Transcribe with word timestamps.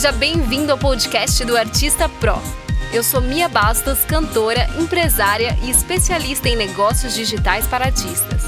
Seja 0.00 0.12
bem-vindo 0.12 0.72
ao 0.72 0.78
podcast 0.78 1.44
do 1.44 1.54
Artista 1.54 2.08
Pro. 2.08 2.40
Eu 2.90 3.02
sou 3.02 3.20
Mia 3.20 3.50
Bastos, 3.50 4.02
cantora, 4.02 4.66
empresária 4.78 5.54
e 5.62 5.68
especialista 5.68 6.48
em 6.48 6.56
negócios 6.56 7.14
digitais 7.14 7.66
para 7.66 7.84
artistas. 7.84 8.40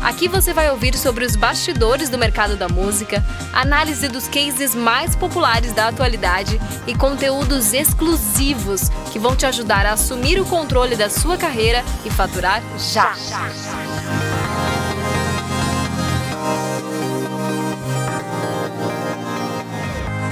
Aqui 0.00 0.28
você 0.28 0.54
vai 0.54 0.70
ouvir 0.70 0.96
sobre 0.96 1.24
os 1.24 1.34
bastidores 1.34 2.08
do 2.08 2.16
mercado 2.16 2.54
da 2.54 2.68
música, 2.68 3.24
análise 3.52 4.06
dos 4.06 4.28
cases 4.28 4.72
mais 4.72 5.16
populares 5.16 5.72
da 5.72 5.88
atualidade 5.88 6.60
e 6.86 6.94
conteúdos 6.94 7.72
exclusivos 7.72 8.88
que 9.12 9.18
vão 9.18 9.34
te 9.34 9.44
ajudar 9.44 9.86
a 9.86 9.94
assumir 9.94 10.40
o 10.40 10.46
controle 10.46 10.94
da 10.94 11.10
sua 11.10 11.36
carreira 11.36 11.82
e 12.04 12.10
faturar 12.10 12.62
já. 12.78 13.16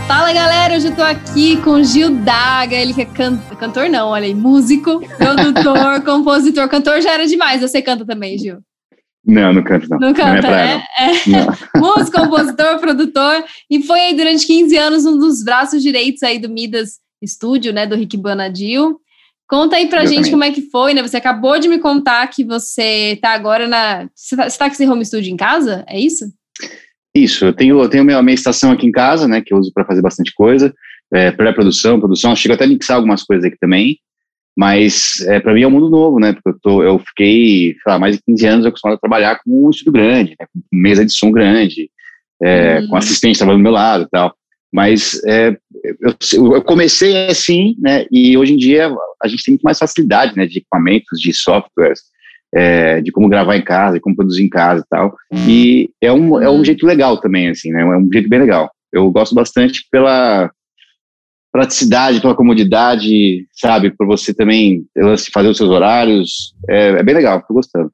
Fala 0.09 0.33
galera, 0.33 0.75
hoje 0.75 0.89
eu 0.89 0.97
tô 0.97 1.03
aqui 1.03 1.59
com 1.59 1.83
Gil 1.83 2.09
Daga, 2.25 2.75
ele 2.75 2.95
que 2.95 3.03
é 3.03 3.05
can... 3.05 3.37
cantor 3.61 3.91
não, 3.91 4.09
olha 4.09 4.25
aí, 4.25 4.35
músico, 4.35 5.07
produtor, 5.19 6.01
compositor, 6.03 6.67
cantor 6.67 7.03
já 7.03 7.13
era 7.13 7.27
demais, 7.27 7.61
você 7.61 7.83
canta 7.83 8.07
também, 8.07 8.39
Gil? 8.39 8.57
Não, 9.23 9.53
não 9.53 9.63
canto 9.63 9.87
não. 9.91 9.99
Não 9.99 10.15
canta, 10.15 10.49
não 10.49 10.57
é 10.57 10.77
né? 10.77 10.85
É. 10.99 11.09
Músico, 11.79 12.23
compositor, 12.23 12.79
produtor, 12.81 13.45
e 13.71 13.83
foi 13.83 14.01
aí 14.01 14.17
durante 14.17 14.47
15 14.47 14.77
anos 14.79 15.05
um 15.05 15.19
dos 15.19 15.45
braços 15.45 15.83
direitos 15.83 16.23
aí 16.23 16.39
do 16.39 16.49
Midas 16.49 17.01
Studio, 17.23 17.71
né, 17.71 17.87
do 17.87 17.95
Rick 17.95 18.17
Banadil. 18.17 18.99
Conta 19.47 19.77
aí 19.77 19.89
pra 19.89 20.05
eu 20.05 20.07
gente 20.07 20.31
também. 20.31 20.31
como 20.31 20.45
é 20.45 20.53
que 20.53 20.71
foi, 20.71 20.95
né? 20.95 21.03
Você 21.03 21.19
acabou 21.19 21.59
de 21.59 21.69
me 21.69 21.79
contar 21.79 22.27
que 22.29 22.45
você 22.45 23.19
tá 23.21 23.31
agora 23.31 23.69
na... 23.69 24.09
Você 24.15 24.37
tá, 24.37 24.49
você 24.49 24.59
tá 24.59 24.67
com 24.67 24.73
esse 24.73 24.89
home 24.89 25.05
studio 25.05 25.31
em 25.31 25.37
casa, 25.37 25.85
é 25.87 26.01
isso? 26.01 26.25
Isso, 27.25 27.45
eu 27.47 27.53
tenho, 27.53 27.83
eu 27.83 27.89
tenho 27.89 28.05
minha, 28.05 28.23
minha 28.23 28.35
estação 28.35 28.71
aqui 28.71 28.87
em 28.87 28.93
casa, 28.93 29.27
né, 29.27 29.41
que 29.41 29.53
eu 29.53 29.59
uso 29.59 29.73
para 29.73 29.85
fazer 29.85 30.03
bastante 30.03 30.33
coisa, 30.35 30.73
é, 31.13 31.31
pré-produção, 31.31 31.99
produção, 31.99 32.37
chego 32.37 32.55
até 32.55 32.65
a 32.65 32.69
mixar 32.69 32.97
algumas 32.97 33.23
coisas 33.23 33.45
aqui 33.45 33.57
também, 33.59 33.99
mas 34.57 35.21
é, 35.27 35.41
para 35.41 35.55
mim 35.55 35.63
é 35.63 35.67
um 35.67 35.71
mundo 35.71 35.89
novo, 35.89 36.21
né, 36.21 36.33
porque 36.33 36.49
eu, 36.51 36.61
tô, 36.61 36.83
eu 36.83 36.99
fiquei, 36.99 37.75
sei 37.83 37.93
lá, 37.93 37.99
mais 37.99 38.17
de 38.17 38.23
15 38.25 38.47
anos 38.47 38.67
acostumado 38.67 38.97
a 38.97 39.01
trabalhar 39.01 39.41
com 39.43 39.67
um 39.67 39.71
estúdio 39.71 39.93
grande, 39.93 40.37
né, 40.39 40.47
com 40.53 40.61
mesa 40.73 41.05
de 41.05 41.13
som 41.13 41.31
grande, 41.33 41.91
é, 42.43 42.81
uhum. 42.81 42.89
com 42.89 42.97
assistente 42.97 43.39
trabalhando 43.39 43.61
do 43.61 43.65
meu 43.65 43.73
lado 43.73 44.05
e 44.05 44.09
tal, 44.11 44.35
mas 44.73 45.21
é, 45.25 45.57
eu, 46.01 46.15
eu, 46.55 46.63
comecei 46.63 47.27
assim, 47.27 47.75
né, 47.81 48.07
e 48.13 48.37
hoje 48.37 48.53
em 48.53 48.57
dia 48.57 48.95
a 49.23 49.29
gente 49.29 49.43
tem 49.43 49.53
muito 49.53 49.63
mais 49.63 49.79
facilidade, 49.79 50.37
né, 50.37 50.47
de 50.47 50.59
equipamentos, 50.59 51.21
de 51.21 51.33
softwares, 51.33 52.01
é, 52.55 53.01
de 53.01 53.13
como 53.13 53.29
gravar 53.29 53.57
em 53.57 53.65
casa, 53.65 53.95
de 53.95 54.01
como 54.01 54.17
produzir 54.17 54.45
em 54.45 54.49
casa 54.49 54.83
e 54.83 54.89
tal. 54.89 55.17
E 55.47 55.91
é 56.01 56.13
um, 56.13 56.41
é 56.41 56.51
um 56.51 56.65
jeito 56.65 56.87
legal 56.87 57.21
também, 57.21 57.49
assim, 57.49 57.71
né? 57.71 57.83
É 57.83 57.97
um 57.97 58.09
jeito 58.13 58.29
bem 58.29 58.41
legal. 58.41 58.71
Eu 58.93 59.11
gosto 59.11 59.35
bastante 59.35 59.87
pela 59.91 60.51
praticidade, 61.53 62.21
pela 62.21 62.37
comodidade, 62.37 63.47
sabe? 63.53 63.91
Por 63.91 64.07
você 64.07 64.33
também 64.33 64.85
fazer 65.33 65.49
os 65.49 65.57
seus 65.57 65.71
horários. 65.71 66.55
É, 66.69 66.89
é 66.91 67.03
bem 67.03 67.15
legal, 67.15 67.43
tô 67.47 67.55
gostando. 67.55 67.91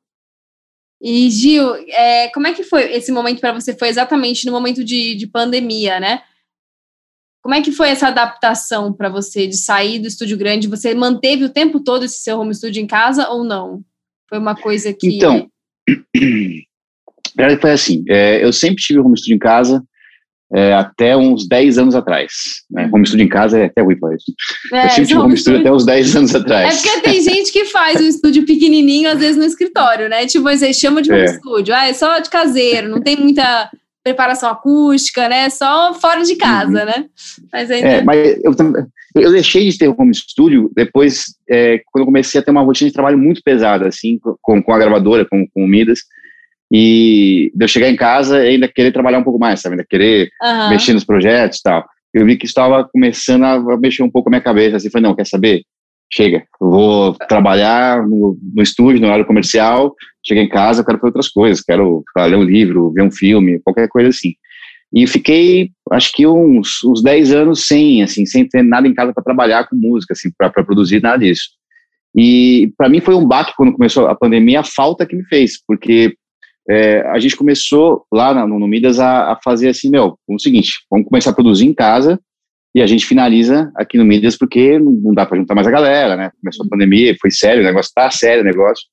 E 1.00 1.30
Gil, 1.30 1.74
é, 1.88 2.28
como 2.28 2.46
é 2.46 2.54
que 2.54 2.62
foi 2.62 2.92
esse 2.94 3.12
momento 3.12 3.40
para 3.40 3.52
você? 3.52 3.76
Foi 3.76 3.88
exatamente 3.88 4.46
no 4.46 4.52
momento 4.52 4.82
de, 4.82 5.14
de 5.14 5.26
pandemia, 5.26 6.00
né? 6.00 6.22
Como 7.42 7.54
é 7.54 7.60
que 7.60 7.72
foi 7.72 7.90
essa 7.90 8.08
adaptação 8.08 8.90
para 8.90 9.10
você 9.10 9.46
de 9.46 9.56
sair 9.58 9.98
do 9.98 10.08
estúdio 10.08 10.38
grande? 10.38 10.66
Você 10.66 10.94
manteve 10.94 11.44
o 11.44 11.52
tempo 11.52 11.78
todo 11.78 12.04
esse 12.04 12.22
seu 12.22 12.40
home 12.40 12.54
studio 12.54 12.82
em 12.82 12.86
casa 12.86 13.28
ou 13.28 13.44
não? 13.44 13.84
Foi 14.34 14.40
uma 14.40 14.56
coisa 14.56 14.92
que. 14.92 15.16
Então, 15.16 15.46
foi 17.60 17.70
assim: 17.70 18.02
é, 18.08 18.44
eu 18.44 18.52
sempre 18.52 18.82
tive 18.82 18.98
home 18.98 19.16
studio 19.16 19.36
em 19.36 19.38
casa 19.38 19.80
é, 20.52 20.74
até 20.74 21.16
uns 21.16 21.46
10 21.46 21.78
anos 21.78 21.94
atrás. 21.94 22.32
Né? 22.68 22.90
Home 22.92 23.06
studio 23.06 23.24
em 23.24 23.28
casa 23.28 23.60
é 23.60 23.66
até 23.66 23.80
ruim 23.80 23.96
para 23.96 24.16
isso. 24.16 24.34
É, 24.72 24.86
eu 24.86 24.90
sempre 24.90 25.06
tive 25.06 25.20
home 25.20 25.36
studio 25.36 25.60
até 25.60 25.70
uns 25.70 25.86
10 25.86 26.16
anos 26.16 26.34
atrás. 26.34 26.84
É 26.84 26.90
porque 26.90 27.00
tem 27.02 27.22
gente 27.22 27.52
que 27.52 27.66
faz 27.66 28.00
um 28.00 28.08
estúdio 28.08 28.44
pequenininho, 28.44 29.08
às 29.08 29.20
vezes 29.20 29.36
no 29.36 29.44
escritório, 29.44 30.08
né? 30.08 30.26
Tipo, 30.26 30.42
você 30.42 30.72
chama 30.72 31.00
de 31.00 31.12
home 31.12 31.22
é. 31.22 31.26
estúdio. 31.26 31.72
Ah, 31.72 31.86
é 31.86 31.92
só 31.92 32.18
de 32.18 32.28
caseiro, 32.28 32.88
não 32.88 33.00
tem 33.00 33.14
muita 33.14 33.70
preparação 34.04 34.50
acústica, 34.50 35.28
né? 35.28 35.48
Só 35.48 35.94
fora 35.94 36.22
de 36.22 36.36
casa, 36.36 36.80
uhum. 36.80 36.86
né? 36.86 37.06
Mas 37.50 37.70
ainda... 37.70 37.88
É, 37.88 38.02
mas 38.02 38.38
eu, 38.44 38.54
eu 39.16 39.32
deixei 39.32 39.68
de 39.68 39.78
ter 39.78 39.88
home 39.88 40.14
studio 40.14 40.70
depois, 40.76 41.24
é, 41.48 41.80
quando 41.90 42.02
eu 42.02 42.06
comecei 42.06 42.38
a 42.40 42.44
ter 42.44 42.50
uma 42.50 42.60
rotina 42.60 42.90
de 42.90 42.94
trabalho 42.94 43.16
muito 43.16 43.40
pesada, 43.42 43.88
assim, 43.88 44.20
com, 44.42 44.62
com 44.62 44.72
a 44.72 44.78
gravadora, 44.78 45.24
com, 45.24 45.46
com 45.48 45.64
o 45.64 45.66
Midas, 45.66 46.00
e 46.70 47.50
de 47.54 47.64
eu 47.64 47.68
chegar 47.68 47.88
em 47.88 47.96
casa 47.96 48.44
e 48.44 48.50
ainda 48.50 48.68
querer 48.68 48.92
trabalhar 48.92 49.18
um 49.18 49.24
pouco 49.24 49.38
mais, 49.38 49.60
sabe? 49.60 49.74
Ainda 49.74 49.86
querer 49.88 50.28
uhum. 50.42 50.68
mexer 50.68 50.92
nos 50.92 51.04
projetos 51.04 51.58
e 51.58 51.62
tal. 51.62 51.84
Eu 52.12 52.26
vi 52.26 52.36
que 52.36 52.46
estava 52.46 52.84
começando 52.84 53.44
a 53.44 53.78
mexer 53.78 54.02
um 54.02 54.10
pouco 54.10 54.28
a 54.28 54.30
minha 54.30 54.42
cabeça, 54.42 54.76
assim, 54.76 54.90
falei, 54.90 55.08
não, 55.08 55.16
quer 55.16 55.26
saber? 55.26 55.62
Chega, 56.12 56.44
vou 56.60 57.14
trabalhar 57.14 58.06
no, 58.06 58.38
no 58.54 58.62
estúdio, 58.62 59.00
no 59.00 59.06
horário 59.06 59.26
comercial, 59.26 59.94
cheguei 60.26 60.44
em 60.44 60.48
casa, 60.48 60.80
eu 60.80 60.84
quero 60.84 60.98
fazer 60.98 61.08
outras 61.08 61.28
coisas, 61.28 61.62
quero 61.62 62.02
ler 62.16 62.36
um 62.36 62.42
livro, 62.42 62.90
ver 62.92 63.02
um 63.02 63.10
filme, 63.10 63.60
qualquer 63.60 63.88
coisa 63.88 64.08
assim. 64.08 64.34
E 64.92 65.06
fiquei, 65.06 65.70
acho 65.90 66.12
que 66.12 66.26
uns, 66.26 66.82
uns 66.84 67.02
10 67.02 67.32
anos 67.32 67.66
sem, 67.66 68.02
assim, 68.02 68.24
sem 68.24 68.48
ter 68.48 68.62
nada 68.62 68.86
em 68.86 68.94
casa 68.94 69.12
para 69.12 69.24
trabalhar 69.24 69.68
com 69.68 69.74
música, 69.74 70.12
assim, 70.12 70.30
para 70.36 70.50
produzir 70.50 71.02
nada 71.02 71.18
disso. 71.18 71.50
E 72.16 72.72
para 72.78 72.88
mim 72.88 73.00
foi 73.00 73.14
um 73.14 73.26
baque 73.26 73.54
quando 73.56 73.72
começou 73.72 74.06
a 74.06 74.14
pandemia, 74.14 74.60
a 74.60 74.64
falta 74.64 75.04
que 75.04 75.16
me 75.16 75.24
fez, 75.24 75.60
porque 75.66 76.14
é, 76.68 77.00
a 77.08 77.18
gente 77.18 77.36
começou 77.36 78.06
lá 78.12 78.46
no, 78.46 78.58
no 78.58 78.68
Midas 78.68 79.00
a, 79.00 79.32
a, 79.32 79.38
fazer 79.42 79.68
assim, 79.68 79.90
meu, 79.90 80.16
o 80.28 80.38
seguinte, 80.38 80.72
vamos 80.88 81.08
começar 81.08 81.30
a 81.30 81.34
produzir 81.34 81.66
em 81.66 81.74
casa 81.74 82.18
e 82.74 82.80
a 82.80 82.86
gente 82.86 83.04
finaliza 83.04 83.72
aqui 83.76 83.98
no 83.98 84.04
Midas 84.04 84.38
porque 84.38 84.78
não, 84.78 84.92
não 84.92 85.14
dá 85.14 85.26
para 85.26 85.38
juntar 85.38 85.56
mais 85.56 85.66
a 85.66 85.72
galera, 85.72 86.16
né? 86.16 86.30
Começou 86.40 86.64
a 86.64 86.68
pandemia, 86.68 87.16
foi 87.20 87.32
sério, 87.32 87.62
o 87.62 87.66
negócio 87.66 87.90
tá 87.94 88.10
sério 88.10 88.42
o 88.42 88.46
negócio. 88.46 88.84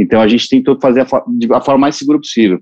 Então 0.00 0.20
a 0.20 0.26
gente 0.26 0.48
tentou 0.48 0.80
fazer 0.80 1.02
a, 1.02 1.24
de 1.28 1.52
a 1.52 1.60
forma 1.60 1.82
mais 1.82 1.96
segura 1.96 2.18
possível. 2.18 2.58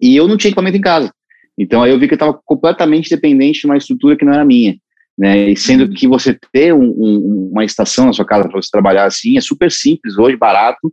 E 0.00 0.16
eu 0.16 0.26
não 0.26 0.36
tinha 0.36 0.48
equipamento 0.48 0.76
em 0.76 0.80
casa. 0.80 1.12
Então 1.56 1.82
aí 1.82 1.92
eu 1.92 1.98
vi 1.98 2.08
que 2.08 2.14
eu 2.14 2.16
estava 2.16 2.38
completamente 2.44 3.08
dependente 3.08 3.60
de 3.60 3.66
uma 3.66 3.76
estrutura 3.76 4.16
que 4.16 4.24
não 4.24 4.32
era 4.32 4.44
minha. 4.44 4.76
Né? 5.16 5.50
E 5.50 5.56
sendo 5.56 5.84
uhum. 5.84 5.94
que 5.94 6.08
você 6.08 6.36
ter 6.52 6.74
um, 6.74 6.84
um, 6.84 7.50
uma 7.52 7.64
estação 7.64 8.06
na 8.06 8.12
sua 8.12 8.24
casa 8.24 8.48
para 8.48 8.60
você 8.60 8.68
trabalhar 8.70 9.04
assim 9.04 9.38
é 9.38 9.40
super 9.40 9.70
simples 9.70 10.18
hoje, 10.18 10.36
barato 10.36 10.92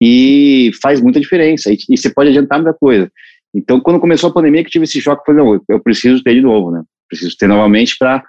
e 0.00 0.70
faz 0.80 1.00
muita 1.00 1.20
diferença. 1.20 1.72
E, 1.72 1.78
e, 1.90 1.98
você 1.98 2.08
pode 2.08 2.30
adiantar 2.30 2.62
muita 2.62 2.78
coisa. 2.78 3.10
Então, 3.52 3.80
quando 3.80 3.98
começou 3.98 4.30
a 4.30 4.32
pandemia, 4.32 4.62
que 4.62 4.70
tive 4.70 4.84
esse 4.84 5.00
choque, 5.00 5.24
falei, 5.26 5.42
não, 5.42 5.60
eu 5.68 5.80
preciso 5.80 6.22
ter 6.22 6.34
de 6.34 6.40
novo, 6.40 6.70
né? 6.70 6.82
Preciso 7.08 7.36
ter 7.36 7.48
novamente 7.48 7.96
para 7.98 8.22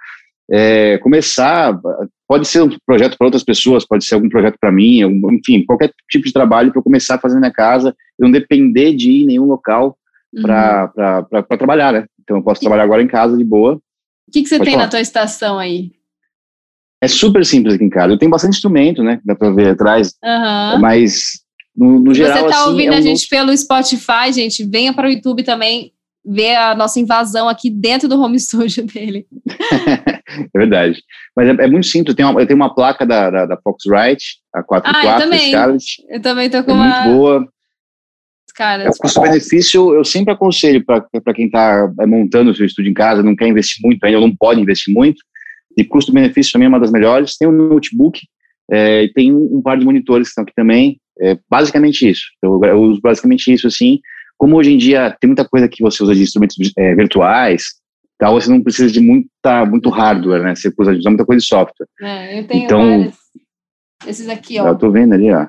é, 0.50 0.98
começar. 0.98 1.78
Pode 2.26 2.46
ser 2.46 2.62
um 2.62 2.70
projeto 2.84 3.16
para 3.16 3.26
outras 3.26 3.44
pessoas, 3.44 3.86
pode 3.86 4.04
ser 4.04 4.14
algum 4.14 4.28
projeto 4.28 4.56
para 4.60 4.72
mim, 4.72 5.02
algum, 5.02 5.32
enfim, 5.32 5.64
qualquer 5.64 5.92
tipo 6.10 6.26
de 6.26 6.32
trabalho 6.32 6.70
para 6.70 6.80
eu 6.80 6.84
começar 6.84 7.14
a 7.14 7.18
fazer 7.18 7.34
na 7.34 7.40
minha 7.40 7.52
casa, 7.52 7.94
eu 8.18 8.24
não 8.24 8.30
depender 8.30 8.94
de 8.94 9.10
ir 9.10 9.22
em 9.22 9.26
nenhum 9.26 9.44
local 9.44 9.96
para 10.42 10.92
uhum. 11.32 11.56
trabalhar, 11.58 11.92
né? 11.92 12.06
Então 12.20 12.36
eu 12.36 12.42
posso 12.42 12.60
trabalhar 12.60 12.84
agora 12.84 13.02
em 13.02 13.08
casa 13.08 13.36
de 13.36 13.44
boa. 13.44 13.74
O 13.74 14.32
que, 14.32 14.42
que 14.42 14.48
você 14.48 14.58
Pode 14.58 14.70
tem 14.70 14.74
falar. 14.74 14.84
na 14.84 14.90
tua 14.90 15.00
estação 15.00 15.58
aí? 15.58 15.90
É 17.02 17.08
super 17.08 17.44
simples 17.44 17.74
aqui 17.74 17.84
em 17.84 17.90
casa. 17.90 18.12
Eu 18.12 18.18
tenho 18.18 18.30
bastante 18.30 18.54
instrumento, 18.54 19.02
né? 19.02 19.20
Dá 19.24 19.34
para 19.34 19.50
ver 19.50 19.70
atrás. 19.70 20.14
Uhum. 20.22 20.80
Mas, 20.80 21.40
no, 21.74 21.98
no 21.98 22.14
geral. 22.14 22.38
Você 22.38 22.44
está 22.44 22.60
assim, 22.60 22.70
ouvindo 22.70 22.92
é 22.92 22.96
um 22.96 22.98
a 22.98 23.00
gente 23.00 23.28
pelo 23.28 23.56
Spotify, 23.56 24.32
gente, 24.32 24.64
venha 24.64 24.92
para 24.92 25.08
o 25.08 25.10
YouTube 25.10 25.42
também 25.42 25.92
ver 26.24 26.56
a 26.56 26.74
nossa 26.74 27.00
invasão 27.00 27.48
aqui 27.48 27.70
dentro 27.70 28.08
do 28.08 28.20
home 28.20 28.38
studio 28.40 28.84
dele. 28.86 29.26
é 29.48 30.58
verdade. 30.58 31.02
Mas 31.36 31.48
é, 31.48 31.64
é 31.64 31.66
muito 31.66 31.86
simples. 31.86 32.12
Eu 32.12 32.16
tenho, 32.16 32.30
uma, 32.30 32.40
eu 32.40 32.46
tenho 32.46 32.56
uma 32.58 32.74
placa 32.74 33.06
da, 33.06 33.30
da, 33.30 33.46
da 33.46 33.56
Foxrite, 33.56 34.38
a 34.54 34.62
4 34.62 34.90
ah, 34.94 35.04
eu 35.04 35.18
também. 35.18 35.48
Scarlett. 35.48 35.84
Eu 36.08 36.22
também 36.22 36.50
tô 36.50 36.62
com 36.64 36.72
é 36.72 36.74
uma. 36.74 37.00
Muito 37.02 37.16
boa. 37.16 37.48
Cara, 38.54 38.82
é, 38.82 38.88
o 38.88 38.92
custo-benefício 38.92 39.94
eu 39.94 40.04
sempre 40.04 40.34
aconselho 40.34 40.84
para 40.84 41.34
quem 41.34 41.46
está 41.46 41.90
é, 41.98 42.06
montando 42.06 42.50
o 42.50 42.54
seu 42.54 42.66
estúdio 42.66 42.90
em 42.90 42.94
casa, 42.94 43.22
não 43.22 43.34
quer 43.34 43.48
investir 43.48 43.78
muito 43.82 44.04
ainda, 44.04 44.20
não 44.20 44.34
pode 44.36 44.60
investir 44.60 44.92
muito. 44.92 45.22
E 45.76 45.84
custo-benefício 45.84 46.52
também 46.52 46.66
é 46.66 46.68
uma 46.68 46.80
das 46.80 46.90
melhores. 46.90 47.38
Tem 47.38 47.48
um 47.48 47.52
notebook 47.52 48.20
é, 48.70 49.04
e 49.04 49.12
tem 49.12 49.32
um, 49.32 49.56
um, 49.56 49.62
par 49.62 49.78
de 49.78 49.84
monitores 49.84 50.28
que 50.28 50.32
estão 50.32 50.42
aqui 50.42 50.52
também. 50.54 51.00
É 51.18 51.38
basicamente 51.48 52.08
isso. 52.08 52.24
Eu, 52.42 52.60
eu, 52.64 52.82
uso 52.82 53.00
basicamente 53.00 53.52
isso 53.52 53.66
assim. 53.66 54.00
Como 54.40 54.56
hoje 54.56 54.72
em 54.72 54.78
dia 54.78 55.14
tem 55.20 55.28
muita 55.28 55.46
coisa 55.46 55.68
que 55.68 55.82
você 55.82 56.02
usa 56.02 56.14
de 56.14 56.22
instrumentos 56.22 56.56
é, 56.78 56.94
virtuais, 56.94 57.74
tal, 58.18 58.40
você 58.40 58.48
não 58.48 58.62
precisa 58.62 58.90
de 58.90 58.98
muita, 58.98 59.66
muito 59.66 59.90
hardware, 59.90 60.42
né? 60.42 60.54
Você 60.54 60.70
precisa 60.70 60.98
usar 60.98 61.10
muita 61.10 61.26
coisa 61.26 61.42
de 61.42 61.46
software. 61.46 61.86
É, 62.00 62.38
eu 62.38 62.46
tenho 62.46 62.64
então, 62.64 62.78
vários. 62.80 63.18
Esses 64.06 64.28
aqui, 64.30 64.58
ó. 64.58 64.68
Eu 64.68 64.78
tô 64.78 64.90
vendo 64.90 65.12
ali, 65.12 65.30
ó. 65.30 65.46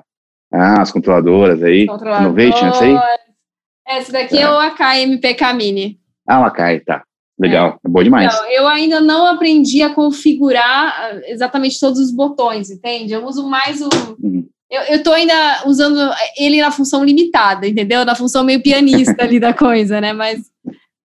Ah, 0.54 0.82
as 0.82 0.92
controladoras 0.92 1.64
aí. 1.64 1.86
Controladoras. 1.86 2.26
Innovation, 2.26 2.68
essa 2.68 2.84
aí? 2.84 3.98
Esse 3.98 4.12
daqui 4.12 4.38
é, 4.38 4.42
é 4.42 4.50
o 4.50 4.58
Akai 4.58 5.04
MPK 5.04 5.54
Mini. 5.54 5.98
Ah, 6.28 6.42
o 6.42 6.44
Akai, 6.44 6.82
tá. 6.82 7.02
Legal, 7.40 7.80
é, 7.82 7.88
é 7.88 7.90
bom 7.90 8.04
demais. 8.04 8.34
Então, 8.34 8.52
eu 8.52 8.68
ainda 8.68 9.00
não 9.00 9.26
aprendi 9.26 9.82
a 9.82 9.94
configurar 9.94 10.68
ah, 10.68 11.22
exatamente 11.28 11.80
todos 11.80 11.98
os 11.98 12.12
botões, 12.12 12.70
entende? 12.70 13.14
Eu 13.14 13.26
uso 13.26 13.48
mais 13.48 13.82
o. 13.82 13.88
Uhum. 14.22 14.46
Eu, 14.72 14.82
eu 14.84 15.04
tô 15.04 15.12
ainda 15.12 15.64
usando 15.66 16.00
ele 16.38 16.62
na 16.62 16.72
função 16.72 17.04
limitada, 17.04 17.68
entendeu? 17.68 18.06
Na 18.06 18.16
função 18.16 18.42
meio 18.42 18.64
pianista 18.64 19.22
ali 19.22 19.38
da 19.38 19.52
coisa, 19.54 20.00
né? 20.00 20.14
Mas 20.14 20.50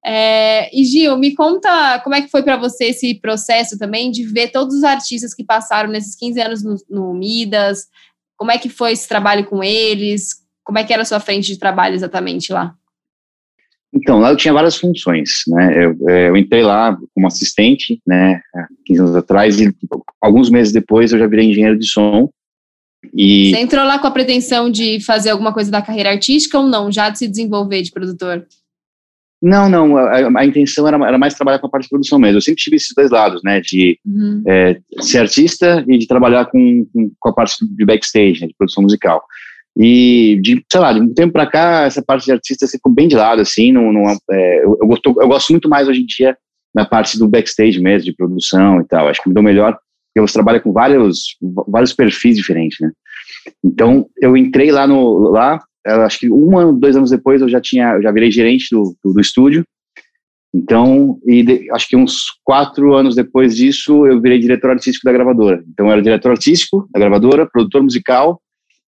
É, 0.09 0.71
e 0.73 0.85
Gil, 0.85 1.19
me 1.19 1.35
conta 1.35 1.99
como 2.05 2.15
é 2.15 2.23
que 2.23 2.31
foi 2.31 2.41
para 2.45 2.57
você 2.57 2.87
esse 2.87 3.17
processo 3.17 3.77
também 3.77 4.09
de 4.13 4.25
ver 4.25 4.53
todos 4.53 4.77
os 4.77 4.85
artistas 4.85 5.35
que 5.35 5.43
passaram 5.43 5.91
nesses 5.91 6.15
15 6.15 6.41
anos 6.41 6.63
no, 6.63 6.77
no, 6.89 7.13
Midas, 7.13 7.89
como 8.37 8.53
é 8.53 8.59
que 8.59 8.69
foi 8.69 8.93
esse 8.93 9.09
trabalho 9.09 9.45
com 9.47 9.65
eles, 9.65 10.29
como 10.63 10.79
é 10.79 10.85
que 10.85 10.93
era 10.93 11.03
a 11.03 11.05
sua 11.05 11.19
frente 11.19 11.49
de 11.49 11.59
trabalho 11.59 11.97
exatamente 11.97 12.53
lá? 12.53 12.73
Então, 13.93 14.21
lá 14.21 14.31
eu 14.31 14.37
tinha 14.37 14.55
várias 14.55 14.77
funções, 14.77 15.43
né, 15.49 15.87
eu, 15.87 16.09
é, 16.09 16.29
eu 16.29 16.37
entrei 16.37 16.63
lá 16.63 16.97
como 17.13 17.27
assistente, 17.27 18.01
né, 18.07 18.41
15 18.85 19.01
anos 19.01 19.17
atrás, 19.17 19.59
e 19.59 19.75
alguns 20.21 20.51
meses 20.51 20.73
depois 20.73 21.13
eu 21.13 21.19
já 21.19 21.27
virei 21.27 21.51
engenheiro 21.51 21.77
de 21.77 21.87
som, 21.87 22.31
e... 23.15 23.51
Você 23.51 23.61
entrou 23.61 23.85
lá 23.85 23.99
com 23.99 24.07
a 24.07 24.11
pretensão 24.11 24.71
de 24.71 25.05
fazer 25.05 25.31
alguma 25.31 25.53
coisa 25.53 25.71
da 25.71 25.83
carreira 25.83 26.11
artística 26.11 26.59
ou 26.59 26.67
não, 26.67 26.91
já 26.91 27.09
de 27.09 27.19
se 27.19 27.29
desenvolver 27.29 27.83
de 27.83 27.91
produtor? 27.91 28.47
Não, 29.43 29.69
não, 29.69 29.97
a, 29.97 30.41
a 30.41 30.47
intenção 30.47 30.89
era, 30.89 30.97
era, 31.07 31.19
mais 31.19 31.35
trabalhar 31.35 31.59
com 31.59 31.67
a 31.67 31.71
parte 31.71 31.85
de 31.85 31.91
produção 31.91 32.19
mesmo. 32.19 32.39
Eu 32.39 32.43
sempre 32.43 32.63
tive 32.63 32.77
esses 32.77 32.93
dois 32.97 33.11
lados, 33.11 33.43
né, 33.45 33.61
de 33.61 33.99
uhum. 34.05 34.43
é, 34.47 34.79
ser 35.01 35.19
artista 35.19 35.85
e 35.87 35.99
de 35.99 36.07
trabalhar 36.07 36.47
com, 36.47 36.87
com, 36.93 37.11
com 37.19 37.29
a 37.29 37.33
parte 37.33 37.57
de 37.61 37.85
backstage, 37.85 38.41
né, 38.41 38.47
de 38.47 38.55
produção 38.57 38.83
musical. 38.83 39.23
E, 39.79 40.41
de, 40.43 40.65
sei 40.73 40.81
lá, 40.81 40.93
de 40.93 41.01
um 41.01 41.13
tempo 41.13 41.35
para 41.35 41.47
cá, 41.47 41.85
essa 41.85 42.03
parte 42.03 42.25
de 42.25 42.33
artista 42.33 42.67
ficou 42.67 42.91
bem 42.91 43.07
de 43.07 43.15
lado, 43.15 43.43
assim, 43.43 43.73
não, 43.73 43.93
não 43.93 44.09
é, 44.09 44.65
eu, 44.65 44.79
eu, 44.81 44.87
gosto, 44.87 45.15
eu 45.21 45.29
gosto 45.29 45.51
muito 45.51 45.69
mais 45.69 45.87
hoje 45.87 46.01
em 46.01 46.07
dia 46.07 46.37
na 46.75 46.85
parte 46.85 47.19
do 47.19 47.29
backstage 47.29 47.81
mesmo, 47.81 48.05
de 48.05 48.17
produção 48.17 48.81
e 48.81 48.85
tal. 48.85 49.09
Acho 49.09 49.23
que 49.23 49.29
me 49.29 49.35
deu 49.35 49.43
melhor, 49.43 49.79
você 50.21 50.35
trabalha 50.35 50.61
com 50.61 50.73
vários, 50.73 51.37
vários 51.69 51.93
perfis 51.93 52.37
diferentes, 52.37 52.79
né. 52.81 52.91
Então, 53.65 54.07
eu 54.21 54.37
entrei 54.37 54.71
lá 54.71 54.87
no, 54.87 55.31
lá, 55.31 55.63
acho 55.85 56.19
que 56.19 56.31
um 56.31 56.59
ano, 56.59 56.73
dois 56.73 56.97
anos 56.97 57.11
depois 57.11 57.41
eu 57.41 57.49
já 57.49 57.61
tinha, 57.61 57.95
eu 57.95 58.03
já 58.03 58.11
virei 58.11 58.31
gerente 58.31 58.69
do, 58.71 58.97
do, 59.05 59.13
do 59.13 59.21
estúdio. 59.21 59.65
Então, 60.55 61.19
e 61.27 61.43
de, 61.43 61.71
acho 61.73 61.89
que 61.89 61.97
uns 61.97 62.25
quatro 62.43 62.95
anos 62.95 63.15
depois 63.15 63.55
disso, 63.55 64.07
eu 64.07 64.21
virei 64.21 64.39
diretor 64.39 64.71
artístico 64.71 65.05
da 65.05 65.13
gravadora. 65.13 65.63
Então, 65.69 65.87
eu 65.87 65.93
era 65.93 66.03
diretor 66.03 66.31
artístico 66.31 66.89
da 66.93 67.01
gravadora, 67.01 67.47
produtor 67.47 67.83
musical, 67.83 68.41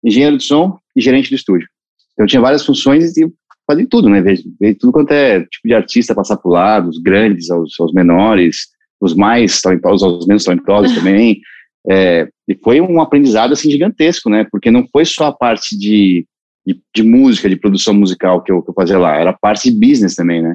engenheiro 0.05 0.37
de 0.37 0.45
som 0.45 0.79
e 0.97 1.01
gerente 1.01 1.31
do 1.31 1.37
estúdio. 1.37 1.69
Então, 2.13 2.25
eu 2.25 2.29
tinha 2.29 2.43
várias 2.43 2.65
funções 2.65 3.17
e 3.17 3.33
fazia 3.67 3.87
tudo, 3.89 4.09
né? 4.09 4.21
Veio 4.21 4.77
tudo 4.77 4.93
quanto 4.93 5.13
é 5.13 5.41
tipo 5.41 5.69
de 5.69 5.75
artista 5.75 6.15
passar 6.15 6.37
por 6.37 6.51
lá, 6.51 6.81
dos 6.81 6.99
grandes 6.99 7.49
aos, 7.51 7.79
aos 7.79 7.93
menores, 7.93 8.72
os 9.03 9.15
mais 9.15 9.61
talentosos 9.61 10.03
aos 10.03 10.27
menos 10.27 10.45
talentosos 10.45 10.95
também. 10.95 11.41
É, 11.91 12.29
e 12.49 12.55
foi 12.55 12.81
um 12.81 13.01
aprendizado 13.01 13.53
assim 13.53 13.71
gigantesco, 13.71 14.31
né? 14.31 14.47
Porque 14.51 14.71
não 14.71 14.87
foi 14.91 15.05
só 15.05 15.27
a 15.27 15.33
parte 15.33 15.77
de 15.77 16.25
de, 16.67 16.81
de 16.95 17.03
música, 17.03 17.49
de 17.49 17.57
produção 17.57 17.93
musical 17.93 18.43
que 18.43 18.53
eu, 18.53 18.63
que 18.63 18.71
eu 18.71 18.75
fazia 18.75 18.99
lá, 18.99 19.17
era 19.17 19.33
parte 19.33 19.71
de 19.71 19.79
business 19.79 20.15
também, 20.15 20.43
né? 20.43 20.55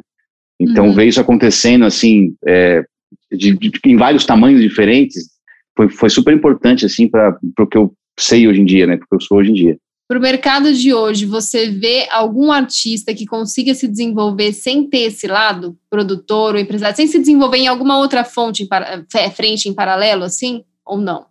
Então 0.60 0.88
uhum. 0.88 0.94
veio 0.94 1.10
isso 1.10 1.22
acontecendo 1.22 1.86
assim, 1.86 2.36
é, 2.48 2.84
de, 3.32 3.54
de, 3.58 3.72
em 3.86 3.98
vários 3.98 4.26
tamanhos 4.26 4.62
diferentes, 4.62 5.30
foi, 5.76 5.90
foi 5.90 6.10
super 6.10 6.34
importante 6.34 6.86
assim 6.86 7.08
para 7.08 7.38
o 7.60 7.68
que 7.68 7.78
eu 7.78 7.94
sei 8.18 8.48
hoje 8.48 8.62
em 8.62 8.66
dia, 8.66 8.88
né? 8.88 8.98
Porque 8.98 9.16
eu 9.16 9.22
sou 9.22 9.38
hoje 9.38 9.52
em 9.52 9.54
dia. 9.54 9.78
Para 10.08 10.20
o 10.20 10.22
mercado 10.22 10.74
de 10.74 10.94
hoje, 10.94 11.26
você 11.26 11.70
vê 11.70 12.08
algum 12.10 12.50
artista 12.50 13.14
que 13.14 13.26
consiga 13.26 13.74
se 13.74 13.90
desenvolver 13.90 14.54
sem 14.54 14.90
ter 14.90 15.00
esse 15.00 15.28
lado, 15.28 15.78
produtor 15.90 16.56
ou 16.56 16.62
empresário, 16.62 16.96
sem 16.96 17.08
se 17.08 17.20
desenvolver 17.20 17.58
em 17.58 17.68
alguma 17.68 17.98
outra 17.98 18.24
fonte, 18.24 18.64
em, 18.64 19.32
frente 19.32 19.68
em 19.68 19.74
paralelo, 19.74 20.24
assim, 20.24 20.64
ou 20.86 20.98
não? 20.98 21.26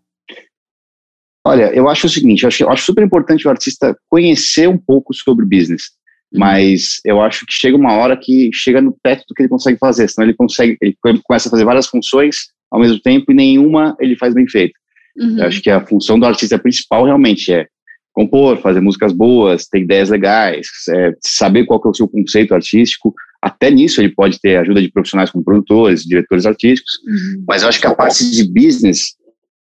Olha, 1.47 1.73
eu 1.75 1.89
acho 1.89 2.07
o 2.07 2.11
seguinte, 2.11 2.43
eu 2.43 2.49
acho, 2.49 2.65
eu 2.65 2.71
acho 2.71 2.85
super 2.85 3.03
importante 3.03 3.47
o 3.47 3.51
artista 3.51 3.97
conhecer 4.11 4.69
um 4.69 4.77
pouco 4.77 5.15
sobre 5.15 5.47
business, 5.47 5.85
uhum. 6.31 6.41
mas 6.41 7.01
eu 7.03 7.23
acho 7.23 7.47
que 7.47 7.55
chega 7.55 7.77
uma 7.77 7.95
hora 7.95 8.15
que 8.15 8.51
chega 8.53 8.83
no 8.83 8.95
teto 9.03 9.25
do 9.27 9.35
que 9.35 9.43
ele 9.43 9.49
consegue 9.49 9.79
fazer, 9.79 10.07
senão 10.09 10.27
ele 10.27 10.37
consegue, 10.37 10.77
ele 10.83 10.95
começa 11.25 11.49
a 11.49 11.51
fazer 11.51 11.65
várias 11.65 11.87
funções 11.87 12.49
ao 12.71 12.81
mesmo 12.81 13.01
tempo 13.01 13.33
e 13.33 13.35
nenhuma 13.35 13.97
ele 13.99 14.17
faz 14.17 14.35
bem 14.35 14.47
feito. 14.47 14.75
Uhum. 15.17 15.39
Eu 15.39 15.47
acho 15.47 15.63
que 15.63 15.71
a 15.71 15.87
função 15.87 16.19
do 16.19 16.27
artista 16.27 16.59
principal 16.59 17.07
realmente 17.07 17.51
é 17.55 17.69
compor, 18.17 18.57
fazer 18.63 18.81
músicas 18.81 19.13
boas, 19.13 19.67
ter 19.67 19.81
ideias 19.81 20.09
legais, 20.09 20.67
é, 20.89 21.13
saber 21.21 21.67
qual 21.67 21.81
que 21.81 21.87
é 21.87 21.91
o 21.91 21.95
seu 21.95 22.09
conceito 22.09 22.55
artístico. 22.55 23.15
Até 23.43 23.71
nisso 23.71 24.01
ele 24.01 24.09
pode 24.09 24.41
ter 24.41 24.57
ajuda 24.57 24.81
de 24.81 24.91
profissionais 24.91 25.31
como 25.31 25.45
produtores, 25.45 26.03
diretores 26.03 26.47
artísticos, 26.47 26.95
uhum. 27.07 27.45
mas 27.47 27.63
eu 27.63 27.69
acho 27.69 27.79
que 27.79 27.87
a 27.87 27.95
parte 27.95 28.29
de 28.31 28.43
business 28.51 29.15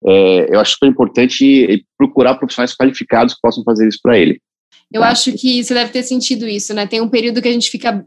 é, 0.04 0.54
eu 0.54 0.58
acho 0.58 0.72
super 0.72 0.88
importante 0.88 1.86
procurar 1.96 2.34
profissionais 2.34 2.74
qualificados 2.74 3.34
que 3.34 3.40
possam 3.40 3.62
fazer 3.62 3.86
isso 3.86 4.00
para 4.02 4.18
ele. 4.18 4.40
Eu 4.92 5.02
tá? 5.02 5.10
acho 5.10 5.32
que 5.34 5.62
você 5.62 5.72
deve 5.72 5.92
ter 5.92 6.02
sentido 6.02 6.48
isso, 6.48 6.74
né? 6.74 6.86
Tem 6.86 7.00
um 7.00 7.08
período 7.08 7.40
que 7.40 7.46
a 7.46 7.52
gente 7.52 7.70
fica 7.70 8.04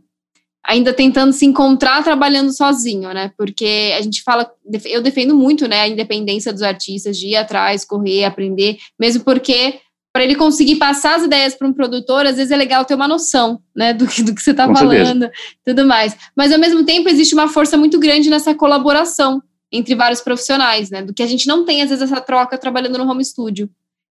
ainda 0.65 0.93
tentando 0.93 1.31
se 1.31 1.45
encontrar 1.45 2.03
trabalhando 2.03 2.51
sozinho, 2.51 3.13
né? 3.13 3.31
Porque 3.37 3.93
a 3.97 4.01
gente 4.01 4.21
fala, 4.23 4.49
eu 4.85 5.01
defendo 5.01 5.35
muito, 5.35 5.67
né, 5.67 5.81
a 5.81 5.87
independência 5.87 6.51
dos 6.51 6.61
artistas 6.61 7.17
de 7.17 7.27
ir 7.27 7.35
atrás, 7.35 7.85
correr, 7.85 8.25
aprender, 8.25 8.77
mesmo 8.99 9.23
porque 9.23 9.79
para 10.13 10.23
ele 10.23 10.35
conseguir 10.35 10.75
passar 10.75 11.15
as 11.15 11.23
ideias 11.23 11.55
para 11.55 11.67
um 11.67 11.73
produtor, 11.73 12.27
às 12.27 12.35
vezes 12.35 12.51
é 12.51 12.55
legal 12.55 12.85
ter 12.85 12.93
uma 12.93 13.07
noção, 13.07 13.59
né, 13.75 13.93
do 13.93 14.07
que, 14.07 14.21
do 14.21 14.35
que 14.35 14.41
você 14.41 14.51
está 14.51 14.71
falando, 14.71 15.27
tudo 15.65 15.87
mais. 15.87 16.15
Mas 16.35 16.51
ao 16.51 16.59
mesmo 16.59 16.85
tempo 16.85 17.09
existe 17.09 17.33
uma 17.33 17.47
força 17.47 17.75
muito 17.75 17.99
grande 17.99 18.29
nessa 18.29 18.53
colaboração, 18.53 19.41
entre 19.71 19.95
vários 19.95 20.21
profissionais, 20.21 20.91
né? 20.91 21.01
Do 21.01 21.15
que 21.15 21.23
a 21.23 21.27
gente 21.27 21.47
não 21.47 21.65
tem, 21.65 21.81
às 21.81 21.89
vezes, 21.89 22.03
essa 22.03 22.21
troca 22.21 22.59
trabalhando 22.59 22.99
no 22.99 23.09
home 23.09 23.25
studio. 23.25 23.67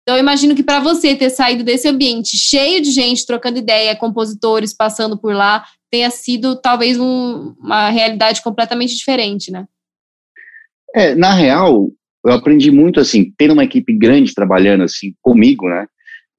Então, 0.03 0.15
eu 0.15 0.19
imagino 0.21 0.55
que 0.55 0.63
para 0.63 0.79
você 0.79 1.15
ter 1.15 1.31
saído 1.31 1.63
desse 1.63 1.87
ambiente 1.87 2.37
cheio 2.37 2.79
de 2.79 2.91
gente 2.91 3.25
trocando 3.25 3.57
ideia, 3.57 3.95
compositores 3.95 4.73
passando 4.73 5.17
por 5.17 5.33
lá, 5.33 5.65
tenha 5.89 6.11
sido 6.11 6.55
talvez 6.55 6.99
um, 6.99 7.55
uma 7.59 7.89
realidade 7.89 8.43
completamente 8.43 8.95
diferente, 8.95 9.51
né? 9.51 9.65
É, 10.95 11.15
na 11.15 11.33
real, 11.33 11.89
eu 12.25 12.33
aprendi 12.33 12.71
muito 12.71 12.99
assim, 12.99 13.31
tendo 13.37 13.53
uma 13.53 13.63
equipe 13.63 13.93
grande 13.93 14.33
trabalhando 14.33 14.83
assim 14.83 15.13
comigo, 15.21 15.67
né? 15.69 15.85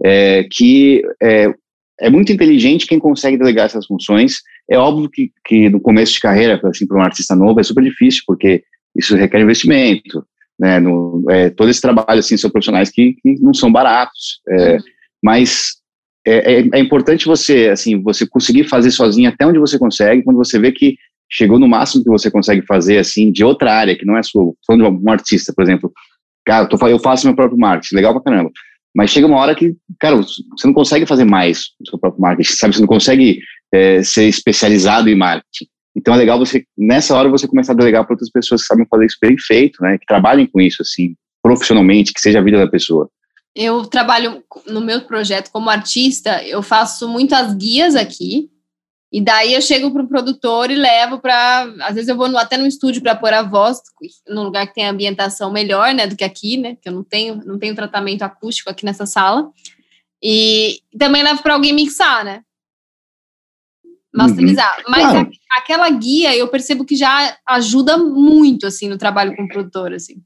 É, 0.05 0.45
que 0.51 1.03
é, 1.21 1.53
é 2.01 2.11
muito 2.11 2.33
inteligente 2.33 2.87
quem 2.87 2.99
consegue 2.99 3.37
delegar 3.37 3.67
essas 3.67 3.87
funções. 3.87 4.37
É 4.71 4.79
óbvio 4.79 5.11
que, 5.11 5.33
que 5.45 5.69
no 5.69 5.81
começo 5.81 6.13
de 6.13 6.21
carreira, 6.21 6.61
assim, 6.65 6.87
para 6.87 6.99
um 6.99 7.03
artista 7.03 7.35
novo, 7.35 7.59
é 7.59 7.63
super 7.63 7.83
difícil, 7.83 8.23
porque 8.27 8.63
isso 8.95 9.17
requer 9.17 9.41
investimento, 9.41 10.25
né? 10.59 10.79
No, 10.79 11.25
é, 11.31 11.51
todo 11.51 11.71
esse 11.71 11.81
trabalho, 11.81 12.21
assim, 12.21 12.37
são 12.37 12.51
profissionais 12.51 12.91
que, 12.91 13.15
que 13.23 13.41
não 13.41 13.55
são 13.55 13.71
baratos, 13.73 14.41
é, 14.49 14.75
uhum. 14.75 14.79
mas 15.23 15.79
é, 16.27 16.59
é, 16.59 16.69
é, 16.75 16.79
importante 16.79 17.27
você, 17.27 17.69
assim, 17.69 18.03
você 18.03 18.27
conseguir 18.27 18.65
fazer 18.65 18.91
sozinho 18.91 19.29
até 19.29 19.47
onde 19.47 19.59
você 19.59 19.79
consegue, 19.79 20.23
quando 20.23 20.37
você 20.37 20.59
vê 20.59 20.73
que 20.73 20.97
chegou 21.31 21.59
no 21.59 21.69
máximo 21.69 22.03
que 22.03 22.11
você 22.11 22.31
consegue 22.31 22.63
fazer, 22.63 22.99
assim, 22.99 23.31
de 23.31 23.45
outra 23.45 23.73
área, 23.73 23.97
que 23.97 24.05
não 24.05 24.17
é 24.17 24.23
sua, 24.23 24.53
falando 24.67 24.99
de 24.99 25.05
um 25.07 25.11
artista, 25.11 25.53
por 25.55 25.63
exemplo, 25.63 25.93
cara, 26.45 26.65
eu, 26.65 26.69
tô, 26.69 26.89
eu 26.89 26.99
faço 26.99 27.27
meu 27.27 27.37
próprio 27.37 27.59
marketing, 27.59 27.95
legal 27.95 28.13
pra 28.13 28.23
caramba, 28.23 28.51
mas 28.95 29.11
chega 29.11 29.27
uma 29.27 29.37
hora 29.37 29.55
que, 29.55 29.77
cara, 30.01 30.17
você 30.17 30.67
não 30.67 30.73
consegue 30.73 31.07
fazer 31.07 31.25
mais 31.25 31.67
o 31.81 31.89
seu 31.89 31.99
próprio 31.99 32.21
marketing, 32.21 32.53
sabe, 32.53 32.75
você 32.75 32.81
não 32.81 32.89
consegue 32.89 33.41
é, 33.73 34.03
ser 34.03 34.25
especializado 34.25 35.09
em 35.11 35.15
marketing, 35.15 35.67
então 35.99 36.15
é 36.15 36.17
legal 36.17 36.39
você, 36.39 36.65
nessa 36.77 37.17
hora, 37.17 37.29
você 37.29 37.49
começar 37.49 37.73
a 37.73 37.77
delegar 37.77 38.05
para 38.05 38.15
outras 38.15 38.31
pessoas 38.31 38.63
que 38.63 38.69
sabem 38.69 38.87
fazer 38.89 39.07
isso 39.07 39.17
bem 39.21 39.37
feito, 39.37 39.83
né? 39.83 39.99
Que 39.99 40.07
trabalhem 40.07 40.47
com 40.47 40.61
isso, 40.61 40.81
assim, 40.81 41.17
profissionalmente, 41.43 42.13
que 42.13 42.21
seja 42.21 42.39
a 42.39 42.43
vida 42.43 42.57
da 42.57 42.71
pessoa. 42.71 43.11
Eu 43.53 43.85
trabalho 43.85 44.45
no 44.69 44.81
meu 44.81 45.01
projeto 45.01 45.51
como 45.51 45.69
artista, 45.69 46.41
eu 46.45 46.63
faço 46.63 47.09
muitas 47.09 47.53
guias 47.55 47.97
aqui, 47.97 48.49
e 49.11 49.23
daí 49.23 49.55
eu 49.55 49.63
chego 49.63 49.91
para 49.91 50.03
o 50.03 50.09
produtor 50.09 50.71
e 50.71 50.75
levo 50.75 51.19
para. 51.19 51.63
Às 51.81 51.95
vezes 51.95 52.09
eu 52.09 52.17
vou 52.17 52.29
no, 52.29 52.37
até 52.37 52.59
no 52.59 52.67
estúdio 52.67 53.01
para 53.01 53.17
pôr 53.17 53.33
a 53.33 53.43
voz, 53.43 53.81
num 54.29 54.43
lugar 54.43 54.67
que 54.67 54.75
tem 54.75 54.87
ambientação 54.87 55.51
melhor, 55.51 55.95
né, 55.95 56.07
do 56.07 56.15
que 56.15 56.25
aqui, 56.25 56.59
né? 56.59 56.77
Que 56.81 56.91
eu 56.91 56.93
não 56.93 57.03
tenho, 57.03 57.37
não 57.47 57.59
tenho 57.59 57.75
tratamento 57.75 58.23
acústico 58.23 58.69
aqui 58.69 58.85
nessa 58.85 59.07
sala. 59.07 59.51
E 60.23 60.81
também 60.99 61.23
levo 61.23 61.43
para 61.43 61.55
alguém 61.55 61.73
mixar, 61.73 62.25
né? 62.25 62.43
masterizar. 64.15 64.77
Uhum. 64.79 64.85
Mas 64.89 65.03
claro. 65.03 65.31
a, 65.53 65.59
aquela 65.59 65.89
guia 65.91 66.37
eu 66.37 66.49
percebo 66.49 66.85
que 66.85 66.97
já 66.97 67.37
ajuda 67.47 67.97
muito 67.97 68.67
assim 68.67 68.89
no 68.89 68.99
trabalho 68.99 69.35
com 69.37 69.45
o 69.45 69.49
produtor, 69.49 69.93
assim. 69.93 70.17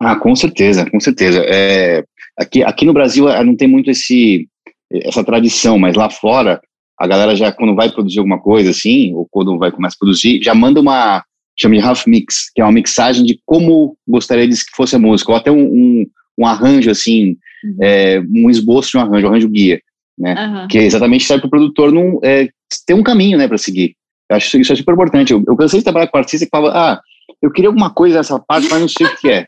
Ah, 0.00 0.16
com 0.16 0.34
certeza, 0.34 0.88
com 0.90 0.98
certeza. 0.98 1.42
É, 1.46 2.04
aqui, 2.36 2.62
aqui 2.62 2.84
no 2.84 2.92
Brasil 2.92 3.28
eh, 3.28 3.44
não 3.44 3.56
tem 3.56 3.68
muito 3.68 3.90
esse 3.90 4.48
essa 4.90 5.24
tradição, 5.24 5.78
mas 5.78 5.96
lá 5.96 6.10
fora 6.10 6.60
a 6.98 7.06
galera 7.06 7.34
já 7.34 7.52
quando 7.52 7.74
vai 7.74 7.90
produzir 7.90 8.18
alguma 8.18 8.40
coisa 8.40 8.70
assim, 8.70 9.12
ou 9.14 9.26
quando 9.30 9.58
vai 9.58 9.70
começar 9.70 9.96
a 9.96 9.98
produzir, 9.98 10.42
já 10.42 10.54
manda 10.54 10.80
uma 10.80 11.24
chama 11.58 11.76
de 11.76 11.82
half 11.82 12.06
mix, 12.06 12.50
que 12.54 12.60
é 12.60 12.64
uma 12.64 12.72
mixagem 12.72 13.24
de 13.24 13.40
como 13.44 13.96
gostaria 14.08 14.48
de 14.48 14.54
que 14.54 14.76
fosse 14.76 14.96
a 14.96 14.98
música, 14.98 15.30
ou 15.30 15.36
até 15.36 15.50
um, 15.50 15.64
um, 15.64 16.06
um 16.38 16.46
arranjo 16.46 16.90
assim, 16.90 17.36
uhum. 17.64 17.76
é, 17.80 18.20
um 18.20 18.50
esboço 18.50 18.90
de 18.90 18.96
um 18.98 19.00
arranjo, 19.00 19.26
um 19.26 19.30
arranjo 19.30 19.48
guia, 19.48 19.80
né? 20.18 20.34
Uhum. 20.34 20.68
Que 20.68 20.78
é 20.78 20.84
exatamente 20.84 21.24
serve 21.24 21.42
para 21.42 21.48
o 21.48 21.50
produtor 21.50 21.92
não 21.92 22.18
é, 22.22 22.48
ter 22.86 22.94
um 22.94 23.02
caminho, 23.02 23.36
né, 23.36 23.46
para 23.46 23.58
seguir. 23.58 23.94
Eu 24.30 24.36
acho 24.36 24.58
isso 24.58 24.72
é 24.72 24.76
super 24.76 24.94
importante. 24.94 25.32
Eu, 25.32 25.44
eu 25.46 25.56
cansei 25.56 25.80
de 25.80 25.84
trabalhar 25.84 26.06
com 26.06 26.16
artista 26.16 26.46
que 26.46 26.50
falava, 26.50 26.76
ah, 26.76 27.00
eu 27.42 27.50
queria 27.50 27.68
alguma 27.68 27.90
coisa 27.90 28.18
nessa 28.18 28.38
parte, 28.38 28.68
mas 28.70 28.80
não 28.80 28.88
sei 28.88 29.06
o 29.06 29.16
que 29.16 29.28
é. 29.28 29.46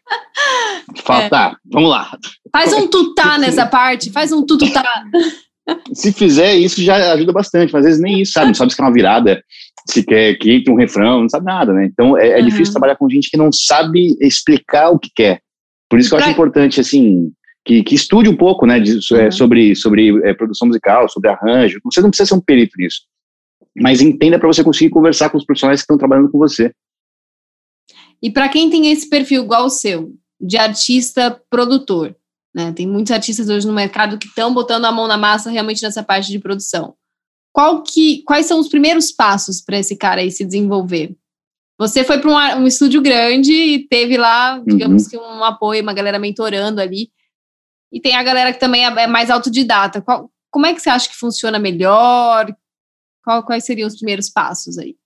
Fala, 1.03 1.25
é. 1.25 1.29
tá, 1.29 1.57
vamos 1.65 1.89
lá. 1.89 2.17
Faz 2.53 2.73
um 2.73 2.87
tutá 2.87 3.39
nessa 3.39 3.67
parte, 3.67 4.11
faz 4.11 4.33
um 4.33 4.45
tututá. 4.45 4.85
se 5.93 6.13
fizer 6.13 6.55
isso 6.55 6.83
já 6.83 7.13
ajuda 7.13 7.33
bastante, 7.33 7.73
mas 7.73 7.85
às 7.85 7.87
vezes 7.87 8.03
nem 8.03 8.21
isso, 8.21 8.33
sabe? 8.33 8.49
Não 8.49 8.55
sabe 8.55 8.71
se 8.71 8.77
quer 8.77 8.83
uma 8.83 8.93
virada, 8.93 9.43
se 9.89 10.05
quer 10.05 10.35
que 10.35 10.53
entre 10.53 10.73
um 10.73 10.77
refrão, 10.77 11.23
não 11.23 11.29
sabe 11.29 11.47
nada, 11.47 11.73
né? 11.73 11.87
Então 11.87 12.17
é, 12.17 12.31
é 12.31 12.39
uhum. 12.39 12.45
difícil 12.45 12.73
trabalhar 12.73 12.97
com 12.97 13.09
gente 13.09 13.31
que 13.31 13.37
não 13.37 13.51
sabe 13.53 14.17
explicar 14.21 14.91
o 14.91 14.99
que 14.99 15.11
quer. 15.15 15.41
Por 15.89 15.99
isso 15.99 16.09
que 16.09 16.15
eu 16.15 16.19
acho 16.19 16.31
importante, 16.31 16.81
assim, 16.81 17.33
que, 17.65 17.83
que 17.83 17.95
estude 17.95 18.29
um 18.29 18.37
pouco, 18.37 18.67
né, 18.67 18.81
de, 18.81 18.93
uhum. 18.93 19.31
sobre, 19.31 19.75
sobre 19.75 20.29
é, 20.29 20.35
produção 20.35 20.69
musical, 20.69 21.09
sobre 21.09 21.31
arranjo. 21.31 21.79
Você 21.85 22.01
não 22.01 22.11
precisa 22.11 22.29
ser 22.29 22.35
um 22.35 22.41
perito 22.41 22.73
nisso, 22.79 23.03
mas 23.77 24.01
entenda 24.01 24.39
para 24.39 24.49
você 24.49 24.63
conseguir 24.63 24.91
conversar 24.91 25.31
com 25.31 25.39
os 25.39 25.45
profissionais 25.45 25.81
que 25.81 25.85
estão 25.85 25.99
trabalhando 25.99 26.31
com 26.31 26.39
você. 26.39 26.73
E 28.23 28.31
para 28.31 28.49
quem 28.49 28.71
tem 28.71 28.91
esse 28.91 29.09
perfil 29.09 29.45
igual 29.45 29.67
o 29.67 29.71
seu, 29.71 30.13
de 30.41 30.57
artista 30.57 31.41
produtor, 31.51 32.17
né? 32.55 32.73
Tem 32.73 32.87
muitos 32.87 33.11
artistas 33.11 33.49
hoje 33.49 33.67
no 33.67 33.73
mercado 33.73 34.17
que 34.17 34.29
estão 34.29 34.55
botando 34.55 34.85
a 34.85 34.93
mão 34.93 35.09
na 35.09 35.19
massa 35.19 35.51
realmente 35.51 35.83
nessa 35.83 36.03
parte 36.03 36.31
de 36.31 36.39
produção. 36.39 36.95
Qual 37.53 37.83
que, 37.83 38.23
quais 38.25 38.47
são 38.47 38.61
os 38.61 38.69
primeiros 38.69 39.11
passos 39.11 39.61
para 39.61 39.79
esse 39.79 39.97
cara 39.97 40.21
aí 40.21 40.31
se 40.31 40.45
desenvolver? 40.45 41.17
Você 41.79 42.05
foi 42.05 42.21
para 42.21 42.31
um, 42.31 42.63
um, 42.63 42.67
estúdio 42.67 43.03
grande 43.03 43.53
e 43.53 43.89
teve 43.89 44.17
lá, 44.17 44.63
digamos 44.65 45.05
uhum. 45.05 45.11
que 45.11 45.17
um 45.17 45.43
apoio, 45.43 45.83
uma 45.83 45.93
galera 45.93 46.19
mentorando 46.19 46.81
ali. 46.81 47.11
E 47.93 48.01
tem 48.01 48.15
a 48.17 48.23
galera 48.23 48.53
que 48.53 48.61
também 48.61 48.85
é, 48.85 48.89
é 48.89 49.07
mais 49.07 49.31
autodidata. 49.31 50.01
Qual, 50.01 50.31
como 50.51 50.67
é 50.67 50.75
que 50.75 50.81
você 50.81 50.91
acha 50.91 51.09
que 51.09 51.17
funciona 51.17 51.59
melhor? 51.59 52.55
Qual, 53.25 53.45
quais 53.45 53.65
seriam 53.65 53.89
os 53.89 53.97
primeiros 53.97 54.31
passos 54.31 54.79
aí? 54.79 54.97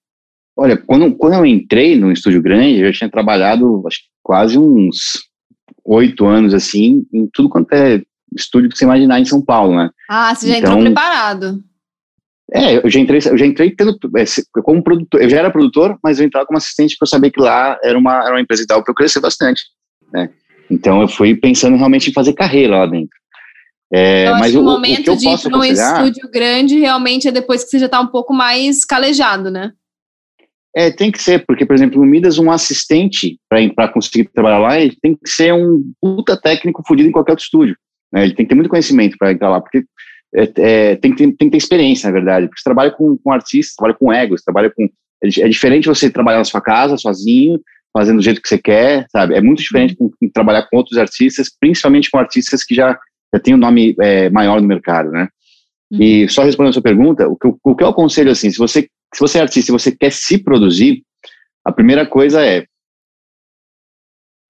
Olha, 0.56 0.76
quando, 0.76 1.14
quando 1.16 1.34
eu 1.34 1.46
entrei 1.46 1.96
no 1.96 2.10
estúdio 2.12 2.42
grande, 2.42 2.80
eu 2.80 2.92
já 2.92 2.98
tinha 2.98 3.10
trabalhado 3.10 3.82
acho, 3.86 4.00
quase 4.22 4.58
uns 4.58 5.27
oito 5.88 6.26
anos, 6.26 6.52
assim, 6.52 7.06
em 7.12 7.28
tudo 7.32 7.48
quanto 7.48 7.72
é 7.72 8.02
estúdio 8.36 8.68
que 8.68 8.76
você 8.76 8.84
imaginar 8.84 9.18
em 9.18 9.24
São 9.24 9.42
Paulo, 9.42 9.76
né? 9.76 9.90
Ah, 10.08 10.34
você 10.34 10.48
já 10.48 10.58
então, 10.58 10.72
entrou 10.72 10.84
preparado. 10.84 11.62
É, 12.52 12.76
eu 12.76 12.90
já 12.90 13.00
entrei, 13.00 13.20
eu 13.24 13.36
já 13.36 13.46
entrei 13.46 13.74
tendo, 13.74 13.98
é, 14.16 14.24
como 14.62 14.82
produtor, 14.82 15.22
eu 15.22 15.28
já 15.28 15.38
era 15.38 15.50
produtor, 15.50 15.98
mas 16.02 16.18
eu 16.18 16.26
entrava 16.26 16.46
como 16.46 16.56
assistente 16.56 16.96
para 16.98 17.06
saber 17.06 17.30
que 17.30 17.40
lá 17.40 17.78
era 17.82 17.98
uma, 17.98 18.22
era 18.22 18.30
uma 18.30 18.40
empresa 18.40 18.62
e 18.62 18.66
tal, 18.66 18.82
para 18.82 18.90
eu 18.90 18.94
crescer 18.94 19.20
bastante, 19.20 19.62
né? 20.12 20.30
Então 20.70 21.00
eu 21.00 21.08
fui 21.08 21.34
pensando 21.34 21.76
realmente 21.76 22.10
em 22.10 22.12
fazer 22.12 22.32
carreira 22.34 22.78
lá 22.78 22.86
dentro. 22.86 23.16
É, 23.92 24.28
eu 24.28 24.36
mas 24.36 24.54
o, 24.54 24.62
momento 24.62 25.00
o 25.00 25.04
que 25.04 25.10
eu 25.10 25.16
de 25.16 25.28
ir 25.28 25.38
para 25.38 25.58
um 25.58 25.64
estúdio 25.64 26.30
grande 26.30 26.78
realmente 26.78 27.26
é 27.26 27.32
depois 27.32 27.64
que 27.64 27.70
você 27.70 27.78
já 27.78 27.86
está 27.86 28.00
um 28.00 28.06
pouco 28.06 28.34
mais 28.34 28.84
calejado, 28.84 29.50
né? 29.50 29.72
É, 30.78 30.92
tem 30.92 31.10
que 31.10 31.20
ser, 31.20 31.44
porque, 31.44 31.66
por 31.66 31.74
exemplo, 31.74 32.00
no 32.00 32.06
Midas, 32.06 32.38
um 32.38 32.52
assistente, 32.52 33.36
para 33.48 33.88
conseguir 33.88 34.30
trabalhar 34.32 34.58
lá, 34.58 34.80
ele 34.80 34.96
tem 35.02 35.12
que 35.12 35.28
ser 35.28 35.52
um 35.52 35.82
puta 36.00 36.40
técnico 36.40 36.84
fodido 36.86 37.08
em 37.08 37.10
qualquer 37.10 37.32
outro 37.32 37.44
estúdio. 37.44 37.76
Né? 38.12 38.22
Ele 38.22 38.32
tem 38.32 38.46
que 38.46 38.50
ter 38.50 38.54
muito 38.54 38.70
conhecimento 38.70 39.16
para 39.18 39.32
entrar 39.32 39.50
lá, 39.50 39.60
porque 39.60 39.82
é, 40.32 40.52
é, 40.56 40.94
tem, 40.94 41.10
que 41.10 41.16
ter, 41.16 41.32
tem 41.32 41.48
que 41.48 41.50
ter 41.50 41.56
experiência, 41.56 42.06
na 42.06 42.12
verdade. 42.12 42.46
Porque 42.46 42.60
você 42.60 42.64
trabalha 42.64 42.92
com, 42.92 43.18
com 43.18 43.32
artistas, 43.32 43.74
trabalha 43.74 43.98
com 43.98 44.12
egos, 44.12 44.42
trabalha 44.44 44.70
com. 44.70 44.84
É, 45.20 45.26
é 45.40 45.48
diferente 45.48 45.88
você 45.88 46.08
trabalhar 46.08 46.38
na 46.38 46.44
sua 46.44 46.60
casa, 46.60 46.96
sozinho, 46.96 47.60
fazendo 47.92 48.18
do 48.18 48.22
jeito 48.22 48.40
que 48.40 48.48
você 48.48 48.58
quer, 48.58 49.04
sabe? 49.10 49.34
É 49.34 49.40
muito 49.40 49.60
diferente 49.60 49.96
com, 49.96 50.08
com 50.08 50.30
trabalhar 50.32 50.62
com 50.70 50.76
outros 50.76 50.96
artistas, 50.96 51.50
principalmente 51.58 52.08
com 52.08 52.18
artistas 52.18 52.62
que 52.62 52.76
já, 52.76 52.96
já 53.34 53.40
têm 53.40 53.52
um 53.52 53.58
nome 53.58 53.96
é, 54.00 54.30
maior 54.30 54.60
no 54.60 54.68
mercado, 54.68 55.10
né? 55.10 55.26
Uhum. 55.90 56.00
E 56.00 56.28
só 56.28 56.44
respondendo 56.44 56.70
a 56.70 56.74
sua 56.74 56.82
pergunta, 56.82 57.28
o 57.28 57.36
que, 57.36 57.48
o 57.64 57.74
que 57.74 57.82
eu 57.82 57.88
aconselho, 57.88 58.30
assim, 58.30 58.48
se 58.48 58.58
você 58.58 58.88
se 59.14 59.20
você 59.20 59.38
é 59.38 59.42
artista 59.42 59.70
e 59.70 59.72
você 59.72 59.92
quer 59.92 60.12
se 60.12 60.38
produzir, 60.38 61.02
a 61.64 61.72
primeira 61.72 62.06
coisa 62.06 62.44
é 62.44 62.66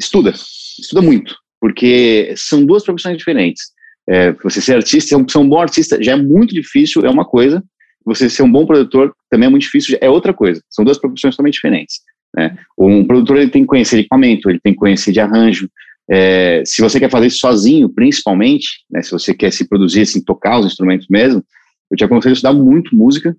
estuda, 0.00 0.30
estuda 0.30 1.02
muito, 1.02 1.36
porque 1.60 2.32
são 2.36 2.64
duas 2.64 2.84
profissões 2.84 3.16
diferentes. 3.16 3.72
É, 4.08 4.32
você 4.32 4.60
ser 4.60 4.76
artista, 4.76 5.16
ser 5.28 5.38
um 5.38 5.48
bom 5.48 5.60
artista 5.60 6.02
já 6.02 6.12
é 6.12 6.16
muito 6.16 6.54
difícil, 6.54 7.04
é 7.04 7.10
uma 7.10 7.24
coisa. 7.24 7.62
Você 8.06 8.30
ser 8.30 8.42
um 8.42 8.50
bom 8.50 8.64
produtor 8.64 9.14
também 9.28 9.48
é 9.48 9.50
muito 9.50 9.62
difícil, 9.62 9.98
é 10.00 10.08
outra 10.08 10.32
coisa. 10.32 10.62
São 10.70 10.84
duas 10.84 10.98
profissões 10.98 11.34
totalmente 11.34 11.54
diferentes. 11.54 12.00
Né? 12.34 12.56
Um 12.78 13.06
produtor 13.06 13.36
ele 13.36 13.50
tem 13.50 13.62
que 13.62 13.68
conhecer 13.68 13.96
de 13.96 14.00
equipamento, 14.02 14.48
ele 14.48 14.60
tem 14.60 14.72
que 14.72 14.78
conhecer 14.78 15.12
de 15.12 15.20
arranjo. 15.20 15.68
É, 16.10 16.62
se 16.64 16.80
você 16.80 16.98
quer 16.98 17.10
fazer 17.10 17.26
isso 17.26 17.38
sozinho, 17.38 17.88
principalmente, 17.90 18.66
né, 18.90 19.02
se 19.02 19.10
você 19.10 19.34
quer 19.34 19.52
se 19.52 19.68
produzir, 19.68 20.02
assim, 20.02 20.24
tocar 20.24 20.58
os 20.58 20.64
instrumentos 20.64 21.06
mesmo, 21.10 21.44
eu 21.90 21.96
te 21.96 22.04
aconselho 22.04 22.32
a 22.32 22.34
estudar 22.34 22.54
muito 22.54 22.96
música, 22.96 23.36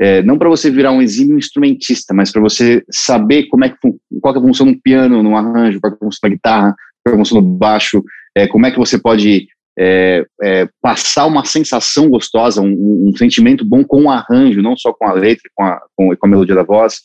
é, 0.00 0.22
não 0.22 0.38
para 0.38 0.48
você 0.48 0.70
virar 0.70 0.92
um 0.92 1.02
exímio 1.02 1.36
instrumentista, 1.36 2.14
mas 2.14 2.32
para 2.32 2.40
você 2.40 2.82
saber 2.90 3.48
como 3.48 3.66
é 3.66 3.68
que 3.68 3.76
qual 4.22 4.34
é 4.34 4.38
a 4.38 4.40
função 4.40 4.72
do 4.72 4.80
piano, 4.80 5.22
no 5.22 5.36
arranjo, 5.36 5.78
qual 5.78 5.92
é 5.92 5.94
a 5.94 5.98
função 5.98 6.20
da 6.22 6.28
guitarra, 6.30 6.74
qual 7.04 7.12
é 7.12 7.16
a 7.16 7.18
função 7.18 7.42
do 7.42 7.46
baixo, 7.46 8.02
é, 8.34 8.46
como 8.46 8.64
é 8.64 8.70
que 8.70 8.78
você 8.78 8.98
pode 8.98 9.46
é, 9.78 10.24
é 10.42 10.68
passar 10.80 11.26
uma 11.26 11.44
sensação 11.44 12.08
gostosa, 12.08 12.62
um, 12.62 13.08
um, 13.08 13.16
sentimento 13.16 13.62
bom 13.62 13.84
com 13.84 14.04
o 14.04 14.10
arranjo, 14.10 14.62
não 14.62 14.74
só 14.74 14.90
com 14.90 15.06
a 15.06 15.12
letra, 15.12 15.50
com 15.54 15.64
a, 15.64 15.78
com, 15.94 16.16
com 16.16 16.26
a 16.26 16.30
melodia 16.30 16.54
da 16.54 16.62
voz. 16.62 17.00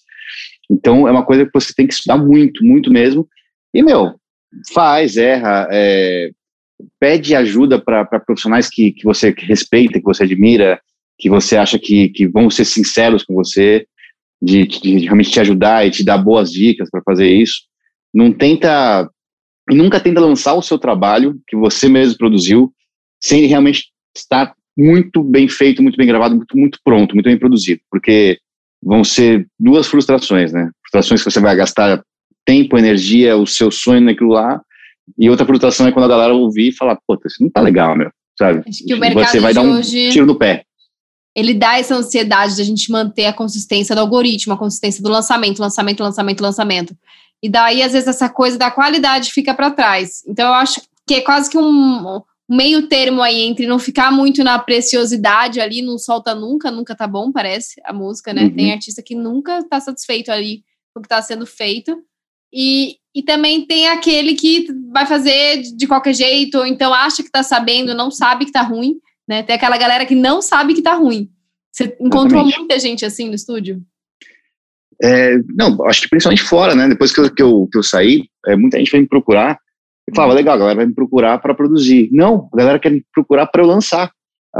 Então 0.71 1.05
é 1.05 1.11
uma 1.11 1.25
coisa 1.25 1.45
que 1.45 1.51
você 1.53 1.73
tem 1.75 1.85
que 1.85 1.93
estudar 1.93 2.17
muito, 2.17 2.63
muito 2.63 2.89
mesmo. 2.89 3.27
E 3.73 3.83
meu, 3.83 4.15
faz, 4.73 5.17
erra, 5.17 5.67
é, 5.69 6.29
pede 6.97 7.35
ajuda 7.35 7.77
para 7.77 8.05
profissionais 8.21 8.69
que, 8.69 8.93
que 8.93 9.03
você 9.03 9.35
respeita, 9.37 9.99
que 9.99 10.05
você 10.05 10.23
admira 10.23 10.79
que 11.17 11.29
você 11.29 11.57
acha 11.57 11.79
que, 11.79 12.10
que 12.10 12.27
vão 12.27 12.50
ser 12.50 12.65
sinceros 12.65 13.24
com 13.24 13.34
você, 13.34 13.86
de, 14.41 14.65
de 14.67 15.00
realmente 15.00 15.31
te 15.31 15.39
ajudar 15.39 15.86
e 15.86 15.91
te 15.91 16.03
dar 16.03 16.17
boas 16.17 16.51
dicas 16.51 16.89
para 16.89 17.01
fazer 17.01 17.27
isso. 17.27 17.62
Não 18.13 18.31
tenta, 18.31 19.10
e 19.69 19.75
nunca 19.75 20.00
tenta 20.00 20.19
lançar 20.19 20.53
o 20.53 20.62
seu 20.62 20.77
trabalho 20.77 21.39
que 21.48 21.55
você 21.55 21.88
mesmo 21.88 22.17
produziu, 22.17 22.72
sem 23.22 23.45
realmente 23.45 23.86
estar 24.15 24.53
muito 24.77 25.24
bem 25.24 25.48
feito, 25.48 25.81
muito 25.81 25.98
bem 25.98 26.07
gravado, 26.07 26.36
muito, 26.36 26.57
muito 26.57 26.79
pronto, 26.84 27.13
muito 27.13 27.25
bem 27.25 27.39
produzido, 27.39 27.81
porque 27.89 28.38
vão 28.84 29.03
ser 29.03 29.48
duas 29.60 29.88
frustrações, 29.88 30.51
né? 30.51 30.69
Frustrações 30.81 31.24
que 31.24 31.31
você 31.31 31.39
vai 31.39 31.55
gastar 31.55 32.03
tempo, 32.45 32.77
energia, 32.77 33.38
o 33.38 33.48
seu 33.48 33.72
sonho 33.72 34.01
naquilo 34.01 34.31
lá, 34.31 34.62
e 35.17 35.29
outra 35.29 35.45
frustração 35.45 35.88
é 35.88 35.91
quando 35.91 36.05
a 36.05 36.10
galera 36.10 36.34
ouvir 36.34 36.69
e 36.69 36.75
falar, 36.75 36.98
pô, 37.07 37.17
isso 37.25 37.41
não 37.41 37.50
tá 37.50 37.62
legal, 37.62 37.95
meu, 37.95 38.12
sabe? 38.38 38.63
Acho 38.67 38.86
que 38.86 38.93
o 38.93 39.00
mercado 39.00 39.27
você 39.27 39.39
vai 39.39 39.53
dar 39.53 39.62
um 39.62 39.79
hoje... 39.79 40.10
tiro 40.10 40.25
no 40.25 40.38
pé 40.38 40.65
ele 41.35 41.53
dá 41.53 41.77
essa 41.77 41.93
ansiedade 41.93 42.55
de 42.55 42.61
a 42.61 42.65
gente 42.65 42.89
manter 42.89 43.25
a 43.25 43.33
consistência 43.33 43.93
do 43.93 43.99
algoritmo, 43.99 44.53
a 44.53 44.57
consistência 44.57 45.03
do 45.03 45.09
lançamento, 45.09 45.59
lançamento, 45.59 46.01
lançamento, 46.01 46.41
lançamento. 46.41 46.97
E 47.43 47.49
daí, 47.49 47.83
às 47.83 47.91
vezes, 47.91 48.07
essa 48.07 48.29
coisa 48.29 48.57
da 48.57 48.71
qualidade 48.71 49.31
fica 49.31 49.53
para 49.53 49.69
trás. 49.69 50.23
Então, 50.25 50.47
eu 50.47 50.53
acho 50.53 50.81
que 51.05 51.15
é 51.15 51.21
quase 51.21 51.49
que 51.49 51.57
um, 51.57 51.61
um, 51.63 52.21
meio 52.49 52.87
termo 52.87 53.21
aí 53.21 53.41
entre 53.41 53.67
não 53.67 53.77
ficar 53.77 54.11
muito 54.11 54.43
na 54.43 54.57
preciosidade 54.57 55.59
ali, 55.59 55.81
não 55.81 55.97
solta 55.97 56.33
nunca, 56.33 56.71
nunca 56.71 56.95
tá 56.95 57.05
bom, 57.05 57.31
parece, 57.31 57.81
a 57.83 57.91
música, 57.91 58.33
né? 58.33 58.43
Uhum. 58.43 58.55
Tem 58.55 58.71
artista 58.71 59.03
que 59.03 59.13
nunca 59.13 59.61
tá 59.63 59.79
satisfeito 59.81 60.31
ali 60.31 60.63
com 60.93 61.01
o 61.01 61.03
que 61.03 61.09
tá 61.09 61.21
sendo 61.21 61.45
feito. 61.45 62.01
E, 62.51 62.95
e 63.13 63.21
também 63.21 63.65
tem 63.65 63.89
aquele 63.89 64.35
que 64.35 64.67
vai 64.89 65.05
fazer 65.05 65.63
de 65.75 65.85
qualquer 65.85 66.13
jeito, 66.13 66.59
ou 66.59 66.65
então 66.65 66.93
acha 66.93 67.21
que 67.21 67.29
tá 67.29 67.43
sabendo, 67.43 67.93
não 67.93 68.09
sabe 68.09 68.45
que 68.45 68.51
tá 68.53 68.61
ruim. 68.61 68.95
Né? 69.27 69.44
Tem 69.44 69.55
aquela 69.55 69.77
galera 69.77 70.05
que 70.05 70.15
não 70.15 70.41
sabe 70.41 70.74
que 70.74 70.82
tá 70.82 70.94
ruim. 70.94 71.29
Você 71.72 71.96
encontrou 72.00 72.41
Exatamente. 72.41 72.58
muita 72.60 72.79
gente 72.79 73.05
assim 73.05 73.27
no 73.27 73.36
estúdio? 73.36 73.82
É, 75.03 75.38
não, 75.55 75.86
acho 75.86 76.01
que 76.01 76.10
principalmente 76.10 76.44
fora, 76.44 76.74
né? 76.74 76.88
Depois 76.88 77.12
que 77.12 77.20
eu, 77.20 77.34
que 77.34 77.44
eu, 77.44 77.67
que 77.70 77.77
eu 77.77 77.84
saí, 77.84 78.24
é, 78.48 78.55
muita 78.55 78.77
gente 78.77 78.91
veio 78.91 79.03
me 79.03 79.10
procurar 79.10 79.60
e 80.10 80.15
falava, 80.15 80.32
uhum. 80.34 80.38
legal, 80.38 80.55
a 80.55 80.60
galera 80.60 80.75
vai 80.77 80.86
me 80.86 80.94
procurar 80.94 81.38
para 81.39 81.53
produzir. 81.53 82.10
Não, 82.12 82.50
a 82.53 82.58
galera 82.58 82.79
quer 82.79 82.91
me 82.91 83.03
procurar 83.13 83.48
para 83.48 83.62
eu 83.62 83.67
lançar 83.67 84.12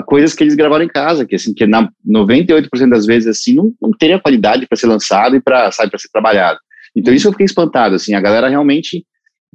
coisas 0.04 0.34
que 0.34 0.44
eles 0.44 0.56
gravaram 0.56 0.84
em 0.84 0.90
casa, 0.90 1.26
que 1.26 1.36
assim, 1.36 1.54
que 1.54 1.66
na 1.66 1.90
98% 2.06 2.90
das 2.90 3.06
vezes 3.06 3.30
assim 3.30 3.56
não, 3.56 3.74
não 3.82 3.92
teria 3.92 4.20
qualidade 4.20 4.68
para 4.68 4.78
ser 4.78 4.88
lançado 4.88 5.36
e 5.36 5.42
para 5.42 5.72
sabe 5.72 5.90
para 5.90 6.00
ser 6.00 6.10
trabalhado. 6.10 6.60
Então 6.96 7.14
isso 7.14 7.28
eu 7.28 7.32
fiquei 7.32 7.46
espantado, 7.46 7.96
assim, 7.96 8.14
a 8.14 8.22
galera 8.22 8.50
realmente 8.50 9.06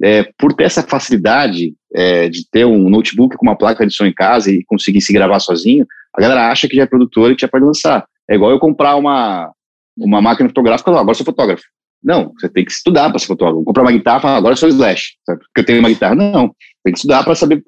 é, 0.01 0.23
por 0.37 0.53
ter 0.53 0.63
essa 0.63 0.81
facilidade 0.81 1.75
é, 1.95 2.29
de 2.29 2.49
ter 2.49 2.65
um 2.65 2.89
notebook 2.89 3.35
com 3.35 3.45
uma 3.45 3.57
placa 3.57 3.85
de 3.85 3.93
som 3.93 4.05
em 4.05 4.13
casa 4.13 4.51
e 4.51 4.63
conseguir 4.65 5.01
se 5.01 5.13
gravar 5.13 5.39
sozinho, 5.39 5.85
a 6.13 6.21
galera 6.21 6.49
acha 6.49 6.67
que 6.67 6.75
já 6.75 6.83
é 6.83 6.85
produtor 6.85 7.31
e 7.31 7.35
que 7.35 7.41
já 7.41 7.47
pode 7.47 7.65
lançar. 7.65 8.05
É 8.29 8.35
igual 8.35 8.51
eu 8.51 8.59
comprar 8.59 8.95
uma, 8.95 9.51
uma 9.97 10.21
máquina 10.21 10.49
fotográfica 10.49 10.89
e 10.89 10.91
falar, 10.91 11.01
agora 11.01 11.15
sou 11.15 11.25
fotógrafo. 11.25 11.63
Não, 12.03 12.33
você 12.33 12.49
tem 12.49 12.65
que 12.65 12.71
estudar 12.71 13.09
para 13.09 13.19
ser 13.19 13.27
fotógrafo. 13.27 13.63
Comprar 13.63 13.83
uma 13.83 13.91
guitarra 13.91 14.19
e 14.19 14.21
falar, 14.21 14.37
agora 14.37 14.55
sou 14.55 14.69
slash, 14.69 15.13
sabe? 15.25 15.39
porque 15.39 15.61
eu 15.61 15.65
tenho 15.65 15.79
uma 15.79 15.89
guitarra. 15.89 16.15
Não, 16.15 16.51
tem 16.83 16.93
que 16.93 16.97
estudar 16.97 17.23
para 17.23 17.35
saber 17.35 17.61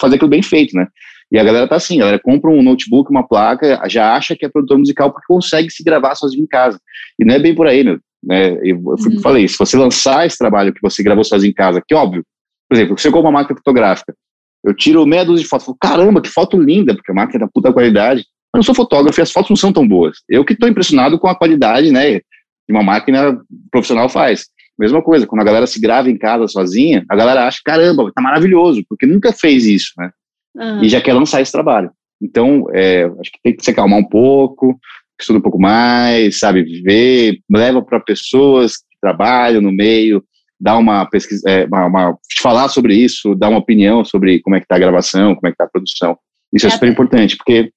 fazer 0.00 0.16
aquilo 0.16 0.30
bem 0.30 0.42
feito, 0.42 0.76
né? 0.76 0.86
E 1.32 1.38
a 1.38 1.44
galera 1.44 1.68
tá 1.68 1.76
assim, 1.76 1.96
a 1.96 2.00
galera 2.00 2.18
compra 2.18 2.50
um 2.50 2.62
notebook, 2.62 3.10
uma 3.10 3.26
placa, 3.26 3.80
já 3.88 4.14
acha 4.14 4.34
que 4.34 4.44
é 4.44 4.48
produtor 4.48 4.78
musical 4.78 5.12
porque 5.12 5.26
consegue 5.28 5.70
se 5.70 5.82
gravar 5.82 6.14
sozinho 6.14 6.42
em 6.42 6.46
casa. 6.46 6.78
E 7.18 7.24
não 7.24 7.34
é 7.34 7.38
bem 7.38 7.54
por 7.54 7.66
aí, 7.66 7.84
meu. 7.84 7.98
Né? 8.22 8.58
Eu, 8.64 8.78
uhum. 8.78 9.20
falei, 9.22 9.46
se 9.46 9.56
você 9.56 9.76
lançar 9.76 10.26
esse 10.26 10.36
trabalho 10.36 10.72
que 10.72 10.82
você 10.82 11.02
gravou 11.02 11.24
sozinho 11.24 11.50
em 11.50 11.54
casa, 11.54 11.82
que 11.86 11.94
óbvio, 11.94 12.24
por 12.70 12.76
exemplo, 12.76 12.96
compra 12.96 13.20
uma 13.20 13.32
máquina 13.32 13.56
fotográfica, 13.56 14.14
eu 14.62 14.72
tiro 14.72 15.04
meia 15.04 15.24
dúzia 15.24 15.42
de 15.42 15.48
fotos, 15.48 15.66
falo, 15.66 15.78
caramba, 15.80 16.22
que 16.22 16.28
foto 16.28 16.56
linda, 16.56 16.94
porque 16.94 17.10
a 17.10 17.14
máquina 17.14 17.38
é 17.38 17.46
da 17.46 17.50
puta 17.52 17.72
qualidade. 17.72 18.20
Mas 18.52 18.54
eu 18.54 18.58
não 18.58 18.62
sou 18.62 18.74
fotógrafo 18.74 19.18
e 19.20 19.22
as 19.22 19.32
fotos 19.32 19.50
não 19.50 19.56
são 19.56 19.72
tão 19.72 19.86
boas. 19.86 20.18
Eu 20.28 20.44
que 20.44 20.52
estou 20.52 20.68
impressionado 20.68 21.18
com 21.18 21.26
a 21.26 21.34
qualidade, 21.34 21.90
né, 21.90 22.20
que 22.20 22.70
uma 22.70 22.82
máquina 22.82 23.40
profissional 23.72 24.08
faz. 24.08 24.46
Mesma 24.78 25.02
coisa, 25.02 25.26
quando 25.26 25.40
a 25.40 25.44
galera 25.44 25.66
se 25.66 25.80
grava 25.80 26.08
em 26.08 26.16
casa 26.16 26.46
sozinha, 26.46 27.04
a 27.08 27.16
galera 27.16 27.46
acha, 27.46 27.58
caramba, 27.64 28.10
tá 28.14 28.22
maravilhoso, 28.22 28.84
porque 28.88 29.04
nunca 29.04 29.32
fez 29.32 29.66
isso, 29.66 29.92
né? 29.98 30.10
Uhum. 30.54 30.84
E 30.84 30.88
já 30.88 31.00
quer 31.00 31.12
lançar 31.12 31.40
esse 31.40 31.52
trabalho. 31.52 31.90
Então, 32.22 32.66
é, 32.72 33.04
acho 33.04 33.32
que 33.32 33.40
tem 33.42 33.56
que 33.56 33.64
se 33.64 33.70
acalmar 33.70 33.98
um 33.98 34.08
pouco, 34.08 34.78
estuda 35.20 35.38
um 35.38 35.42
pouco 35.42 35.60
mais, 35.60 36.38
sabe, 36.38 36.62
ver, 36.82 37.40
leva 37.50 37.82
para 37.82 38.00
pessoas 38.00 38.76
que 38.76 38.96
trabalham 39.00 39.60
no 39.60 39.72
meio, 39.72 40.24
dá 40.60 40.76
uma 40.76 41.06
pesquisa, 41.06 41.48
é, 41.48 41.64
uma, 41.66 41.86
uma, 41.86 42.18
falar 42.40 42.68
sobre 42.68 42.94
isso, 42.94 43.34
dar 43.34 43.48
uma 43.48 43.58
opinião 43.58 44.04
sobre 44.04 44.40
como 44.40 44.56
é 44.56 44.60
que 44.60 44.64
está 44.64 44.76
a 44.76 44.80
gravação, 44.80 45.34
como 45.34 45.46
é 45.46 45.50
que 45.50 45.54
está 45.54 45.64
a 45.64 45.70
produção. 45.70 46.18
Isso 46.52 46.66
é, 46.66 46.68
é 46.68 46.72
super 46.72 46.88
importante, 46.88 47.36
porque 47.36 47.72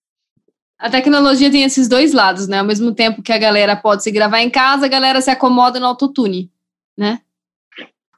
a 0.83 0.89
tecnologia 0.89 1.49
tem 1.49 1.63
esses 1.63 1.87
dois 1.87 2.11
lados, 2.11 2.45
né? 2.45 2.59
Ao 2.59 2.65
mesmo 2.65 2.93
tempo 2.93 3.21
que 3.21 3.31
a 3.31 3.37
galera 3.37 3.73
pode 3.73 4.03
se 4.03 4.11
gravar 4.11 4.41
em 4.41 4.49
casa, 4.49 4.85
a 4.85 4.89
galera 4.89 5.21
se 5.21 5.31
acomoda 5.31 5.79
no 5.79 5.85
autotune, 5.85 6.51
né? 6.97 7.21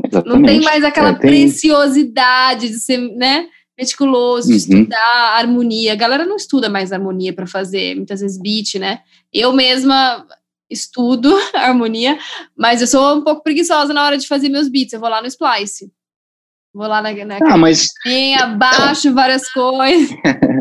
Exatamente. 0.03 0.39
Não 0.39 0.43
tem 0.43 0.61
mais 0.61 0.83
aquela 0.83 1.09
é, 1.09 1.13
tem... 1.13 1.29
preciosidade 1.29 2.69
de 2.69 2.79
ser, 2.79 2.97
né? 2.97 3.47
Meticuloso, 3.77 4.47
de 4.47 4.53
uhum. 4.53 4.57
estudar 4.57 5.37
harmonia. 5.37 5.93
A 5.93 5.95
galera 5.95 6.25
não 6.25 6.37
estuda 6.37 6.67
mais 6.67 6.91
harmonia 6.91 7.33
para 7.33 7.45
fazer, 7.45 7.95
muitas 7.95 8.21
vezes, 8.21 8.41
beat, 8.41 8.79
né? 8.79 9.01
Eu 9.31 9.53
mesma 9.53 10.25
estudo 10.69 11.33
harmonia, 11.53 12.17
mas 12.57 12.81
eu 12.81 12.87
sou 12.87 13.17
um 13.17 13.23
pouco 13.23 13.43
preguiçosa 13.43 13.93
na 13.93 14.03
hora 14.03 14.17
de 14.17 14.27
fazer 14.27 14.49
meus 14.49 14.69
beats. 14.69 14.93
Eu 14.93 14.99
vou 14.99 15.09
lá 15.09 15.21
no 15.21 15.27
Splice. 15.27 15.91
Vou 16.73 16.87
lá 16.87 17.01
na, 17.01 17.13
na 17.13 17.37
ah, 17.41 17.57
mas... 17.57 17.87
abaixo 18.41 19.13
várias 19.13 19.49
coisas. 19.51 20.09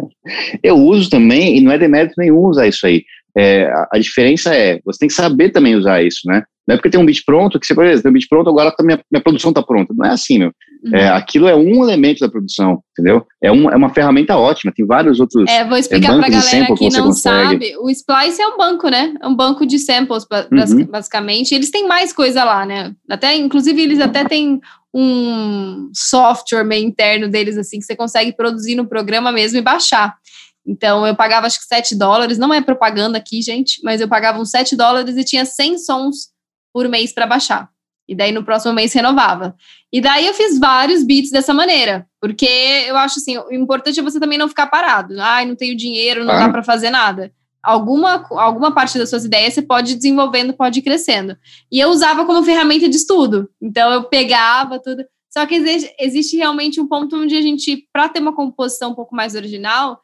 eu 0.63 0.77
uso 0.77 1.11
também, 1.11 1.59
e 1.59 1.61
não 1.61 1.73
é 1.73 1.79
demérito 1.79 2.15
nenhum 2.17 2.47
usar 2.47 2.69
isso 2.69 2.87
aí. 2.87 3.05
É, 3.37 3.65
a, 3.65 3.89
a, 3.95 3.99
diferença 3.99 4.55
é, 4.55 4.81
você 4.85 5.01
tem 5.01 5.09
que 5.09 5.15
saber 5.15 5.51
também 5.51 5.75
usar 5.75 6.05
isso, 6.05 6.21
né? 6.27 6.45
Não 6.67 6.75
é 6.75 6.77
porque 6.77 6.91
tem 6.91 6.99
um 6.99 7.05
beat 7.05 7.23
pronto 7.27 7.61
que 7.61 7.67
você, 7.67 7.75
por 7.75 7.85
exemplo, 7.85 8.03
tem 8.03 8.11
um 8.11 8.13
beat 8.15 8.29
pronto, 8.29 8.49
agora 8.49 8.71
tá 8.71 8.83
minha, 8.83 8.99
minha 9.11 9.23
produção 9.23 9.51
está 9.51 9.63
pronta. 9.63 9.93
Não 9.95 10.07
é 10.07 10.11
assim, 10.11 10.39
meu. 10.39 10.53
Uhum. 10.85 10.95
É, 10.95 11.09
aquilo 11.09 11.47
é 11.49 11.55
um 11.55 11.83
elemento 11.83 12.21
da 12.21 12.29
produção, 12.29 12.83
entendeu? 12.93 13.27
É, 13.43 13.51
um, 13.51 13.71
é 13.71 13.77
uma 13.77 13.89
ferramenta 13.89 14.37
ótima, 14.37 14.73
tem 14.75 14.87
vários 14.87 15.21
outros. 15.21 15.49
É, 15.51 15.65
vou 15.65 15.79
explicar 15.79 16.15
é, 16.15 16.19
para 16.19 16.27
a 16.27 16.31
galera 16.31 16.75
que 16.75 16.91
não 16.91 17.13
sabe. 17.13 17.77
O 17.79 17.91
Splice 17.91 18.41
é 18.41 18.47
um 18.49 18.57
banco, 18.57 18.89
né? 18.89 19.15
É 19.21 19.27
um 19.27 19.35
banco 19.35 19.67
de 19.67 19.79
samples, 19.79 20.27
uhum. 20.31 20.87
basicamente. 20.87 21.55
Eles 21.55 21.71
têm 21.71 21.87
mais 21.87 22.13
coisa 22.13 22.45
lá, 22.45 22.65
né? 22.67 22.93
Até, 23.09 23.35
inclusive, 23.37 23.81
eles 23.81 24.01
até 24.01 24.25
têm 24.25 24.61
um 24.93 25.91
software 25.93 26.65
meio 26.65 26.87
interno 26.87 27.29
deles, 27.29 27.59
assim, 27.59 27.79
que 27.79 27.85
você 27.85 27.97
consegue 27.97 28.35
produzir 28.35 28.75
no 28.75 28.87
programa 28.87 29.33
mesmo 29.33 29.59
e 29.59 29.63
baixar. 29.63 30.15
Então, 30.67 31.07
eu 31.07 31.15
pagava 31.15 31.47
acho 31.47 31.59
que 31.59 31.67
7 31.67 31.95
dólares, 31.95 32.39
não 32.39 32.53
é 32.53 32.61
propaganda 32.61 33.19
aqui, 33.19 33.43
gente, 33.43 33.81
mas 33.83 34.01
eu 34.01 34.09
pagava 34.09 34.39
uns 34.39 34.51
7 34.51 34.77
dólares 34.77 35.17
e 35.17 35.25
tinha 35.25 35.45
100 35.45 35.79
sons 35.79 36.34
por 36.75 36.89
mês 36.89 37.13
para 37.13 37.27
baixar. 37.27 37.71
E 38.07 38.15
daí 38.15 38.33
no 38.33 38.45
próximo 38.45 38.75
mês 38.75 38.93
renovava. 38.93 39.57
E 39.93 40.01
daí 40.01 40.27
eu 40.27 40.35
fiz 40.35 40.59
vários 40.59 41.05
beats 41.05 41.31
dessa 41.31 41.55
maneira, 41.55 42.07
porque 42.21 42.45
eu 42.87 42.97
acho 42.97 43.19
assim, 43.19 43.39
o 43.39 43.53
importante 43.53 43.99
é 43.99 44.03
você 44.03 44.21
também 44.21 44.37
não 44.37 44.49
ficar 44.49 44.67
parado. 44.67 45.15
Ai, 45.21 45.47
não 45.47 45.57
tenho 45.57 45.77
dinheiro, 45.77 46.25
não 46.25 46.35
dá 46.35 46.49
para 46.51 46.63
fazer 46.63 46.91
nada. 46.91 47.33
Alguma, 47.63 48.27
alguma 48.33 48.75
parte 48.75 48.99
das 48.99 49.09
suas 49.09 49.25
ideias 49.25 49.55
você 49.55 49.63
pode 49.63 49.93
ir 49.93 49.97
desenvolvendo, 49.97 50.53
pode 50.53 50.81
ir 50.81 50.83
crescendo. 50.83 51.35
E 51.73 51.81
eu 51.81 51.89
usava 51.89 52.27
como 52.27 52.43
ferramenta 52.43 52.89
de 52.89 52.97
estudo. 52.97 53.49
Então 53.63 53.91
eu 53.91 54.05
pegava 54.05 54.79
tudo. 54.79 55.03
Só 55.33 55.47
que 55.47 55.55
existe, 55.55 55.95
existe 55.99 56.37
realmente 56.37 56.81
um 56.81 56.87
ponto 56.87 57.17
onde 57.17 57.35
a 57.35 57.41
gente, 57.41 57.89
para 57.91 58.09
ter 58.09 58.21
uma 58.21 58.35
composição 58.35 58.91
um 58.91 58.95
pouco 58.95 59.17
mais 59.17 59.35
original, 59.35 60.03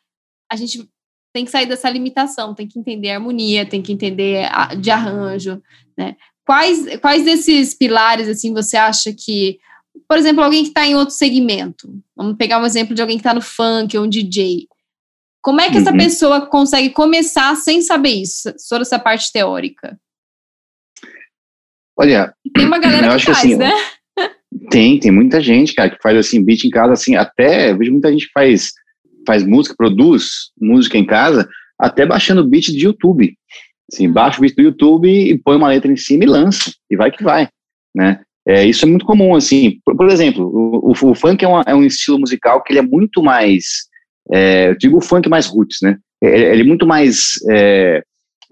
a 0.50 0.56
gente 0.56 0.88
tem 1.32 1.44
que 1.44 1.50
sair 1.50 1.66
dessa 1.66 1.88
limitação, 1.88 2.54
tem 2.54 2.66
que 2.66 2.78
entender 2.78 3.10
harmonia, 3.10 3.64
tem 3.64 3.80
que 3.82 3.92
entender 3.92 4.48
a, 4.50 4.74
de 4.74 4.90
arranjo, 4.90 5.62
né? 5.96 6.16
Quais, 6.50 6.98
quais 6.98 7.24
desses 7.24 7.74
pilares, 7.74 8.26
assim, 8.26 8.52
você 8.52 8.76
acha 8.76 9.12
que, 9.16 9.60
por 10.08 10.18
exemplo, 10.18 10.42
alguém 10.42 10.64
que 10.64 10.70
está 10.70 10.84
em 10.84 10.96
outro 10.96 11.14
segmento, 11.14 11.88
vamos 12.16 12.36
pegar 12.36 12.60
um 12.60 12.66
exemplo 12.66 12.92
de 12.92 13.00
alguém 13.00 13.18
que 13.18 13.20
está 13.20 13.32
no 13.32 13.40
funk 13.40 13.96
ou 13.96 14.04
um 14.04 14.08
DJ, 14.08 14.66
como 15.40 15.60
é 15.60 15.68
que 15.68 15.76
uhum. 15.76 15.82
essa 15.82 15.92
pessoa 15.92 16.46
consegue 16.48 16.90
começar 16.90 17.54
sem 17.54 17.80
saber 17.80 18.14
isso, 18.14 18.52
sobre 18.58 18.82
essa 18.82 18.98
parte 18.98 19.30
teórica? 19.30 19.96
Olha, 21.96 22.34
tem 22.52 22.66
uma 22.66 22.80
galera 22.80 23.16
que 23.16 23.26
faz, 23.26 23.38
assim, 23.38 23.54
né? 23.54 23.72
Tem, 24.70 24.98
tem 24.98 25.12
muita 25.12 25.40
gente, 25.40 25.72
cara, 25.72 25.90
que 25.90 26.02
faz 26.02 26.18
assim, 26.18 26.44
beat 26.44 26.64
em 26.64 26.70
casa, 26.70 26.94
assim, 26.94 27.14
até, 27.14 27.72
vejo 27.74 27.92
muita 27.92 28.10
gente 28.10 28.26
que 28.26 28.32
faz, 28.32 28.72
faz 29.24 29.44
música, 29.44 29.76
produz 29.76 30.50
música 30.60 30.98
em 30.98 31.06
casa, 31.06 31.48
até 31.78 32.04
baixando 32.04 32.44
beat 32.44 32.72
de 32.72 32.86
YouTube. 32.86 33.38
Assim, 33.92 34.10
baixa 34.10 34.38
o 34.38 34.42
vídeo 34.42 34.56
do 34.56 34.62
YouTube 34.62 35.08
e 35.08 35.36
põe 35.38 35.56
uma 35.56 35.68
letra 35.68 35.90
em 35.90 35.96
cima 35.96 36.24
e 36.24 36.28
lança, 36.28 36.72
e 36.90 36.96
vai 36.96 37.10
que 37.10 37.24
vai, 37.24 37.48
né? 37.94 38.20
É, 38.46 38.64
isso 38.64 38.84
é 38.84 38.88
muito 38.88 39.04
comum, 39.04 39.34
assim, 39.34 39.78
por, 39.84 39.96
por 39.96 40.08
exemplo, 40.08 40.46
o, 40.46 40.90
o, 40.90 41.10
o 41.10 41.14
funk 41.14 41.44
é, 41.44 41.48
uma, 41.48 41.62
é, 41.66 41.74
um 41.74 41.84
estilo 41.84 42.18
musical 42.18 42.62
que 42.62 42.72
ele 42.72 42.78
é 42.78 42.82
muito 42.82 43.22
mais, 43.22 43.88
é, 44.32 44.70
eu 44.70 44.78
digo 44.78 44.98
o 44.98 45.00
funk 45.00 45.28
mais 45.28 45.46
roots, 45.46 45.78
né? 45.82 45.98
Ele 46.22 46.62
é 46.62 46.64
muito 46.64 46.86
mais 46.86 47.34
é, 47.50 48.02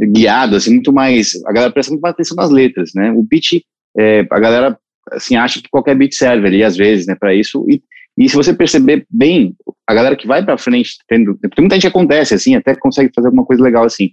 guiado, 0.00 0.56
assim, 0.56 0.74
muito 0.74 0.92
mais, 0.92 1.32
a 1.46 1.52
galera 1.52 1.72
presta 1.72 1.92
muito 1.92 2.02
mais 2.02 2.14
atenção 2.14 2.36
nas 2.36 2.50
letras, 2.50 2.90
né? 2.94 3.12
O 3.12 3.22
beat, 3.22 3.62
é, 3.98 4.26
a 4.30 4.40
galera, 4.40 4.78
assim, 5.12 5.36
acha 5.36 5.60
que 5.62 5.70
qualquer 5.70 5.96
beat 5.96 6.14
serve 6.14 6.46
ali, 6.46 6.62
às 6.62 6.76
vezes, 6.76 7.06
né, 7.06 7.14
para 7.14 7.34
isso, 7.34 7.64
e, 7.68 7.82
e 8.16 8.28
se 8.28 8.34
você 8.34 8.52
perceber 8.52 9.06
bem, 9.08 9.54
a 9.86 9.94
galera 9.94 10.16
que 10.16 10.26
vai 10.26 10.44
para 10.44 10.58
frente, 10.58 10.96
tendo, 11.08 11.36
tem 11.36 11.50
muita 11.58 11.76
gente 11.76 11.86
acontece, 11.86 12.34
assim, 12.34 12.54
até 12.54 12.74
consegue 12.74 13.10
fazer 13.14 13.28
alguma 13.28 13.44
coisa 13.44 13.62
legal, 13.62 13.84
assim, 13.84 14.10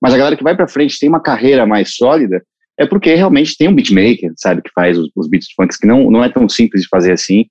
mas 0.00 0.12
a 0.12 0.16
galera 0.16 0.36
que 0.36 0.44
vai 0.44 0.56
para 0.56 0.68
frente 0.68 0.98
tem 0.98 1.08
uma 1.08 1.20
carreira 1.20 1.66
mais 1.66 1.94
sólida, 1.96 2.42
é 2.78 2.86
porque 2.86 3.14
realmente 3.14 3.56
tem 3.56 3.68
um 3.68 3.74
beatmaker, 3.74 4.32
sabe, 4.36 4.62
que 4.62 4.70
faz 4.74 4.98
os, 4.98 5.10
os 5.16 5.28
beats 5.28 5.48
funks, 5.56 5.76
que 5.76 5.86
não, 5.86 6.10
não 6.10 6.22
é 6.22 6.28
tão 6.28 6.48
simples 6.48 6.82
de 6.82 6.88
fazer 6.88 7.12
assim, 7.12 7.46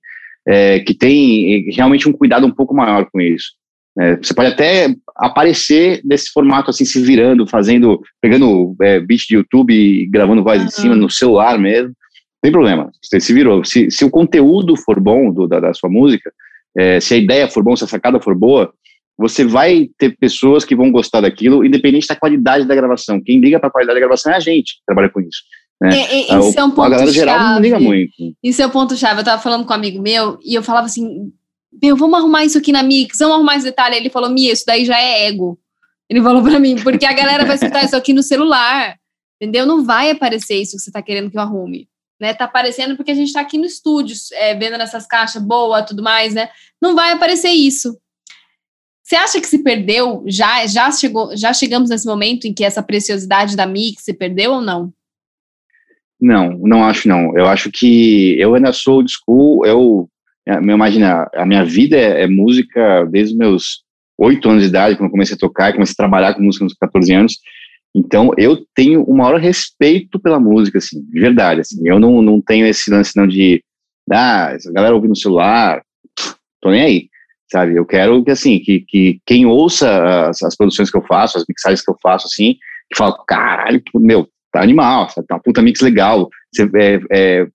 é, 0.46 0.80
que 0.80 0.94
tem 0.94 1.68
realmente 1.70 2.08
um 2.08 2.12
cuidado 2.12 2.46
um 2.46 2.52
pouco 2.52 2.74
maior 2.74 3.08
com 3.10 3.20
isso. 3.20 3.52
É, 3.98 4.16
você 4.16 4.34
pode 4.34 4.52
até 4.52 4.94
aparecer 5.16 6.00
nesse 6.04 6.30
formato 6.30 6.70
assim, 6.70 6.84
se 6.84 7.00
virando, 7.00 7.46
fazendo, 7.46 8.00
pegando 8.20 8.76
é, 8.82 9.00
beat 9.00 9.22
de 9.26 9.36
YouTube 9.36 9.72
e 9.72 10.06
gravando 10.06 10.44
voz 10.44 10.60
uhum. 10.60 10.66
em 10.66 10.70
cima 10.70 10.94
no 10.94 11.10
celular 11.10 11.58
mesmo, 11.58 11.88
não 11.88 11.94
tem 12.42 12.52
problema, 12.52 12.90
você 13.02 13.18
se 13.18 13.32
virou. 13.32 13.64
Se, 13.64 13.90
se 13.90 14.04
o 14.04 14.10
conteúdo 14.10 14.76
for 14.76 15.00
bom 15.00 15.32
do, 15.32 15.48
da, 15.48 15.58
da 15.58 15.74
sua 15.74 15.90
música, 15.90 16.30
é, 16.76 17.00
se 17.00 17.14
a 17.14 17.16
ideia 17.16 17.48
for 17.48 17.64
boa, 17.64 17.76
se 17.76 17.84
a 17.84 17.88
sacada 17.88 18.20
for 18.20 18.36
boa, 18.36 18.72
você 19.18 19.44
vai 19.44 19.88
ter 19.96 20.16
pessoas 20.16 20.64
que 20.64 20.76
vão 20.76 20.90
gostar 20.90 21.22
daquilo, 21.22 21.64
independente 21.64 22.06
da 22.06 22.16
qualidade 22.16 22.66
da 22.66 22.74
gravação. 22.74 23.20
Quem 23.22 23.40
liga 23.40 23.58
para 23.58 23.68
a 23.68 23.72
qualidade 23.72 23.96
da 23.96 24.00
gravação 24.00 24.32
é 24.32 24.36
a 24.36 24.40
gente 24.40 24.74
que 24.74 24.84
trabalha 24.86 25.08
com 25.08 25.20
isso. 25.20 25.42
Né? 25.80 25.90
É, 25.90 26.32
é, 26.32 26.38
isso 26.38 26.58
é 26.58 26.64
um 26.64 26.70
ponto 26.70 26.82
a 26.82 26.88
galera 26.88 27.12
geral 27.12 27.38
não 27.38 27.60
liga 27.60 27.78
muito. 27.78 28.12
Isso 28.42 28.62
é 28.62 28.66
um 28.66 28.70
ponto 28.70 28.96
chave. 28.96 29.18
Eu 29.18 29.20
estava 29.20 29.40
falando 29.40 29.64
com 29.64 29.72
um 29.72 29.76
amigo 29.76 30.02
meu 30.02 30.38
e 30.44 30.54
eu 30.54 30.62
falava 30.62 30.86
assim: 30.86 31.32
meu, 31.82 31.96
vamos 31.96 32.18
arrumar 32.18 32.44
isso 32.44 32.58
aqui 32.58 32.72
na 32.72 32.82
mix, 32.82 33.18
vamos 33.18 33.36
arrumar 33.36 33.56
esse 33.56 33.64
detalhe. 33.64 33.96
Ele 33.96 34.10
falou: 34.10 34.30
Mia, 34.30 34.52
isso 34.52 34.64
daí 34.66 34.84
já 34.84 34.98
é 35.00 35.26
ego. 35.26 35.58
Ele 36.08 36.22
falou 36.22 36.42
para 36.42 36.58
mim, 36.58 36.76
porque 36.82 37.04
a 37.04 37.12
galera 37.12 37.44
vai 37.44 37.56
escutar 37.56 37.84
isso 37.84 37.96
aqui 37.96 38.12
no 38.12 38.22
celular, 38.22 38.96
entendeu? 39.40 39.66
Não 39.66 39.84
vai 39.84 40.10
aparecer 40.10 40.54
isso 40.54 40.76
que 40.76 40.82
você 40.82 40.90
está 40.90 41.02
querendo 41.02 41.30
que 41.30 41.36
eu 41.36 41.42
arrume. 41.42 41.88
Né, 42.18 42.32
tá 42.32 42.46
aparecendo 42.46 42.96
porque 42.96 43.10
a 43.10 43.14
gente 43.14 43.26
está 43.26 43.42
aqui 43.42 43.58
no 43.58 43.66
estúdio, 43.66 44.16
é, 44.32 44.54
vendo 44.54 44.78
nessas 44.78 45.06
caixas 45.06 45.42
boa, 45.42 45.82
tudo 45.82 46.02
mais, 46.02 46.32
né? 46.32 46.48
Não 46.80 46.94
vai 46.94 47.12
aparecer 47.12 47.50
isso. 47.50 47.94
Você 49.06 49.14
acha 49.14 49.40
que 49.40 49.46
se 49.46 49.62
perdeu? 49.62 50.24
Já, 50.26 50.66
já, 50.66 50.90
chegou, 50.90 51.36
já 51.36 51.54
chegamos 51.54 51.90
nesse 51.90 52.04
momento 52.04 52.46
em 52.46 52.52
que 52.52 52.64
essa 52.64 52.82
preciosidade 52.82 53.54
da 53.54 53.64
mix 53.64 54.02
se 54.02 54.12
perdeu 54.12 54.54
ou 54.54 54.60
não? 54.60 54.92
Não, 56.20 56.58
não 56.58 56.82
acho 56.82 57.06
não. 57.06 57.38
Eu 57.38 57.46
acho 57.46 57.70
que 57.70 58.36
eu 58.36 58.56
ainda 58.56 58.72
sou 58.72 58.96
old 58.96 59.12
school. 59.12 59.64
Eu, 59.64 60.10
imagina, 60.60 61.30
a 61.36 61.46
minha 61.46 61.64
vida 61.64 61.96
é, 61.96 62.24
é 62.24 62.26
música 62.26 63.04
desde 63.04 63.34
os 63.34 63.38
meus 63.38 63.84
oito 64.18 64.50
anos 64.50 64.64
de 64.64 64.70
idade, 64.70 64.96
quando 64.96 65.12
comecei 65.12 65.36
a 65.36 65.38
tocar, 65.38 65.72
comecei 65.72 65.92
a 65.92 66.02
trabalhar 66.02 66.34
com 66.34 66.42
música 66.42 66.64
nos 66.64 66.74
14 66.74 67.14
anos. 67.14 67.38
Então, 67.94 68.32
eu 68.36 68.66
tenho 68.74 69.04
o 69.04 69.16
maior 69.16 69.38
respeito 69.38 70.18
pela 70.18 70.40
música, 70.40 70.78
assim, 70.78 71.00
de 71.00 71.20
verdade. 71.20 71.60
Assim. 71.60 71.80
Eu 71.88 72.00
não, 72.00 72.20
não 72.20 72.40
tenho 72.40 72.66
esse 72.66 72.90
lance 72.90 73.16
não 73.16 73.28
de, 73.28 73.62
ah, 74.10 74.50
essa 74.52 74.72
galera 74.72 74.96
ouvindo 74.96 75.10
no 75.10 75.16
celular, 75.16 75.80
tô 76.60 76.72
nem 76.72 76.82
aí 76.82 77.08
sabe? 77.50 77.76
Eu 77.76 77.84
quero 77.84 78.24
que, 78.24 78.30
assim, 78.30 78.58
que, 78.58 78.80
que 78.80 79.20
quem 79.26 79.46
ouça 79.46 80.28
as, 80.28 80.42
as, 80.42 80.56
produções 80.56 80.90
que 80.90 80.98
eu 80.98 81.02
faço, 81.02 81.38
as 81.38 81.44
mixagens 81.48 81.82
que 81.82 81.90
eu 81.90 81.96
faço, 82.02 82.26
assim, 82.26 82.54
que 82.90 82.96
fala, 82.96 83.16
caralho, 83.26 83.82
meu, 83.94 84.28
tá 84.52 84.62
animal, 84.62 85.08
sabe? 85.10 85.26
tá 85.26 85.34
uma 85.36 85.42
puta 85.42 85.62
mix 85.62 85.80
legal. 85.80 86.28
Você, 86.52 86.68
é, 86.76 87.00
é, 87.12 87.46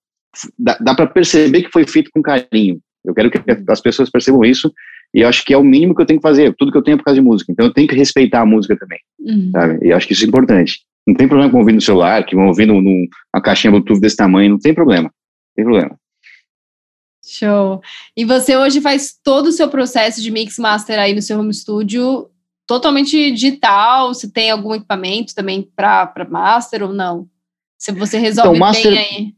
dá, 0.58 0.78
dá 0.80 0.94
para 0.94 1.06
perceber 1.06 1.62
que 1.62 1.70
foi 1.70 1.86
feito 1.86 2.10
com 2.12 2.22
carinho. 2.22 2.80
Eu 3.04 3.14
quero 3.14 3.30
que 3.30 3.40
as 3.68 3.80
pessoas 3.80 4.10
percebam 4.10 4.44
isso 4.44 4.72
e 5.14 5.20
eu 5.20 5.28
acho 5.28 5.44
que 5.44 5.52
é 5.52 5.58
o 5.58 5.64
mínimo 5.64 5.94
que 5.94 6.00
eu 6.00 6.06
tenho 6.06 6.20
que 6.20 6.26
fazer. 6.26 6.54
Tudo 6.56 6.70
que 6.70 6.78
eu 6.78 6.82
tenho 6.82 6.94
é 6.94 6.98
por 6.98 7.04
causa 7.04 7.20
de 7.20 7.26
música. 7.26 7.52
Então 7.52 7.66
eu 7.66 7.72
tenho 7.72 7.88
que 7.88 7.96
respeitar 7.96 8.40
a 8.40 8.46
música 8.46 8.76
também, 8.76 9.00
uhum. 9.20 9.50
sabe? 9.52 9.86
E 9.86 9.90
eu 9.90 9.96
acho 9.96 10.06
que 10.06 10.12
isso 10.12 10.24
é 10.24 10.28
importante. 10.28 10.80
Não 11.06 11.14
tem 11.14 11.26
problema 11.26 11.50
com 11.50 11.58
ouvir 11.58 11.72
no 11.72 11.80
celular, 11.80 12.24
que 12.24 12.36
vão 12.36 12.46
ouvir 12.46 12.66
numa 12.66 13.42
caixinha 13.42 13.72
Bluetooth 13.72 14.00
desse 14.00 14.16
tamanho, 14.16 14.50
não 14.50 14.58
tem 14.58 14.72
problema. 14.72 15.04
Não 15.04 15.54
tem 15.56 15.64
problema. 15.64 15.96
Show. 17.24 17.80
E 18.16 18.24
você 18.24 18.56
hoje 18.56 18.80
faz 18.80 19.16
todo 19.22 19.46
o 19.46 19.52
seu 19.52 19.68
processo 19.68 20.20
de 20.20 20.30
mix 20.30 20.58
master 20.58 20.98
aí 20.98 21.14
no 21.14 21.22
seu 21.22 21.38
home 21.38 21.54
studio 21.54 22.28
totalmente 22.66 23.30
digital? 23.32 24.12
Você 24.12 24.30
tem 24.30 24.50
algum 24.50 24.74
equipamento 24.74 25.34
também 25.34 25.62
para 25.76 26.26
master 26.28 26.82
ou 26.82 26.92
não? 26.92 27.28
Se 27.78 27.92
você 27.92 28.18
resolve 28.18 28.56
então, 28.56 28.58
master, 28.58 28.92
bem 28.92 28.98
aí. 28.98 29.34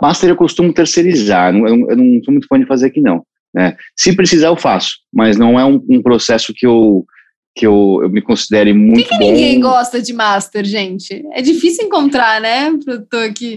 Master 0.00 0.30
eu 0.30 0.36
costumo 0.36 0.72
terceirizar, 0.72 1.54
eu 1.54 1.60
não, 1.60 1.90
eu 1.90 1.96
não 1.96 2.24
sou 2.24 2.32
muito 2.32 2.46
fã 2.46 2.58
de 2.58 2.66
fazer 2.66 2.86
aqui 2.86 3.00
não. 3.00 3.24
Né? 3.52 3.76
Se 3.96 4.14
precisar, 4.14 4.48
eu 4.48 4.56
faço, 4.56 4.98
mas 5.12 5.36
não 5.36 5.58
é 5.58 5.64
um, 5.64 5.84
um 5.88 6.02
processo 6.02 6.52
que 6.54 6.66
eu 6.66 7.04
que 7.52 7.66
eu, 7.66 7.98
eu 8.02 8.08
me 8.08 8.22
considere 8.22 8.72
muito 8.72 9.08
Por 9.08 9.18
que, 9.18 9.18
que 9.18 9.32
ninguém 9.32 9.60
gosta 9.60 10.00
de 10.00 10.12
master, 10.12 10.64
gente? 10.64 11.24
É 11.32 11.42
difícil 11.42 11.84
encontrar, 11.84 12.40
né, 12.40 12.70
produtor 12.84 13.32
que, 13.34 13.56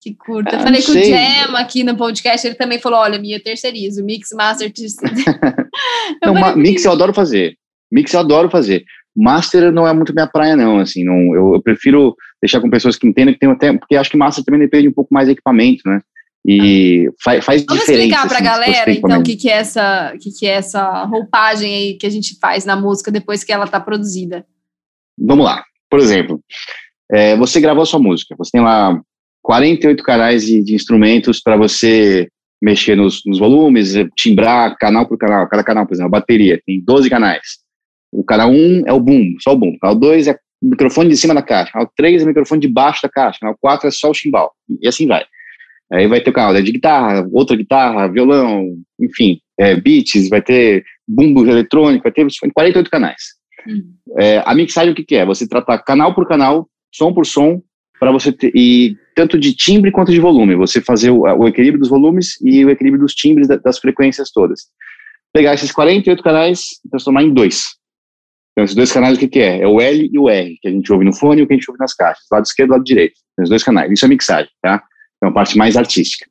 que 0.00 0.14
curta. 0.14 0.56
Ah, 0.56 0.60
Falei 0.60 0.82
com 0.82 0.92
sei. 0.92 1.02
o 1.02 1.16
Jam 1.16 1.56
aqui 1.56 1.82
no 1.84 1.96
podcast, 1.96 2.46
ele 2.46 2.56
também 2.56 2.78
falou, 2.78 3.00
olha, 3.00 3.18
minha 3.18 3.40
terceirizo, 3.42 4.04
mix, 4.04 4.30
master. 4.32 4.72
Não, 6.24 6.34
falei, 6.34 6.56
mix 6.62 6.84
eu 6.84 6.92
adoro 6.92 7.12
fazer. 7.12 7.56
Mix 7.90 8.12
eu 8.12 8.20
adoro 8.20 8.50
fazer. 8.50 8.84
Master 9.16 9.72
não 9.72 9.86
é 9.88 9.92
muito 9.92 10.14
minha 10.14 10.28
praia, 10.28 10.54
não. 10.54 10.78
Assim, 10.78 11.02
não, 11.02 11.34
eu, 11.34 11.54
eu 11.54 11.62
prefiro 11.62 12.14
deixar 12.40 12.60
com 12.60 12.70
pessoas 12.70 12.94
que 12.96 13.06
entendem 13.06 13.34
que 13.34 13.40
tem 13.40 13.50
até. 13.50 13.72
Porque 13.72 13.96
acho 13.96 14.10
que 14.10 14.16
master 14.16 14.44
também 14.44 14.60
depende 14.60 14.88
um 14.88 14.92
pouco 14.92 15.12
mais 15.12 15.26
de 15.26 15.32
equipamento, 15.32 15.82
né? 15.86 16.00
E 16.46 17.10
fa- 17.22 17.42
faz 17.42 17.64
Vamos 17.64 17.80
diferença. 17.80 18.04
explicar 18.04 18.28
pra 18.28 18.36
assim, 18.38 18.44
se 18.46 18.50
você 18.50 18.70
galera, 18.72 18.92
então, 18.92 19.20
o 19.20 19.22
que, 19.24 19.36
que, 19.36 19.50
é 19.50 19.54
essa, 19.54 20.14
que, 20.20 20.30
que 20.30 20.46
é 20.46 20.50
essa 20.52 21.04
roupagem 21.04 21.74
aí 21.74 21.94
que 21.94 22.06
a 22.06 22.10
gente 22.10 22.38
faz 22.40 22.64
na 22.64 22.76
música 22.76 23.10
depois 23.10 23.42
que 23.42 23.52
ela 23.52 23.66
tá 23.66 23.80
produzida. 23.80 24.46
Vamos 25.18 25.44
lá. 25.44 25.64
Por 25.90 25.98
exemplo, 25.98 26.40
é, 27.10 27.36
você 27.36 27.60
gravou 27.60 27.82
a 27.82 27.86
sua 27.86 27.98
música. 27.98 28.36
Você 28.38 28.52
tem 28.52 28.60
lá 28.60 29.00
48 29.48 30.02
canais 30.02 30.44
de, 30.44 30.62
de 30.62 30.74
instrumentos 30.74 31.40
para 31.40 31.56
você 31.56 32.28
mexer 32.60 32.94
nos, 32.94 33.22
nos 33.24 33.38
volumes, 33.38 33.94
timbrar 34.14 34.76
canal 34.76 35.08
por 35.08 35.16
canal. 35.16 35.48
Cada 35.48 35.64
canal, 35.64 35.86
por 35.86 35.94
exemplo, 35.94 36.14
a 36.14 36.20
bateria 36.20 36.60
tem 36.66 36.84
12 36.84 37.08
canais. 37.08 37.40
O 38.12 38.22
canal 38.22 38.50
1 38.50 38.82
é 38.86 38.92
o 38.92 39.00
boom, 39.00 39.36
só 39.40 39.54
o 39.54 39.56
boom. 39.56 39.70
O 39.70 39.78
canal 39.78 39.96
2 39.96 40.26
é 40.26 40.32
o 40.60 40.68
microfone 40.68 41.08
de 41.08 41.16
cima 41.16 41.32
da 41.32 41.40
caixa. 41.40 41.70
O 41.70 41.72
canal 41.72 41.92
3 41.96 42.20
é 42.20 42.24
o 42.26 42.28
microfone 42.28 42.60
de 42.60 42.68
baixo 42.68 43.00
da 43.02 43.08
caixa. 43.08 43.38
O 43.38 43.40
canal 43.40 43.56
4 43.58 43.88
é 43.88 43.90
só 43.90 44.10
o 44.10 44.14
chimbal. 44.14 44.52
E 44.82 44.86
assim 44.86 45.06
vai. 45.06 45.24
Aí 45.90 46.06
vai 46.06 46.20
ter 46.20 46.28
o 46.28 46.34
canal 46.34 46.52
de 46.52 46.70
guitarra, 46.70 47.26
outra 47.32 47.56
guitarra, 47.56 48.06
violão, 48.06 48.66
enfim, 49.00 49.40
é, 49.58 49.74
beats, 49.74 50.28
vai 50.28 50.42
ter 50.42 50.84
bumbo 51.08 51.46
eletrônico, 51.46 52.02
vai 52.02 52.12
ter 52.12 52.26
48 52.52 52.90
canais. 52.90 53.22
É, 54.18 54.42
a 54.44 54.54
mixagem 54.54 54.92
o 54.92 54.94
que, 54.94 55.04
que 55.04 55.16
é? 55.16 55.24
Você 55.24 55.48
tratar 55.48 55.78
canal 55.78 56.14
por 56.14 56.28
canal, 56.28 56.68
som 56.92 57.14
por 57.14 57.24
som, 57.24 57.62
para 57.98 58.12
você 58.12 58.32
ter, 58.32 58.52
e 58.54 58.96
tanto 59.14 59.38
de 59.38 59.54
timbre 59.54 59.90
quanto 59.90 60.12
de 60.12 60.20
volume. 60.20 60.54
Você 60.54 60.80
fazer 60.80 61.10
o, 61.10 61.22
o 61.22 61.48
equilíbrio 61.48 61.80
dos 61.80 61.88
volumes 61.88 62.40
e 62.42 62.64
o 62.64 62.70
equilíbrio 62.70 63.02
dos 63.02 63.14
timbres 63.14 63.48
da- 63.48 63.56
das 63.56 63.78
frequências 63.78 64.30
todas. 64.30 64.66
Pegar 65.32 65.54
esses 65.54 65.72
48 65.72 66.22
canais 66.22 66.60
e 66.84 66.88
transformar 66.88 67.22
em 67.22 67.32
dois. 67.32 67.64
Então, 68.52 68.64
esses 68.64 68.76
dois 68.76 68.92
canais 68.92 69.16
o 69.16 69.20
que, 69.20 69.28
que 69.28 69.38
é? 69.38 69.62
É 69.62 69.66
o 69.66 69.80
L 69.80 70.10
e 70.12 70.18
o 70.18 70.28
R, 70.28 70.58
que 70.60 70.68
a 70.68 70.70
gente 70.70 70.92
ouve 70.92 71.04
no 71.04 71.14
fone 71.14 71.40
e 71.40 71.44
o 71.44 71.46
que 71.46 71.52
a 71.52 71.56
gente 71.56 71.70
ouve 71.70 71.78
nas 71.78 71.94
caixas. 71.94 72.24
Lado 72.30 72.44
esquerdo 72.44 72.70
e 72.70 72.72
lado 72.72 72.84
direito. 72.84 73.14
Tem 73.36 73.44
os 73.44 73.48
dois 73.48 73.62
canais. 73.62 73.90
Isso 73.90 74.04
é 74.04 74.08
mixagem, 74.08 74.50
tá? 74.62 74.82
É 75.22 75.26
uma 75.26 75.32
parte 75.32 75.56
mais 75.56 75.76
artística. 75.76 76.26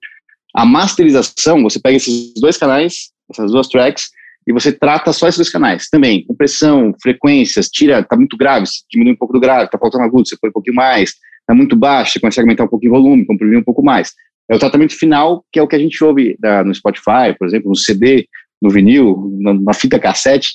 A 0.56 0.65
masterização, 0.65 1.62
você 1.63 1.80
pega 1.80 1.97
esses 1.97 2.34
dois 2.36 2.58
canais, 2.58 3.12
essas 3.32 3.51
duas 3.51 3.67
tracks, 3.67 4.10
e 4.47 4.53
você 4.53 4.71
trata 4.71 5.12
só 5.12 5.27
esses 5.27 5.38
dois 5.38 5.49
canais. 5.49 5.89
Também, 5.89 6.25
compressão, 6.25 6.93
frequências, 7.01 7.67
tira, 7.67 8.01
tá 8.03 8.15
muito 8.15 8.38
grave, 8.38 8.65
diminui 8.89 9.13
um 9.13 9.17
pouco 9.17 9.34
do 9.34 9.39
grave, 9.39 9.69
tá 9.69 9.77
faltando 9.77 10.06
agudo, 10.06 10.27
você 10.27 10.38
põe 10.38 10.49
um 10.49 10.53
pouquinho 10.53 10.75
mais, 10.75 11.13
tá 11.47 11.55
muito 11.55 11.75
baixo, 11.75 12.13
você 12.13 12.19
consegue 12.19 12.45
aumentar 12.47 12.65
um 12.65 12.67
pouquinho 12.67 12.91
o 12.93 12.95
volume, 13.01 13.25
comprimir 13.25 13.57
um 13.57 13.63
pouco 13.63 13.81
mais. 13.83 14.12
É 14.49 14.55
o 14.55 14.60
tratamento 14.60 14.93
final, 14.93 15.43
que 15.51 15.60
é 15.60 15.62
o 15.63 15.67
que 15.67 15.75
a 15.75 15.79
gente 15.79 16.01
ouve 16.03 16.36
da- 16.39 16.63
no 16.63 16.73
Spotify, 16.75 17.33
por 17.38 17.47
exemplo, 17.47 17.69
no 17.69 17.75
CD, 17.75 18.27
no 18.62 18.69
vinil, 18.69 19.31
na, 19.39 19.53
na 19.53 19.73
fita 19.73 19.97
cassete, 19.99 20.49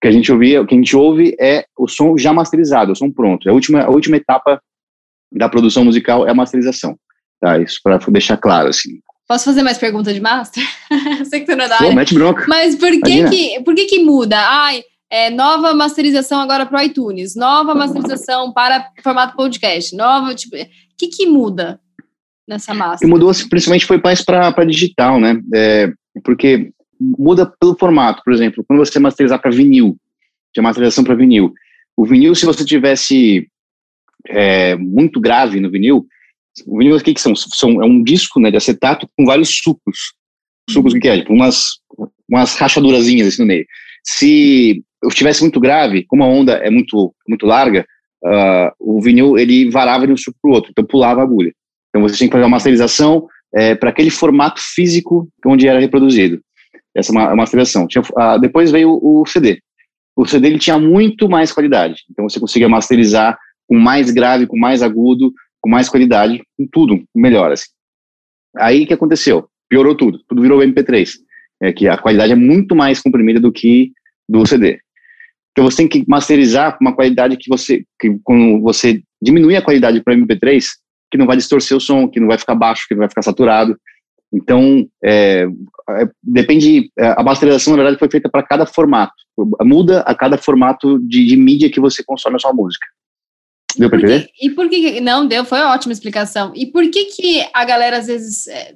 que 0.00 0.06
a 0.08 0.10
gente 0.10 0.30
ouvia, 0.30 0.60
o 0.62 0.66
que 0.66 0.74
a 0.74 0.78
gente 0.78 0.94
ouve 0.96 1.34
é 1.40 1.64
o 1.78 1.88
som 1.88 2.16
já 2.16 2.32
masterizado, 2.32 2.92
o 2.92 2.96
som 2.96 3.10
pronto. 3.10 3.48
É 3.48 3.50
a 3.50 3.54
última, 3.54 3.82
a 3.82 3.90
última 3.90 4.16
etapa 4.16 4.60
da 5.32 5.48
produção 5.48 5.84
musical 5.84 6.26
é 6.26 6.30
a 6.30 6.34
masterização. 6.34 6.96
Tá, 7.40 7.58
isso 7.58 7.80
para 7.82 7.98
deixar 8.08 8.36
claro, 8.36 8.68
assim. 8.68 9.00
Posso 9.28 9.44
fazer 9.44 9.62
mais 9.62 9.78
pergunta 9.78 10.12
de 10.12 10.20
master? 10.20 10.62
Sei 11.28 11.40
que 11.40 11.46
tu 11.46 11.56
não 11.56 11.64
é 11.64 11.68
da 11.68 11.76
Pô, 11.78 11.84
área. 11.84 11.94
mete 11.96 12.14
bronca. 12.14 12.44
Mas 12.48 12.74
por 12.74 12.90
que 12.90 12.96
Imagina. 12.96 13.30
que, 13.30 13.60
por 13.62 13.74
que 13.74 13.84
que 13.86 14.02
muda? 14.02 14.36
Ai, 14.38 14.82
é, 15.10 15.30
nova 15.30 15.74
masterização 15.74 16.40
agora 16.40 16.66
para 16.66 16.80
o 16.80 16.82
iTunes, 16.82 17.34
nova 17.34 17.74
masterização 17.74 18.52
para 18.52 18.90
formato 19.02 19.36
podcast, 19.36 19.96
nova, 19.96 20.34
tipo, 20.34 20.56
o 20.56 20.66
que 20.98 21.08
que 21.08 21.26
muda 21.26 21.80
nessa 22.46 22.74
master? 22.74 23.08
mudou 23.08 23.30
principalmente 23.48 23.86
foi 23.86 24.00
mais 24.02 24.22
para 24.22 24.64
digital, 24.64 25.18
né? 25.18 25.40
É, 25.54 25.92
porque 26.22 26.70
muda 27.00 27.46
pelo 27.60 27.76
formato, 27.76 28.22
por 28.24 28.32
exemplo, 28.32 28.64
quando 28.66 28.80
você 28.80 28.98
masterizar 28.98 29.40
para 29.40 29.50
vinil, 29.50 29.96
de 30.54 30.60
masterização 30.60 31.04
para 31.04 31.14
vinil. 31.14 31.52
O 31.96 32.04
vinil, 32.04 32.34
se 32.34 32.46
você 32.46 32.64
tivesse 32.64 33.48
é, 34.26 34.76
muito 34.76 35.20
grave 35.20 35.60
no 35.60 35.70
vinil, 35.70 36.06
o 36.66 36.78
vinil 36.78 36.96
o 36.96 37.00
que, 37.00 37.14
que 37.14 37.20
são? 37.20 37.34
são? 37.34 37.82
É 37.82 37.86
um 37.86 38.02
disco 38.02 38.40
né, 38.40 38.50
de 38.50 38.56
acetato 38.56 39.08
com 39.16 39.24
vários 39.24 39.56
sucos. 39.62 40.14
Sucos 40.68 40.92
o 40.92 41.00
que 41.00 41.08
é? 41.08 41.18
Tipo, 41.18 41.32
umas, 41.32 41.78
umas 42.28 42.54
rachadurazinhas 42.56 43.28
assim 43.28 43.42
no 43.42 43.48
meio. 43.48 43.66
Se 44.10 44.82
eu 45.02 45.10
estivesse 45.10 45.42
muito 45.42 45.60
grave, 45.60 46.04
como 46.04 46.24
a 46.24 46.26
onda 46.26 46.54
é 46.54 46.70
muito, 46.70 47.14
muito 47.28 47.44
larga, 47.44 47.86
ah, 48.24 48.72
o 48.80 49.02
vinil 49.02 49.36
ele 49.36 49.70
varava 49.70 50.06
de 50.06 50.12
um 50.14 50.16
suco 50.16 50.38
para 50.40 50.50
o 50.50 50.54
outro, 50.54 50.70
então 50.70 50.82
pulava 50.82 51.20
a 51.20 51.24
agulha. 51.24 51.52
Então 51.90 52.00
você 52.00 52.16
tinha 52.16 52.26
que 52.26 52.32
fazer 52.32 52.44
uma 52.44 52.56
masterização 52.56 53.28
é, 53.54 53.74
para 53.74 53.90
aquele 53.90 54.08
formato 54.08 54.60
físico 54.62 55.28
onde 55.44 55.68
era 55.68 55.78
reproduzido. 55.78 56.40
Essa 56.94 57.12
é 57.12 57.12
uma, 57.12 57.26
uma 57.26 57.36
masterização. 57.36 57.86
Tinha, 57.86 58.02
ah, 58.16 58.38
depois 58.38 58.70
veio 58.70 58.98
o, 59.02 59.26
CD. 59.26 59.60
O 60.16 60.26
CD 60.26 60.48
ele 60.48 60.58
tinha 60.58 60.78
muito 60.78 61.28
mais 61.28 61.52
qualidade. 61.52 62.02
Então 62.10 62.26
você 62.26 62.40
conseguia 62.40 62.68
masterizar 62.68 63.38
com 63.66 63.78
mais 63.78 64.10
grave, 64.10 64.46
com 64.46 64.58
mais 64.58 64.82
agudo, 64.82 65.34
com 65.60 65.68
mais 65.68 65.88
qualidade, 65.88 66.42
com 66.56 66.66
tudo 66.66 67.04
melhor. 67.14 67.52
Assim. 67.52 67.68
Aí 68.56 68.86
que 68.86 68.94
aconteceu? 68.94 69.48
Piorou 69.68 69.94
tudo. 69.94 70.18
Tudo 70.26 70.40
virou 70.40 70.60
MP3. 70.60 71.10
É 71.60 71.72
que 71.72 71.86
a 71.86 71.98
qualidade 71.98 72.32
é 72.32 72.36
muito 72.36 72.74
mais 72.74 73.02
comprimida 73.02 73.38
do 73.38 73.52
que 73.52 73.92
do 74.28 74.46
CD. 74.46 74.78
Então 75.52 75.64
você 75.68 75.78
tem 75.78 75.88
que 75.88 76.04
masterizar 76.06 76.76
com 76.76 76.84
uma 76.84 76.94
qualidade 76.94 77.36
que 77.36 77.48
você, 77.48 77.84
que 78.00 78.18
quando 78.22 78.60
você 78.60 79.02
diminui 79.20 79.56
a 79.56 79.62
qualidade 79.62 80.00
para 80.02 80.14
MP3, 80.14 80.64
que 81.10 81.18
não 81.18 81.26
vai 81.26 81.36
distorcer 81.36 81.76
o 81.76 81.80
som, 81.80 82.06
que 82.08 82.20
não 82.20 82.28
vai 82.28 82.38
ficar 82.38 82.54
baixo, 82.54 82.84
que 82.86 82.94
não 82.94 83.00
vai 83.00 83.08
ficar 83.08 83.22
saturado. 83.22 83.76
Então, 84.32 84.86
é, 85.02 85.46
é, 85.90 86.08
depende, 86.22 86.90
é, 86.98 87.14
a 87.16 87.22
masterização, 87.22 87.72
na 87.72 87.78
verdade, 87.78 87.98
foi 87.98 88.10
feita 88.10 88.28
para 88.28 88.42
cada 88.42 88.66
formato. 88.66 89.14
Muda 89.62 90.00
a 90.02 90.14
cada 90.14 90.36
formato 90.36 90.98
de, 91.00 91.24
de 91.24 91.36
mídia 91.36 91.70
que 91.70 91.80
você 91.80 92.04
consome 92.04 92.36
a 92.36 92.38
sua 92.38 92.52
música. 92.52 92.86
Deu 93.76 93.88
para 93.88 93.98
entender? 93.98 94.28
e 94.40 94.50
por 94.50 94.68
que 94.68 94.80
que- 94.80 95.00
não 95.00 95.26
deu? 95.26 95.44
Foi 95.44 95.58
uma 95.58 95.72
ótima 95.72 95.92
explicação. 95.92 96.52
E 96.54 96.66
por 96.66 96.88
que 96.90 97.06
que 97.06 97.46
a 97.54 97.64
galera 97.64 97.98
às 97.98 98.06
vezes 98.06 98.46
é, 98.48 98.74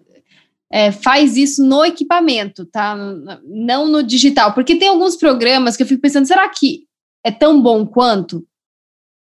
é, 0.73 0.91
faz 0.91 1.37
isso 1.37 1.63
no 1.63 1.85
equipamento, 1.85 2.65
tá? 2.65 2.97
Não 3.45 3.87
no 3.87 4.03
digital? 4.03 4.55
Porque 4.55 4.77
tem 4.77 4.89
alguns 4.89 5.17
programas 5.17 5.77
que 5.77 5.83
eu 5.83 5.87
fico 5.87 6.01
pensando, 6.01 6.27
será 6.27 6.49
que 6.49 6.87
é 7.23 7.31
tão 7.31 7.61
bom 7.61 7.87
quanto? 7.87 8.43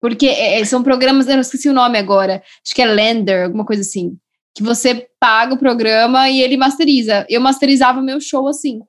Porque 0.02 0.28
é, 0.28 0.60
é, 0.60 0.66
são 0.66 0.84
programas, 0.84 1.28
eu 1.28 1.36
não 1.36 1.42
esqueci 1.42 1.70
o 1.70 1.74
nome 1.74 1.98
agora, 1.98 2.44
acho 2.64 2.76
que 2.76 2.82
é 2.82 2.86
Lender, 2.86 3.46
alguma 3.46 3.66
coisa 3.66 3.82
assim, 3.82 4.18
que 4.54 4.62
você 4.62 5.08
paga 5.20 5.54
o 5.54 5.58
programa 5.58 6.30
e 6.30 6.42
ele 6.42 6.58
masteriza. 6.58 7.26
Eu 7.30 7.40
masterizava 7.40 8.02
meu 8.02 8.20
show 8.20 8.48
assim. 8.48 8.82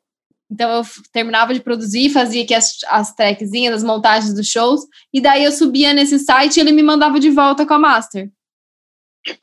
Então 0.51 0.71
eu 0.71 0.83
terminava 1.13 1.55
de 1.55 1.61
produzir, 1.61 2.11
fazia 2.11 2.43
aqui 2.43 2.55
as, 2.55 2.79
as 2.89 3.15
trackzinhas, 3.15 3.77
as 3.77 3.85
montagens 3.85 4.35
dos 4.35 4.49
shows, 4.49 4.81
e 5.13 5.21
daí 5.21 5.45
eu 5.45 5.53
subia 5.53 5.93
nesse 5.93 6.19
site 6.19 6.57
e 6.57 6.61
ele 6.61 6.73
me 6.73 6.83
mandava 6.83 7.21
de 7.21 7.31
volta 7.31 7.67
com 7.67 7.75
a 7.75 7.79
master. 7.79 8.31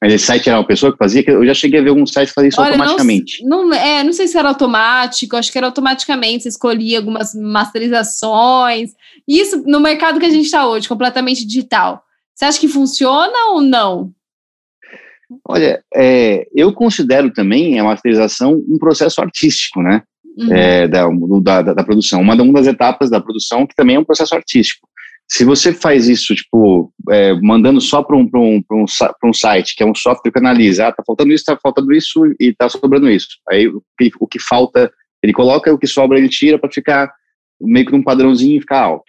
Mas 0.01 0.13
esse 0.13 0.25
site 0.25 0.49
era 0.49 0.57
uma 0.57 0.65
pessoa 0.65 0.91
que 0.91 0.97
fazia, 0.97 1.23
eu 1.27 1.45
já 1.45 1.53
cheguei 1.53 1.79
a 1.79 1.83
ver 1.83 1.89
alguns 1.89 2.11
sites 2.11 2.29
que 2.29 2.35
faziam 2.35 2.49
isso 2.49 2.61
Olha, 2.61 2.77
não, 2.77 2.85
automaticamente. 2.85 3.43
não, 3.45 3.73
é, 3.73 4.03
não 4.03 4.13
sei 4.13 4.27
se 4.27 4.37
era 4.37 4.49
automático, 4.49 5.35
acho 5.35 5.51
que 5.51 5.57
era 5.57 5.67
automaticamente, 5.67 6.43
você 6.43 6.49
escolhia 6.49 6.97
algumas 6.97 7.35
masterizações. 7.35 8.91
Isso 9.27 9.63
no 9.65 9.79
mercado 9.79 10.19
que 10.19 10.25
a 10.25 10.29
gente 10.29 10.45
está 10.45 10.67
hoje, 10.67 10.87
completamente 10.87 11.45
digital. 11.45 12.03
Você 12.33 12.45
acha 12.45 12.59
que 12.59 12.67
funciona 12.67 13.51
ou 13.51 13.61
não? 13.61 14.11
Olha, 15.47 15.83
é, 15.93 16.47
eu 16.53 16.73
considero 16.73 17.31
também 17.31 17.79
a 17.79 17.83
masterização 17.83 18.53
um 18.67 18.77
processo 18.77 19.21
artístico, 19.21 19.81
né? 19.81 20.03
Uhum. 20.37 20.53
é, 20.53 20.87
da, 20.87 21.07
da, 21.41 21.73
da, 21.73 21.83
produção. 21.83 22.19
Uma, 22.19 22.35
uma 22.35 22.53
das 22.53 22.67
etapas 22.67 23.09
da 23.09 23.21
produção 23.21 23.65
que 23.65 23.73
também 23.73 23.95
é 23.95 23.99
um 23.99 24.03
processo 24.03 24.35
artístico. 24.35 24.87
Se 25.27 25.43
você 25.43 25.73
faz 25.73 26.07
isso, 26.07 26.35
tipo, 26.35 26.93
é, 27.09 27.33
mandando 27.41 27.81
só 27.81 28.03
para 28.03 28.15
um, 28.15 28.29
um, 28.35 28.63
um, 28.71 28.85
um 29.23 29.33
site, 29.33 29.75
que 29.75 29.83
é 29.83 29.85
um 29.85 29.95
software 29.95 30.31
que 30.31 30.37
analisa, 30.37 30.87
ah, 30.87 30.91
tá 30.91 31.03
faltando 31.05 31.33
isso, 31.33 31.45
tá 31.45 31.57
faltando 31.61 31.91
isso 31.93 32.21
e 32.39 32.53
tá 32.53 32.69
sobrando 32.69 33.09
isso. 33.09 33.27
Aí 33.49 33.67
o 33.67 33.81
que, 33.97 34.11
o 34.19 34.27
que 34.27 34.39
falta, 34.39 34.91
ele 35.23 35.33
coloca, 35.33 35.73
o 35.73 35.79
que 35.79 35.87
sobra 35.87 36.17
ele 36.17 36.29
tira 36.29 36.59
para 36.59 36.71
ficar 36.71 37.11
meio 37.59 37.85
que 37.85 37.91
num 37.91 38.03
padrãozinho 38.03 38.57
e 38.57 38.61
ficar 38.61 38.81
alto. 38.81 39.05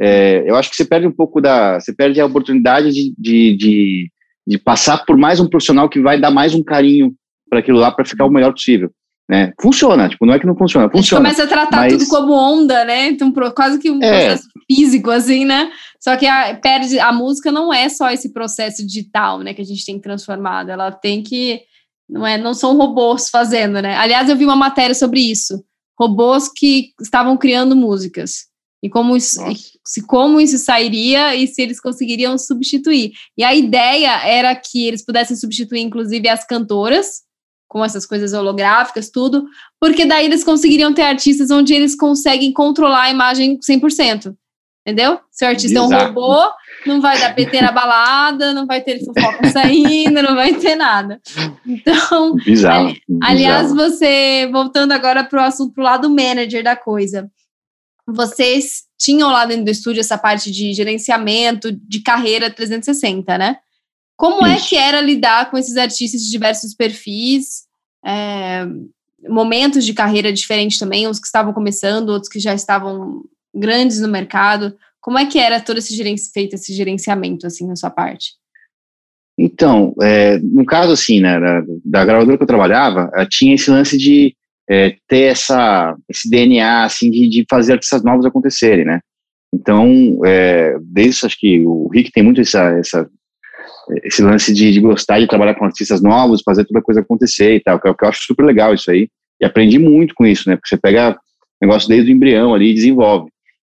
É, 0.00 0.44
eu 0.46 0.54
acho 0.56 0.70
que 0.70 0.76
você 0.76 0.84
perde 0.84 1.06
um 1.06 1.12
pouco 1.12 1.40
da. 1.40 1.80
Você 1.80 1.92
perde 1.94 2.20
a 2.20 2.26
oportunidade 2.26 2.92
de, 2.92 3.14
de, 3.18 3.56
de, 3.56 4.10
de 4.46 4.58
passar 4.58 5.04
por 5.04 5.16
mais 5.16 5.40
um 5.40 5.48
profissional 5.48 5.88
que 5.88 6.00
vai 6.00 6.20
dar 6.20 6.30
mais 6.30 6.54
um 6.54 6.62
carinho 6.62 7.14
para 7.48 7.60
aquilo 7.60 7.78
lá 7.78 7.90
para 7.90 8.04
ficar 8.04 8.26
o 8.26 8.30
melhor 8.30 8.52
possível. 8.52 8.90
Né? 9.28 9.52
Funciona, 9.60 10.08
tipo, 10.08 10.24
não 10.24 10.34
é 10.34 10.38
que 10.38 10.46
não 10.46 10.56
funciona, 10.56 10.86
A 10.86 10.88
gente 10.88 10.96
funciona. 10.98 11.24
começa 11.24 11.42
a 11.44 11.46
tratar 11.48 11.78
mas- 11.78 11.92
tudo 11.94 12.06
como 12.08 12.32
onda, 12.32 12.84
né? 12.84 13.08
Então, 13.08 13.32
quase 13.54 13.78
que 13.78 13.90
um 13.90 14.00
É. 14.00 14.08
processo 14.28 14.48
físico, 14.70 15.10
assim, 15.10 15.44
né? 15.44 15.68
Só 16.00 16.16
que 16.16 16.26
a, 16.26 16.54
perde, 16.54 16.98
a 17.00 17.12
música 17.12 17.50
não 17.50 17.74
é 17.74 17.88
só 17.88 18.08
esse 18.10 18.32
processo 18.32 18.86
digital, 18.86 19.40
né? 19.40 19.52
Que 19.52 19.62
a 19.62 19.64
gente 19.64 19.84
tem 19.84 19.98
transformado. 20.00 20.70
Ela 20.70 20.92
tem 20.92 21.22
que 21.22 21.60
Não, 22.08 22.24
é, 22.24 22.38
não 22.38 22.54
são 22.54 22.76
robôs 22.76 23.28
fazendo, 23.28 23.82
né? 23.82 23.96
Aliás, 23.96 24.28
eu 24.28 24.36
vi 24.36 24.44
uma 24.44 24.54
matéria 24.54 24.94
sobre 24.94 25.18
isso. 25.18 25.64
Robôs 25.98 26.48
que 26.48 26.92
estavam 27.02 27.36
criando 27.36 27.74
músicas. 27.74 28.44
E 28.80 28.88
como 28.88 29.16
isso, 29.16 29.40
se 29.84 30.06
como 30.06 30.40
isso 30.40 30.56
sairia 30.56 31.34
e 31.34 31.48
se 31.48 31.60
eles 31.62 31.80
conseguiriam 31.80 32.38
substituir. 32.38 33.10
E 33.36 33.42
a 33.42 33.52
ideia 33.56 34.24
era 34.24 34.54
que 34.54 34.86
eles 34.86 35.04
pudessem 35.04 35.36
substituir, 35.36 35.80
inclusive, 35.80 36.28
as 36.28 36.46
cantoras, 36.46 37.22
com 37.68 37.84
essas 37.84 38.06
coisas 38.06 38.32
holográficas, 38.32 39.10
tudo, 39.10 39.44
porque 39.80 40.06
daí 40.06 40.26
eles 40.26 40.44
conseguiriam 40.44 40.94
ter 40.94 41.02
artistas 41.02 41.50
onde 41.50 41.74
eles 41.74 41.96
conseguem 41.96 42.52
controlar 42.52 43.02
a 43.02 43.10
imagem 43.10 43.58
100%. 43.58 44.34
Entendeu? 44.86 45.18
Se 45.32 45.44
o 45.44 45.48
artista 45.48 45.80
Exato. 45.80 45.92
é 45.92 45.96
um 45.96 46.06
robô, 46.06 46.48
não 46.86 47.00
vai 47.00 47.18
dar 47.18 47.34
PT 47.34 47.60
na 47.60 47.72
balada, 47.72 48.52
não 48.52 48.66
vai 48.66 48.80
ter 48.80 49.04
fofoca 49.04 49.48
saindo, 49.50 50.22
não 50.22 50.36
vai 50.36 50.54
ter 50.54 50.76
nada. 50.76 51.20
Então, 51.66 52.36
bizarro, 52.46 52.90
ali, 52.90 53.02
bizarro. 53.08 53.32
aliás, 53.32 53.74
você, 53.74 54.48
voltando 54.52 54.92
agora 54.92 55.24
para 55.24 55.42
o 55.42 55.44
assunto, 55.44 55.74
para 55.74 55.80
o 55.80 55.84
lado 55.84 56.08
manager 56.08 56.62
da 56.62 56.76
coisa, 56.76 57.28
vocês 58.06 58.84
tinham 58.96 59.28
lá 59.28 59.44
dentro 59.44 59.64
do 59.64 59.70
estúdio 59.72 59.98
essa 59.98 60.16
parte 60.16 60.52
de 60.52 60.72
gerenciamento 60.72 61.72
de 61.72 62.00
carreira 62.00 62.48
360, 62.48 63.36
né? 63.36 63.56
Como 64.16 64.46
Isso. 64.46 64.64
é 64.64 64.68
que 64.68 64.76
era 64.76 65.00
lidar 65.00 65.50
com 65.50 65.58
esses 65.58 65.76
artistas 65.76 66.22
de 66.22 66.30
diversos 66.30 66.74
perfis, 66.74 67.64
é, 68.04 68.66
momentos 69.28 69.84
de 69.84 69.92
carreira 69.92 70.32
diferentes 70.32 70.78
também, 70.78 71.06
uns 71.06 71.18
que 71.18 71.26
estavam 71.26 71.52
começando, 71.52 72.10
outros 72.10 72.30
que 72.30 72.40
já 72.40 72.54
estavam 72.54 73.22
grandes 73.54 74.00
no 74.00 74.08
mercado? 74.08 74.76
Como 75.00 75.18
é 75.18 75.26
que 75.26 75.38
era 75.38 75.60
todo 75.60 75.78
esse 75.78 75.94
gerenci 75.94 76.32
feito 76.32 76.54
esse 76.54 76.72
gerenciamento 76.72 77.46
assim 77.46 77.66
na 77.66 77.76
sua 77.76 77.90
parte? 77.90 78.32
Então, 79.38 79.94
é, 80.00 80.38
no 80.38 80.64
caso 80.64 80.92
assim, 80.92 81.20
né, 81.20 81.38
da, 81.38 81.62
da, 81.84 82.04
gravadora 82.06 82.38
que 82.38 82.42
eu 82.42 82.48
trabalhava, 82.48 83.10
eh, 83.14 83.26
tinha 83.28 83.54
esse 83.54 83.70
lance 83.70 83.98
de 83.98 84.34
é, 84.68 84.96
ter 85.06 85.24
essa, 85.24 85.94
esse 86.08 86.28
DNA 86.28 86.84
assim 86.84 87.10
de, 87.10 87.28
de, 87.28 87.46
fazer 87.48 87.74
artistas 87.74 88.02
novos 88.02 88.24
acontecerem, 88.24 88.86
né? 88.86 89.00
Então, 89.54 90.20
é, 90.24 90.76
desde 90.80 91.26
acho 91.26 91.38
que 91.38 91.60
o 91.60 91.88
Rick 91.88 92.10
tem 92.10 92.22
muito 92.22 92.40
essa, 92.40 92.70
essa 92.78 93.08
esse 94.04 94.22
lance 94.22 94.52
de, 94.52 94.72
de, 94.72 94.80
gostar 94.80 95.20
de 95.20 95.26
trabalhar 95.26 95.54
com 95.54 95.64
artistas 95.64 96.02
novos, 96.02 96.42
fazer 96.42 96.64
toda 96.64 96.80
a 96.80 96.82
coisa 96.82 97.00
acontecer 97.00 97.56
e 97.56 97.60
tal, 97.60 97.80
que, 97.80 97.88
é 97.88 97.94
que 97.94 98.04
eu 98.04 98.08
acho 98.08 98.22
super 98.22 98.44
legal 98.44 98.74
isso 98.74 98.90
aí. 98.90 99.08
E 99.40 99.44
aprendi 99.44 99.78
muito 99.78 100.14
com 100.14 100.26
isso, 100.26 100.48
né? 100.48 100.56
Porque 100.56 100.68
você 100.68 100.76
pega 100.76 101.16
negócio 101.60 101.88
desde 101.88 102.10
o 102.10 102.14
embrião 102.14 102.54
ali 102.54 102.70
e 102.70 102.74
desenvolve. 102.74 103.30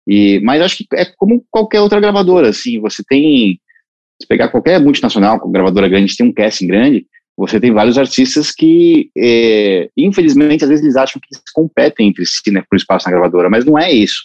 E, 0.06 0.40
mas 0.40 0.62
acho 0.62 0.78
que 0.78 0.86
é 0.94 1.04
como 1.16 1.44
qualquer 1.50 1.80
outra 1.80 2.00
gravadora, 2.00 2.48
assim, 2.48 2.80
você 2.80 3.02
tem, 3.06 3.58
se 4.20 4.26
pegar 4.28 4.48
qualquer 4.48 4.80
multinacional, 4.80 5.40
com 5.40 5.50
gravadora 5.50 5.88
grande, 5.88 6.16
tem 6.16 6.26
um 6.26 6.32
casting 6.32 6.68
grande, 6.68 7.06
você 7.36 7.58
tem 7.60 7.72
vários 7.72 7.98
artistas 7.98 8.52
que, 8.52 9.10
é, 9.16 9.90
infelizmente, 9.96 10.64
às 10.64 10.70
vezes 10.70 10.84
eles 10.84 10.96
acham 10.96 11.20
que 11.20 11.26
eles 11.34 11.42
competem 11.52 12.08
entre 12.08 12.24
si, 12.24 12.50
né, 12.50 12.62
por 12.70 12.76
espaço 12.76 13.06
na 13.06 13.12
gravadora, 13.12 13.50
mas 13.50 13.64
não 13.64 13.76
é 13.76 13.92
isso, 13.92 14.22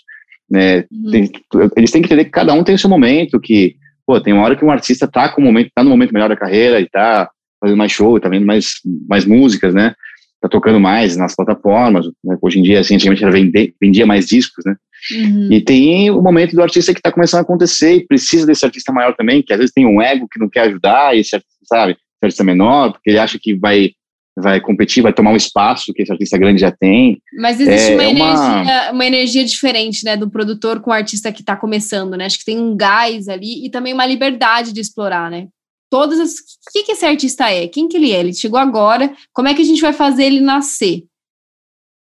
né, 0.50 0.86
uhum. 0.92 1.12
tem, 1.12 1.32
eles 1.76 1.92
têm 1.92 2.02
que 2.02 2.08
entender 2.08 2.26
que 2.26 2.32
cada 2.32 2.54
um 2.54 2.64
tem 2.64 2.76
o 2.76 2.80
seu 2.80 2.90
momento, 2.90 3.40
que, 3.40 3.76
pô, 4.12 4.20
tem 4.20 4.34
uma 4.34 4.44
hora 4.44 4.58
que 4.58 4.66
um 4.66 4.72
artista 4.72 5.08
tá 5.08 5.30
com 5.30 5.42
o 5.42 5.46
momento, 5.46 5.72
tá 5.74 5.82
no 5.82 5.90
momento 5.90 6.14
melhor 6.14 6.28
da 6.28 6.36
carreira 6.36 6.82
e 6.82 6.90
tá 6.90 7.30
fazendo 7.62 7.78
mais 7.78 7.94
show, 7.94 8.20
tá 8.20 8.28
vendo 8.28 8.46
mais, 8.46 8.74
mais 9.08 9.24
músicas, 9.24 9.74
né, 9.74 9.94
tá 10.42 10.50
tocando 10.50 10.82
mais 10.82 11.16
nas 11.16 11.34
plataformas, 11.34 12.06
né, 12.22 12.38
hoje 12.42 12.60
em 12.60 12.64
dia, 12.64 12.82
assim, 12.82 12.96
antigamente 12.96 13.24
era 13.24 13.32
vender, 13.32 13.74
vendia 13.80 14.06
mais 14.06 14.26
discos, 14.28 14.66
né, 14.66 14.76
Uhum. 15.12 15.48
E 15.52 15.60
tem 15.60 16.12
o 16.12 16.22
momento 16.22 16.56
do 16.56 16.62
artista 16.62 16.94
que 16.94 17.00
está 17.00 17.12
começando 17.12 17.40
a 17.40 17.42
acontecer 17.42 17.96
e 17.96 18.06
precisa 18.06 18.46
desse 18.46 18.64
artista 18.64 18.94
maior 18.94 19.16
também, 19.16 19.42
que 19.42 19.52
às 19.52 19.58
vezes 19.58 19.74
tem 19.74 19.84
um 19.84 20.00
ego 20.00 20.28
que 20.32 20.40
não 20.40 20.48
quer 20.48 20.68
ajudar, 20.68 21.16
e 21.16 21.22
esse 21.22 21.36
artista, 21.36 21.58
sabe, 21.66 21.94
esse 21.94 22.24
artista 22.24 22.44
menor, 22.44 22.92
porque 22.92 23.10
ele 23.10 23.18
acha 23.18 23.40
que 23.42 23.56
vai 23.56 23.94
vai 24.38 24.62
competir, 24.62 25.04
vai 25.04 25.14
tomar 25.14 25.32
um 25.32 25.36
espaço 25.36 25.94
que 25.94 26.02
esse 26.02 26.12
artista 26.12 26.38
grande 26.38 26.62
já 26.62 26.72
tem. 26.72 27.22
Mas 27.38 27.60
existe 27.60 27.92
é, 27.92 27.96
uma, 27.96 28.04
energia, 28.06 28.62
uma... 28.62 28.92
uma 28.92 29.06
energia 29.06 29.44
diferente, 29.44 30.04
né, 30.06 30.16
do 30.16 30.30
produtor 30.30 30.80
com 30.80 30.90
o 30.90 30.94
artista 30.94 31.32
que 31.32 31.42
está 31.42 31.56
começando, 31.56 32.16
né? 32.16 32.26
Acho 32.26 32.40
que 32.40 32.46
tem 32.46 32.60
um 32.60 32.76
gás 32.76 33.28
ali 33.28 33.66
e 33.66 33.70
também 33.70 33.94
uma 33.94 34.06
liberdade 34.06 34.72
de 34.72 34.80
explorar, 34.80 35.30
né? 35.30 35.48
Todas 35.90 36.20
as... 36.20 36.32
O 36.32 36.72
que, 36.72 36.84
que 36.84 36.94
esse 36.94 37.06
artista 37.06 37.52
é? 37.52 37.68
Quem 37.68 37.88
que 37.88 37.98
ele 37.98 38.12
é? 38.12 38.20
Ele 38.22 38.34
chegou 38.34 38.58
agora, 38.58 39.14
como 39.34 39.50
é 39.50 39.54
que 39.54 39.62
a 39.62 39.66
gente 39.66 39.82
vai 39.82 39.92
fazer 39.92 40.24
ele 40.24 40.40
nascer? 40.40 41.04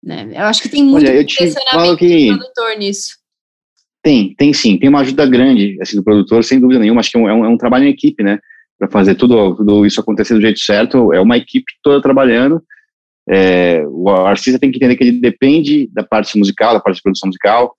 Né? 0.04 0.32
Eu 0.34 0.46
acho 0.46 0.62
que 0.62 0.70
tem 0.70 0.84
muito 0.84 1.08
Olha, 1.08 1.24
direcionamento 1.24 1.98
que... 1.98 2.32
do 2.32 2.38
produtor 2.38 2.78
nisso. 2.78 3.18
Tem, 4.04 4.36
tem 4.36 4.54
sim, 4.54 4.78
tem 4.78 4.88
uma 4.88 5.00
ajuda 5.00 5.26
grande 5.26 5.78
assim, 5.82 5.96
do 5.96 6.04
produtor, 6.04 6.44
sem 6.44 6.60
dúvida 6.60 6.80
nenhuma. 6.80 7.00
Acho 7.00 7.12
que 7.12 7.18
é 7.18 7.20
um, 7.20 7.28
é 7.28 7.34
um 7.34 7.56
é 7.56 7.58
trabalho 7.58 7.86
em 7.86 7.90
equipe, 7.90 8.24
né? 8.24 8.40
Para 8.78 8.90
fazer 8.90 9.16
tudo, 9.16 9.56
tudo 9.56 9.86
isso 9.86 10.02
acontecer 10.02 10.34
do 10.34 10.42
jeito 10.42 10.60
certo, 10.60 11.14
é 11.14 11.20
uma 11.20 11.38
equipe 11.38 11.66
toda 11.82 12.02
trabalhando. 12.02 12.62
É, 13.28 13.84
o 13.88 14.10
artista 14.10 14.60
tem 14.60 14.70
que 14.70 14.78
entender 14.78 14.96
que 14.96 15.04
ele 15.04 15.20
depende 15.20 15.90
da 15.92 16.04
parte 16.04 16.38
musical, 16.38 16.74
da 16.74 16.80
parte 16.80 16.98
de 16.98 17.02
produção 17.02 17.28
musical. 17.28 17.74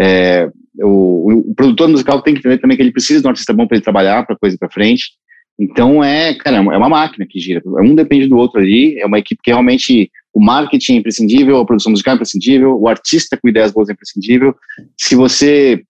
É, 0.00 0.48
o, 0.80 1.50
o, 1.50 1.54
produtor 1.54 1.88
musical 1.88 2.22
tem 2.22 2.34
que 2.34 2.40
entender 2.40 2.58
também 2.58 2.76
que 2.76 2.82
ele 2.82 2.92
precisa 2.92 3.20
de 3.20 3.26
um 3.26 3.30
artista 3.30 3.52
bom 3.52 3.66
para 3.66 3.76
ele 3.76 3.84
trabalhar, 3.84 4.24
para 4.24 4.36
coisa 4.36 4.56
para 4.58 4.70
frente. 4.70 5.12
Então 5.58 6.02
é, 6.02 6.34
cara, 6.34 6.56
é 6.56 6.60
uma 6.60 6.88
máquina 6.88 7.26
que 7.28 7.38
gira. 7.38 7.62
Um 7.64 7.94
depende 7.94 8.28
do 8.28 8.36
outro 8.36 8.60
ali. 8.60 8.98
É 8.98 9.06
uma 9.06 9.18
equipe 9.18 9.40
que 9.42 9.50
realmente 9.50 10.10
o 10.32 10.42
marketing 10.42 10.94
é 10.94 10.96
imprescindível, 10.96 11.58
a 11.58 11.66
produção 11.66 11.90
musical 11.90 12.12
é 12.12 12.16
imprescindível, 12.16 12.78
o 12.78 12.88
artista 12.88 13.36
com 13.36 13.48
ideias 13.48 13.70
boas 13.70 13.88
é 13.88 13.92
imprescindível. 13.92 14.54
Se 14.98 15.14
você 15.14 15.82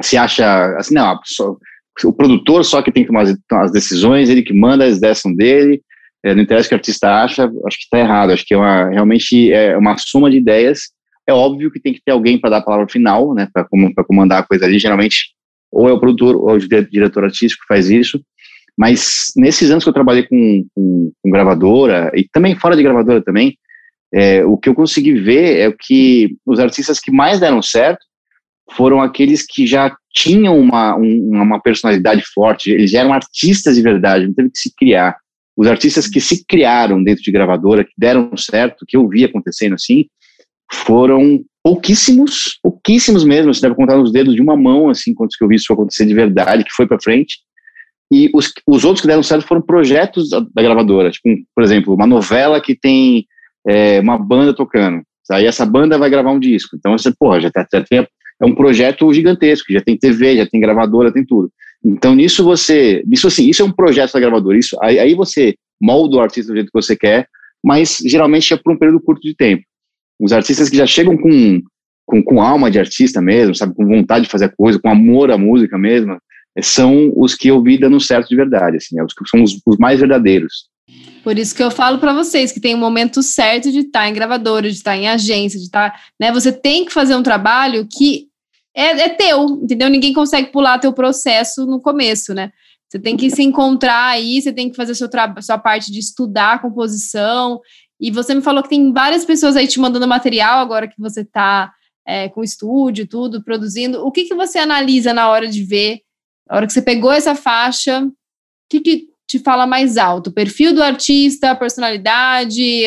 se 0.00 0.16
acha 0.16 0.76
assim, 0.76 0.94
não, 0.94 1.18
o 2.04 2.12
produtor 2.12 2.64
só 2.64 2.82
que 2.82 2.92
tem 2.92 3.04
que 3.04 3.08
tomar 3.08 3.22
as, 3.22 3.36
as, 3.52 3.72
decisões, 3.72 4.28
ele 4.28 4.42
que 4.42 4.52
manda, 4.52 4.84
as 4.84 4.98
são 5.18 5.32
dele, 5.32 5.80
é, 6.24 6.34
não 6.34 6.42
interessa 6.42 6.66
o 6.66 6.68
que 6.70 6.74
o 6.74 6.78
artista 6.78 7.22
acha, 7.22 7.44
acho 7.44 7.78
que 7.78 7.84
está 7.84 7.98
errado, 7.98 8.32
acho 8.32 8.44
que 8.44 8.54
é 8.54 8.56
uma, 8.56 8.90
realmente 8.90 9.52
é 9.52 9.76
uma 9.76 9.96
soma 9.96 10.30
de 10.30 10.36
ideias. 10.36 10.90
É 11.26 11.32
óbvio 11.32 11.70
que 11.70 11.80
tem 11.80 11.92
que 11.92 12.00
ter 12.04 12.12
alguém 12.12 12.38
para 12.38 12.50
dar 12.50 12.56
a 12.58 12.62
palavra 12.62 12.88
final, 12.88 13.34
né, 13.34 13.48
para 13.52 14.04
comandar 14.04 14.40
a 14.40 14.46
coisa 14.46 14.64
ali, 14.64 14.78
geralmente 14.78 15.34
ou 15.72 15.88
é 15.88 15.92
o 15.92 16.00
produtor 16.00 16.36
ou 16.36 16.50
é 16.50 16.54
o 16.54 16.58
diretor 16.88 17.24
artístico 17.24 17.62
que 17.62 17.74
faz 17.74 17.90
isso, 17.90 18.20
mas 18.78 19.32
nesses 19.36 19.70
anos 19.70 19.84
que 19.84 19.90
eu 19.90 19.94
trabalhei 19.94 20.22
com, 20.22 20.66
com, 20.74 21.12
com 21.22 21.30
gravadora, 21.30 22.10
e 22.14 22.28
também 22.30 22.54
fora 22.54 22.76
de 22.76 22.82
gravadora 22.82 23.22
também, 23.22 23.58
é, 24.12 24.44
o 24.44 24.56
que 24.56 24.68
eu 24.68 24.74
consegui 24.74 25.14
ver 25.14 25.58
é 25.58 25.74
que 25.78 26.36
os 26.44 26.58
artistas 26.58 27.00
que 27.00 27.10
mais 27.10 27.40
deram 27.40 27.60
certo 27.62 28.04
foram 28.72 29.00
aqueles 29.00 29.44
que 29.44 29.66
já 29.66 29.94
tinham 30.16 30.58
uma, 30.58 30.96
um, 30.96 31.30
uma 31.42 31.60
personalidade 31.60 32.22
forte, 32.34 32.70
eles 32.70 32.94
eram 32.94 33.12
artistas 33.12 33.76
de 33.76 33.82
verdade, 33.82 34.26
não 34.26 34.32
teve 34.34 34.50
que 34.50 34.58
se 34.58 34.74
criar. 34.74 35.14
Os 35.54 35.66
artistas 35.66 36.08
que 36.08 36.20
se 36.20 36.44
criaram 36.46 37.04
dentro 37.04 37.22
de 37.22 37.30
gravadora, 37.30 37.84
que 37.84 37.92
deram 37.96 38.34
certo, 38.34 38.86
que 38.88 38.96
eu 38.96 39.06
vi 39.06 39.24
acontecendo 39.24 39.74
assim, 39.74 40.06
foram 40.72 41.40
pouquíssimos, 41.62 42.58
pouquíssimos 42.62 43.24
mesmo, 43.24 43.52
você 43.52 43.60
deve 43.60 43.74
contar 43.74 43.98
nos 43.98 44.10
dedos 44.10 44.34
de 44.34 44.40
uma 44.40 44.56
mão, 44.56 44.88
assim, 44.88 45.14
quantos 45.14 45.36
que 45.36 45.44
eu 45.44 45.48
vi 45.48 45.56
isso 45.56 45.72
acontecer 45.72 46.06
de 46.06 46.14
verdade, 46.14 46.64
que 46.64 46.72
foi 46.72 46.86
para 46.86 47.00
frente. 47.00 47.36
E 48.10 48.30
os, 48.34 48.52
os 48.66 48.84
outros 48.84 49.02
que 49.02 49.08
deram 49.08 49.22
certo 49.22 49.46
foram 49.46 49.60
projetos 49.60 50.30
da, 50.30 50.40
da 50.40 50.62
gravadora, 50.62 51.10
tipo, 51.10 51.28
por 51.54 51.62
exemplo, 51.62 51.94
uma 51.94 52.06
novela 52.06 52.60
que 52.60 52.74
tem 52.74 53.26
é, 53.68 54.00
uma 54.00 54.16
banda 54.16 54.54
tocando. 54.54 55.02
Aí 55.30 55.44
essa 55.44 55.66
banda 55.66 55.98
vai 55.98 56.08
gravar 56.08 56.30
um 56.30 56.38
disco. 56.38 56.76
Então 56.76 56.96
você, 56.96 57.12
porra, 57.18 57.40
já, 57.40 57.50
tá, 57.50 57.66
já 57.70 57.82
tem, 57.82 58.06
é 58.40 58.46
um 58.46 58.54
projeto 58.54 59.12
gigantesco, 59.12 59.72
já 59.72 59.80
tem 59.80 59.96
TV, 59.96 60.36
já 60.36 60.46
tem 60.46 60.60
gravadora, 60.60 61.12
tem 61.12 61.24
tudo. 61.24 61.50
Então 61.84 62.14
nisso 62.14 62.44
você, 62.44 63.02
isso 63.10 63.26
assim, 63.26 63.48
isso 63.48 63.62
é 63.62 63.64
um 63.64 63.72
projeto 63.72 64.12
da 64.12 64.20
gravadora. 64.20 64.58
Isso, 64.58 64.76
aí, 64.82 64.98
aí 64.98 65.14
você 65.14 65.54
molda 65.80 66.16
o 66.16 66.20
artista 66.20 66.52
do 66.52 66.56
jeito 66.56 66.70
que 66.72 66.80
você 66.80 66.96
quer, 66.96 67.28
mas 67.64 67.98
geralmente 68.04 68.52
é 68.52 68.56
por 68.56 68.72
um 68.72 68.78
período 68.78 69.00
curto 69.00 69.22
de 69.22 69.34
tempo. 69.34 69.62
Os 70.20 70.32
artistas 70.32 70.70
que 70.70 70.76
já 70.76 70.86
chegam 70.86 71.16
com, 71.16 71.62
com, 72.04 72.22
com 72.22 72.42
alma 72.42 72.70
de 72.70 72.78
artista 72.78 73.20
mesmo, 73.20 73.54
sabe, 73.54 73.74
com 73.74 73.86
vontade 73.86 74.24
de 74.24 74.30
fazer 74.30 74.46
a 74.46 74.52
coisa, 74.54 74.78
com 74.78 74.88
amor 74.88 75.30
à 75.30 75.38
música 75.38 75.78
mesmo, 75.78 76.18
são 76.62 77.12
os 77.14 77.34
que 77.34 77.48
eu 77.48 77.62
vi 77.62 77.78
dando 77.78 78.00
certo 78.00 78.28
de 78.28 78.36
verdade, 78.36 78.78
assim, 78.78 78.98
é 78.98 79.04
os 79.04 79.12
que 79.12 79.28
são 79.28 79.42
os, 79.42 79.60
os 79.66 79.76
mais 79.76 80.00
verdadeiros. 80.00 80.68
Por 81.22 81.36
isso 81.36 81.54
que 81.54 81.62
eu 81.62 81.70
falo 81.70 81.98
para 81.98 82.14
vocês 82.14 82.52
que 82.52 82.60
tem 82.60 82.74
um 82.74 82.78
momento 82.78 83.20
certo 83.20 83.72
de 83.72 83.80
estar 83.80 84.02
tá 84.02 84.08
em 84.08 84.14
gravadora, 84.14 84.70
de 84.70 84.76
estar 84.76 84.92
tá 84.92 84.96
em 84.96 85.08
agência, 85.08 85.58
de 85.58 85.66
estar, 85.66 85.90
tá, 85.90 86.00
né? 86.20 86.32
Você 86.32 86.52
tem 86.52 86.84
que 86.84 86.92
fazer 86.92 87.16
um 87.16 87.22
trabalho 87.22 87.86
que 87.90 88.25
é, 88.76 88.90
é 89.00 89.08
teu, 89.08 89.46
entendeu? 89.62 89.88
Ninguém 89.88 90.12
consegue 90.12 90.52
pular 90.52 90.78
teu 90.78 90.92
processo 90.92 91.64
no 91.64 91.80
começo, 91.80 92.34
né? 92.34 92.52
Você 92.88 93.00
tem 93.00 93.16
que 93.16 93.30
se 93.30 93.42
encontrar 93.42 94.08
aí, 94.08 94.40
você 94.40 94.52
tem 94.52 94.70
que 94.70 94.76
fazer 94.76 94.94
seu 94.94 95.08
sua 95.40 95.58
parte 95.58 95.90
de 95.90 95.98
estudar 95.98 96.54
a 96.54 96.58
composição. 96.58 97.58
E 97.98 98.10
você 98.10 98.34
me 98.34 98.42
falou 98.42 98.62
que 98.62 98.68
tem 98.68 98.92
várias 98.92 99.24
pessoas 99.24 99.56
aí 99.56 99.66
te 99.66 99.80
mandando 99.80 100.06
material 100.06 100.60
agora 100.60 100.86
que 100.86 101.00
você 101.00 101.22
está 101.22 101.72
é, 102.06 102.28
com 102.28 102.44
estúdio, 102.44 103.08
tudo, 103.08 103.42
produzindo. 103.42 104.04
O 104.06 104.12
que, 104.12 104.24
que 104.24 104.34
você 104.34 104.58
analisa 104.58 105.12
na 105.14 105.28
hora 105.28 105.48
de 105.48 105.64
ver, 105.64 106.02
na 106.48 106.56
hora 106.56 106.66
que 106.66 106.72
você 106.72 106.82
pegou 106.82 107.10
essa 107.10 107.34
faixa? 107.34 108.04
O 108.04 108.12
que, 108.68 108.80
que 108.80 109.08
te 109.26 109.38
fala 109.38 109.66
mais 109.66 109.96
alto? 109.96 110.28
O 110.28 110.32
perfil 110.32 110.72
do 110.72 110.82
artista, 110.82 111.50
a 111.50 111.56
personalidade, 111.56 112.84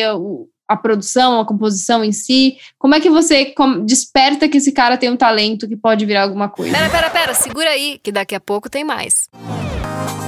a 0.70 0.76
produção, 0.76 1.40
a 1.40 1.44
composição 1.44 2.04
em 2.04 2.12
si? 2.12 2.56
Como 2.78 2.94
é 2.94 3.00
que 3.00 3.10
você 3.10 3.52
desperta 3.84 4.48
que 4.48 4.58
esse 4.58 4.70
cara 4.70 4.96
tem 4.96 5.10
um 5.10 5.16
talento 5.16 5.66
que 5.66 5.76
pode 5.76 6.06
virar 6.06 6.22
alguma 6.22 6.48
coisa? 6.48 6.72
Pera, 6.72 6.88
pera, 6.88 7.10
pera, 7.10 7.34
segura 7.34 7.70
aí, 7.70 7.98
que 8.00 8.12
daqui 8.12 8.36
a 8.36 8.40
pouco 8.40 8.70
tem 8.70 8.84
mais. 8.84 9.28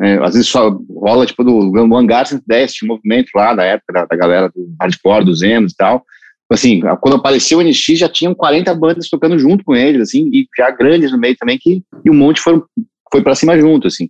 É, 0.00 0.14
às 0.24 0.34
vezes 0.34 0.48
só 0.48 0.70
rola, 0.90 1.26
tipo, 1.26 1.42
do, 1.42 1.70
do 1.70 1.96
Hangar 1.96 2.26
110, 2.26 2.72
tinha 2.72 2.90
um 2.90 2.94
movimento 2.94 3.30
lá 3.34 3.54
da 3.54 3.64
época 3.64 3.92
da, 3.92 4.04
da 4.04 4.16
galera 4.16 4.48
do 4.48 4.72
hardcore, 4.80 5.24
dos 5.24 5.42
emos 5.42 5.72
e 5.72 5.76
tal. 5.76 6.04
Assim, 6.50 6.80
quando 7.00 7.16
apareceu 7.16 7.58
o 7.58 7.62
NX, 7.62 7.98
já 7.98 8.08
tinham 8.08 8.34
40 8.34 8.74
bandas 8.74 9.08
tocando 9.10 9.38
junto 9.38 9.62
com 9.64 9.76
eles, 9.76 10.00
assim, 10.00 10.30
e 10.32 10.46
já 10.56 10.70
grandes 10.70 11.12
no 11.12 11.18
meio 11.18 11.36
também, 11.36 11.58
que, 11.60 11.82
e 12.04 12.10
um 12.10 12.14
monte 12.14 12.40
foram, 12.40 12.64
foi 13.12 13.22
para 13.22 13.34
cima 13.34 13.58
junto, 13.58 13.86
assim. 13.86 14.08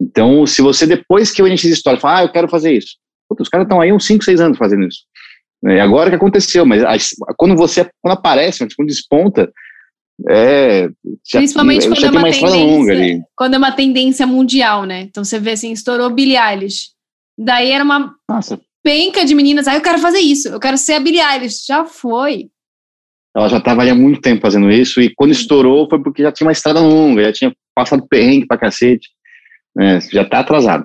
Então, 0.00 0.44
se 0.46 0.60
você 0.60 0.86
depois 0.86 1.30
que 1.30 1.40
eu 1.40 1.46
iniciei 1.46 1.72
a 1.72 1.74
história, 1.74 2.00
fala, 2.00 2.18
ah, 2.18 2.24
eu 2.24 2.32
quero 2.32 2.48
fazer 2.48 2.72
isso. 2.72 2.96
Puta, 3.28 3.42
os 3.42 3.48
caras 3.48 3.66
estão 3.66 3.80
aí 3.80 3.92
uns 3.92 4.06
5, 4.06 4.24
6 4.24 4.40
anos 4.40 4.58
fazendo 4.58 4.86
isso. 4.86 5.00
É 5.66 5.80
agora 5.80 6.10
que 6.10 6.16
aconteceu, 6.16 6.64
mas 6.64 6.82
quando 7.36 7.56
você, 7.56 7.88
quando 8.00 8.14
aparece, 8.14 8.66
quando 8.76 8.88
desponta, 8.88 9.50
é, 10.28 10.88
Principalmente 11.30 11.88
quando 11.88 12.04
é, 12.04 12.10
uma 12.10 12.30
tendência, 12.30 13.24
quando 13.36 13.54
é 13.54 13.58
uma 13.58 13.72
tendência 13.72 14.26
mundial, 14.26 14.84
né? 14.84 15.02
Então 15.02 15.24
você 15.24 15.38
vê 15.38 15.52
assim, 15.52 15.72
estourou 15.72 16.10
Billie 16.10 16.36
Eilish. 16.36 16.90
Daí 17.38 17.70
era 17.70 17.84
uma 17.84 18.14
Nossa. 18.28 18.60
penca 18.82 19.24
de 19.24 19.34
meninas, 19.34 19.68
aí 19.68 19.74
ah, 19.74 19.78
eu 19.78 19.82
quero 19.82 19.98
fazer 19.98 20.18
isso, 20.18 20.48
eu 20.48 20.58
quero 20.58 20.76
ser 20.76 20.94
a 20.94 21.00
Billie 21.00 21.20
Eilish. 21.20 21.64
Já 21.66 21.84
foi. 21.84 22.50
Ela 23.36 23.48
já 23.48 23.58
estava 23.58 23.84
há 23.84 23.94
muito 23.94 24.20
tempo 24.20 24.42
fazendo 24.42 24.70
isso, 24.70 25.00
e 25.00 25.14
quando 25.14 25.30
estourou 25.30 25.88
foi 25.88 26.02
porque 26.02 26.22
já 26.22 26.32
tinha 26.32 26.46
uma 26.46 26.52
estrada 26.52 26.80
longa, 26.80 27.22
já 27.22 27.32
tinha 27.32 27.56
passado 27.74 28.06
perrengue 28.08 28.46
pra 28.46 28.58
cacete. 28.58 29.08
É, 29.78 30.00
já 30.00 30.22
está 30.22 30.40
atrasado. 30.40 30.84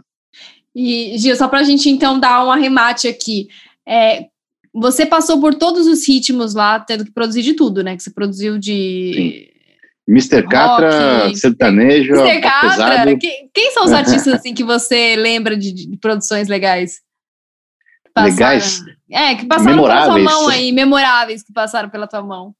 E, 0.75 1.17
Gil, 1.17 1.35
só 1.35 1.47
para 1.47 1.59
a 1.59 1.63
gente 1.63 1.89
então 1.89 2.19
dar 2.19 2.45
um 2.45 2.51
arremate 2.51 3.07
aqui. 3.07 3.47
É, 3.87 4.25
você 4.73 5.05
passou 5.05 5.39
por 5.39 5.53
todos 5.53 5.85
os 5.85 6.07
ritmos 6.07 6.53
lá, 6.53 6.79
tendo 6.79 7.05
que 7.05 7.11
produzir 7.11 7.43
de 7.43 7.53
tudo, 7.53 7.83
né? 7.83 7.95
Que 7.95 8.03
você 8.03 8.11
produziu 8.11 8.57
de. 8.57 9.11
Sim. 9.13 9.53
Mr. 10.05 10.43
Catra, 10.49 11.33
sertanejo. 11.33 12.13
Mr. 12.15 12.41
Catra, 12.41 13.17
quem, 13.17 13.49
quem, 13.53 13.71
são 13.71 13.85
os 13.85 13.91
artistas 13.93 14.33
assim 14.33 14.53
que 14.53 14.63
você 14.63 15.15
lembra 15.15 15.55
de, 15.55 15.71
de 15.71 15.97
produções 15.97 16.47
legais? 16.49 16.99
Passaram, 18.13 18.33
legais? 18.33 18.83
É, 19.09 19.35
que 19.35 19.45
passaram 19.45 19.81
pela 19.81 20.05
tua 20.05 20.19
mão 20.19 20.49
aí, 20.49 20.71
memoráveis 20.71 21.41
que 21.43 21.53
passaram 21.53 21.89
pela 21.89 22.07
tua 22.07 22.21
mão. 22.21 22.53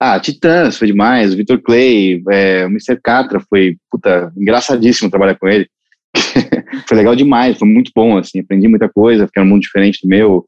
Ah, 0.00 0.18
Titãs 0.18 0.76
foi 0.76 0.88
demais, 0.88 1.32
o 1.32 1.36
Victor 1.36 1.60
Clay, 1.62 2.22
é, 2.30 2.66
o 2.66 2.68
Mr. 2.68 2.98
Catra 3.02 3.40
foi, 3.40 3.76
puta, 3.90 4.32
engraçadíssimo 4.36 5.10
trabalhar 5.10 5.36
com 5.36 5.48
ele. 5.48 5.68
foi 6.88 6.96
legal 6.96 7.14
demais, 7.14 7.58
foi 7.58 7.68
muito 7.68 7.90
bom, 7.94 8.18
assim, 8.18 8.40
aprendi 8.40 8.68
muita 8.68 8.88
coisa, 8.88 9.26
porque 9.26 9.38
era 9.38 9.46
um 9.46 9.50
mundo 9.50 9.62
diferente 9.62 10.00
do 10.02 10.08
meu. 10.08 10.46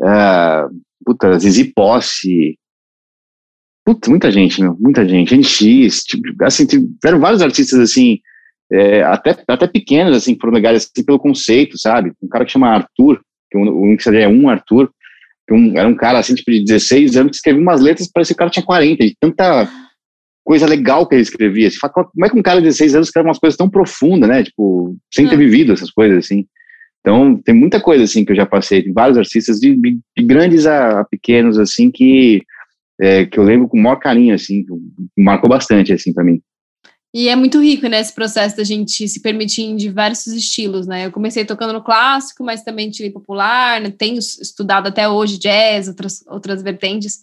Uh, 0.00 0.68
puta, 1.04 1.38
Zizi 1.38 1.72
Posse, 1.72 2.58
puta, 3.84 4.10
muita 4.10 4.30
gente, 4.30 4.60
meu, 4.60 4.76
muita 4.78 5.08
gente, 5.08 5.36
NX, 5.36 6.04
tipo, 6.04 6.44
assim, 6.44 6.66
tiveram 6.66 7.20
vários 7.20 7.40
artistas, 7.40 7.78
assim, 7.78 8.18
é, 8.70 9.02
até, 9.02 9.36
até 9.46 9.66
pequenos, 9.66 10.16
assim, 10.16 10.34
que 10.34 10.40
foram 10.40 10.54
legais, 10.54 10.90
assim, 10.92 11.04
pelo 11.04 11.20
conceito, 11.20 11.78
sabe? 11.78 12.12
Um 12.22 12.28
cara 12.28 12.44
que 12.44 12.52
chama 12.52 12.68
Arthur, 12.68 13.20
que 13.50 13.56
o, 13.56 13.62
o 13.62 13.96
é 14.14 14.28
um 14.28 14.48
Arthur, 14.48 14.90
um, 15.50 15.78
era 15.78 15.88
um 15.88 15.94
cara 15.94 16.18
assim, 16.18 16.34
tipo, 16.34 16.50
de 16.50 16.64
16 16.64 17.16
anos, 17.16 17.30
que 17.30 17.36
escrevia 17.36 17.62
umas 17.62 17.80
letras, 17.80 18.10
parecia 18.10 18.34
que 18.34 18.38
o 18.38 18.40
cara 18.40 18.50
tinha 18.50 18.66
40, 18.66 19.04
de 19.04 19.16
tanta 19.20 19.70
coisa 20.44 20.66
legal 20.66 21.06
que 21.06 21.14
ele 21.14 21.22
escrevia. 21.22 21.70
Você 21.70 21.78
fala, 21.78 21.92
como 21.92 22.24
é 22.24 22.28
que 22.28 22.38
um 22.38 22.42
cara 22.42 22.60
de 22.60 22.66
16 22.66 22.96
anos 22.96 23.08
escreve 23.08 23.28
umas 23.28 23.38
coisas 23.38 23.56
tão 23.56 23.68
profundas, 23.68 24.28
né? 24.28 24.42
Tipo, 24.42 24.96
sem 25.12 25.28
ter 25.28 25.34
é. 25.34 25.38
vivido 25.38 25.72
essas 25.72 25.90
coisas, 25.90 26.24
assim. 26.24 26.46
Então, 27.06 27.40
tem 27.40 27.54
muita 27.54 27.80
coisa, 27.80 28.02
assim, 28.02 28.24
que 28.24 28.32
eu 28.32 28.36
já 28.36 28.44
passei, 28.44 28.82
tem 28.82 28.92
vários 28.92 29.16
artistas, 29.16 29.60
de, 29.60 29.76
de, 29.76 30.24
grandes 30.24 30.66
a, 30.66 31.02
a, 31.02 31.04
pequenos, 31.04 31.56
assim, 31.56 31.88
que, 31.88 32.42
é, 33.00 33.24
que 33.24 33.38
eu 33.38 33.44
lembro 33.44 33.68
com 33.68 33.78
o 33.78 33.80
maior 33.80 33.94
carinho, 33.94 34.34
assim, 34.34 34.64
marcou 35.16 35.48
bastante, 35.48 35.92
assim, 35.92 36.12
para 36.12 36.24
mim. 36.24 36.42
E 37.14 37.28
é 37.28 37.36
muito 37.36 37.62
rico, 37.62 37.86
né, 37.86 38.00
esse 38.00 38.12
processo 38.12 38.56
da 38.56 38.64
gente 38.64 39.06
se 39.06 39.22
permitir 39.22 39.62
em 39.62 39.76
diversos 39.76 40.32
estilos, 40.32 40.88
né? 40.88 41.06
Eu 41.06 41.12
comecei 41.12 41.44
tocando 41.44 41.72
no 41.72 41.84
clássico, 41.84 42.42
mas 42.42 42.64
também 42.64 42.90
tive 42.90 43.10
popular, 43.10 43.80
né? 43.80 43.88
tenho 43.96 44.18
estudado 44.18 44.88
até 44.88 45.08
hoje 45.08 45.38
jazz, 45.38 45.86
outras, 45.86 46.24
outras 46.26 46.60
vertentes. 46.60 47.20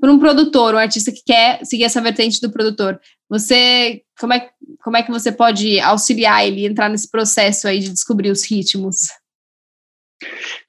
Por 0.00 0.08
um 0.08 0.18
produtor, 0.18 0.74
um 0.74 0.78
artista 0.78 1.12
que 1.12 1.22
quer 1.24 1.62
seguir 1.62 1.84
essa 1.84 2.00
vertente 2.00 2.40
do 2.40 2.50
produtor, 2.50 2.98
você, 3.28 4.00
como 4.18 4.32
é, 4.32 4.48
como 4.82 4.96
é 4.96 5.02
que 5.02 5.10
você 5.10 5.30
pode 5.30 5.78
auxiliar 5.80 6.46
ele 6.46 6.66
entrar 6.66 6.88
nesse 6.88 7.10
processo 7.10 7.68
aí 7.68 7.80
de 7.80 7.90
descobrir 7.90 8.30
os 8.30 8.42
ritmos? 8.42 9.08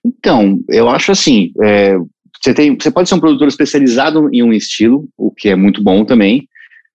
Então, 0.05 0.60
eu 0.69 0.89
acho 0.89 1.12
assim, 1.12 1.51
é, 1.62 1.97
você, 2.41 2.53
tem, 2.53 2.75
você 2.75 2.91
pode 2.91 3.10
ser 3.10 3.15
um 3.15 3.19
produtor 3.19 3.47
especializado 3.47 4.29
em 4.33 4.43
um 4.43 4.53
estilo, 4.53 5.07
o 5.17 5.31
que 5.31 5.49
é 5.49 5.55
muito 5.55 5.83
bom 5.83 6.03
também, 6.05 6.47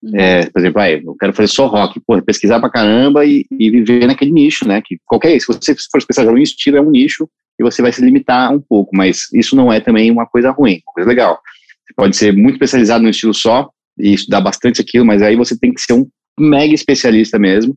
Uhum. 0.03 0.19
É, 0.19 0.51
por 0.51 0.59
exemplo, 0.59 0.81
ah, 0.81 0.91
eu 0.91 1.15
quero 1.15 1.33
fazer 1.33 1.49
só 1.49 1.67
rock, 1.67 2.01
pô, 2.01 2.21
pesquisar 2.23 2.59
pra 2.59 2.71
caramba 2.71 3.25
e, 3.25 3.47
e, 3.57 3.71
viver 3.71 4.07
naquele 4.07 4.33
nicho, 4.33 4.67
né? 4.67 4.83
Que 4.85 4.99
qualquer, 5.07 5.39
se 5.41 5.47
você 5.47 5.75
for 5.91 5.99
especializado 5.99 6.37
em 6.37 6.43
estilo, 6.43 6.77
é 6.77 6.81
um 6.81 6.91
nicho 6.91 7.29
e 7.59 7.63
você 7.63 7.81
vai 7.81 7.93
se 7.93 8.05
limitar 8.05 8.53
um 8.53 8.61
pouco, 8.61 8.97
mas 8.97 9.33
isso 9.33 9.55
não 9.55 9.73
é 9.73 9.79
também 9.79 10.11
uma 10.11 10.27
coisa 10.27 10.51
ruim, 10.51 10.81
uma 10.87 10.93
coisa 10.95 11.09
legal. 11.09 11.39
Você 11.87 11.95
pode 11.95 12.17
ser 12.17 12.33
muito 12.33 12.55
especializado 12.55 13.05
no 13.05 13.11
estilo 13.11 13.33
só 13.33 13.71
e 13.99 14.15
estudar 14.15 14.41
bastante 14.41 14.81
aquilo, 14.81 15.05
mas 15.05 15.23
aí 15.23 15.37
você 15.37 15.57
tem 15.57 15.73
que 15.73 15.81
ser 15.81 15.93
um 15.93 16.09
mega 16.39 16.75
especialista 16.75 17.39
mesmo. 17.39 17.77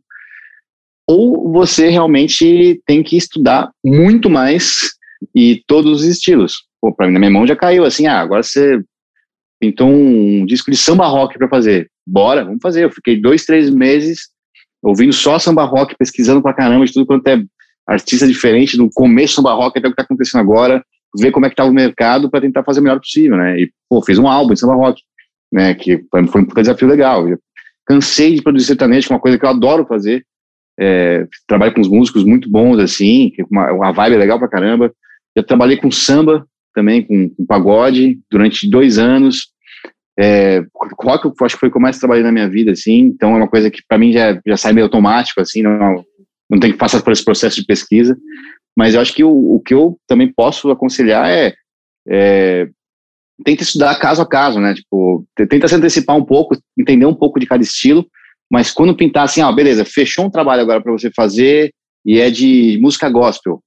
Ou 1.08 1.52
você 1.52 1.90
realmente 1.90 2.82
tem 2.86 3.04
que 3.04 3.16
estudar 3.16 3.72
muito 3.84 4.30
mais 4.30 4.92
e 5.36 5.64
todos 5.68 6.02
os 6.02 6.08
estilos. 6.08 6.64
Pô, 6.82 6.94
pra 6.94 7.08
mim, 7.08 7.14
na 7.14 7.20
minha 7.20 7.32
mão 7.32 7.48
já 7.48 7.56
caiu 7.56 7.86
assim, 7.86 8.08
ah, 8.08 8.20
agora 8.20 8.44
você 8.44 8.82
pintou 9.60 9.90
um 9.90 10.46
disco 10.46 10.70
de 10.70 10.78
samba 10.78 11.08
rock 11.08 11.38
para 11.38 11.48
fazer 11.48 11.90
bora, 12.06 12.44
vamos 12.44 12.62
fazer. 12.62 12.84
Eu 12.84 12.92
fiquei 12.92 13.20
dois, 13.20 13.46
três 13.46 13.70
meses 13.70 14.30
ouvindo 14.82 15.14
só 15.14 15.40
samba 15.40 15.64
rock, 15.64 15.96
pesquisando 15.98 16.42
pra 16.42 16.54
caramba 16.54 16.86
de 16.86 16.94
tudo 16.94 17.08
quanto 17.08 17.28
é 17.28 17.42
artista 17.88 18.28
diferente, 18.28 18.78
do 18.78 18.90
começo 18.94 19.36
samba 19.36 19.54
rock 19.54 19.78
até 19.78 19.88
o 19.88 19.92
que 19.92 19.98
tá 19.98 20.04
acontecendo 20.04 20.42
agora, 20.42 20.84
ver 21.18 21.32
como 21.32 21.46
é 21.46 21.50
que 21.50 21.56
tá 21.56 21.66
o 21.66 21.74
mercado 21.74 22.30
para 22.30 22.42
tentar 22.42 22.64
fazer 22.64 22.80
o 22.80 22.84
melhor 22.84 23.00
possível, 23.00 23.38
né? 23.38 23.60
E, 23.60 23.72
pô, 23.90 24.02
fiz 24.02 24.18
um 24.18 24.28
álbum 24.28 24.54
de 24.54 24.60
samba 24.60 24.76
rock, 24.76 25.02
né? 25.52 25.74
Que 25.74 26.04
foi 26.12 26.22
um 26.22 26.46
desafio 26.62 26.88
legal. 26.88 27.28
Eu 27.28 27.40
cansei 27.86 28.36
de 28.36 28.42
produzir 28.42 28.68
sertanejo, 28.68 29.08
que 29.08 29.14
é 29.14 29.16
uma 29.16 29.22
coisa 29.22 29.38
que 29.38 29.46
eu 29.46 29.50
adoro 29.50 29.86
fazer. 29.86 30.26
É, 30.80 31.26
trabalho 31.48 31.74
com 31.74 31.82
uns 31.82 31.90
músicos 31.90 32.24
muito 32.24 32.50
bons, 32.50 32.80
assim, 32.80 33.32
uma, 33.50 33.72
uma 33.72 33.92
vibe 33.92 34.18
legal 34.18 34.40
pra 34.40 34.48
caramba. 34.48 34.94
Já 35.36 35.44
trabalhei 35.44 35.78
com 35.78 35.92
samba 35.92 36.46
também, 36.74 37.02
com, 37.02 37.30
com 37.30 37.46
pagode, 37.46 38.20
durante 38.30 38.70
dois 38.70 38.98
anos. 38.98 39.54
É, 40.18 40.64
rock 41.02 41.26
eu 41.26 41.46
acho 41.46 41.56
que 41.56 41.60
foi 41.60 41.70
o 41.70 41.72
que 41.72 41.78
eu 41.78 41.82
mais 41.82 42.00
trabalhei 42.00 42.24
na 42.24 42.32
minha 42.32 42.50
vida, 42.50 42.72
assim, 42.72 43.00
então 43.00 43.34
é 43.34 43.38
uma 43.38 43.50
coisa 43.50 43.70
que 43.70 43.82
para 43.86 43.98
mim 43.98 44.14
já, 44.14 44.40
já 44.46 44.56
sai 44.56 44.72
meio 44.72 44.86
automático, 44.86 45.42
assim, 45.42 45.62
não, 45.62 46.06
não 46.50 46.58
tem 46.58 46.72
que 46.72 46.78
passar 46.78 47.02
por 47.02 47.12
esse 47.12 47.24
processo 47.24 47.58
de 47.58 47.66
pesquisa, 47.66 48.18
mas 48.78 48.94
eu 48.94 49.02
acho 49.02 49.14
que 49.14 49.26
o, 49.26 49.56
o 49.56 49.60
que 49.60 49.74
eu 49.74 49.98
também 50.08 50.32
posso 50.32 50.70
aconselhar 50.72 51.30
é, 51.30 51.54
é 52.08 52.70
tenta 53.44 53.64
estudar 53.64 54.00
caso 54.00 54.22
a 54.22 54.26
caso, 54.26 54.60
né? 54.62 54.74
Tipo, 54.74 55.26
tenta 55.50 55.68
se 55.68 55.76
antecipar 55.76 56.16
um 56.16 56.24
pouco, 56.24 56.58
entender 56.78 57.06
um 57.06 57.14
pouco 57.14 57.40
de 57.40 57.46
cada 57.46 57.64
estilo, 57.64 58.06
mas 58.52 58.72
quando 58.72 58.96
pintar 58.96 59.26
assim, 59.26 59.42
ó, 59.42 59.52
beleza, 59.52 59.86
fechou 59.86 60.26
um 60.26 60.30
trabalho 60.30 60.62
agora 60.62 60.82
para 60.82 60.92
você 60.92 61.12
fazer 61.12 61.74
e 62.06 62.20
é 62.20 62.30
de 62.30 62.78
música 62.82 63.10
gospel. 63.10 63.62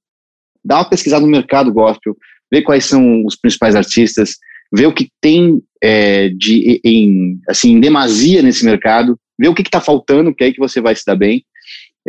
Dá 0.64 0.76
uma 0.76 0.88
pesquisada 0.88 1.24
no 1.24 1.30
mercado 1.30 1.72
gospel, 1.72 2.16
vê 2.50 2.62
quais 2.62 2.84
são 2.84 3.24
os 3.24 3.36
principais 3.36 3.74
artistas, 3.74 4.36
vê 4.72 4.86
o 4.86 4.92
que 4.92 5.08
tem 5.20 5.60
é, 5.82 6.28
de 6.30 6.80
em 6.84 7.40
assim 7.48 7.72
em 7.72 7.80
demasia 7.80 8.42
nesse 8.42 8.64
mercado, 8.64 9.18
vê 9.38 9.48
o 9.48 9.54
que 9.54 9.62
está 9.62 9.80
faltando, 9.80 10.34
que 10.34 10.44
é 10.44 10.46
aí 10.48 10.52
que 10.52 10.60
você 10.60 10.80
vai 10.80 10.94
se 10.94 11.04
dar 11.06 11.16
bem, 11.16 11.44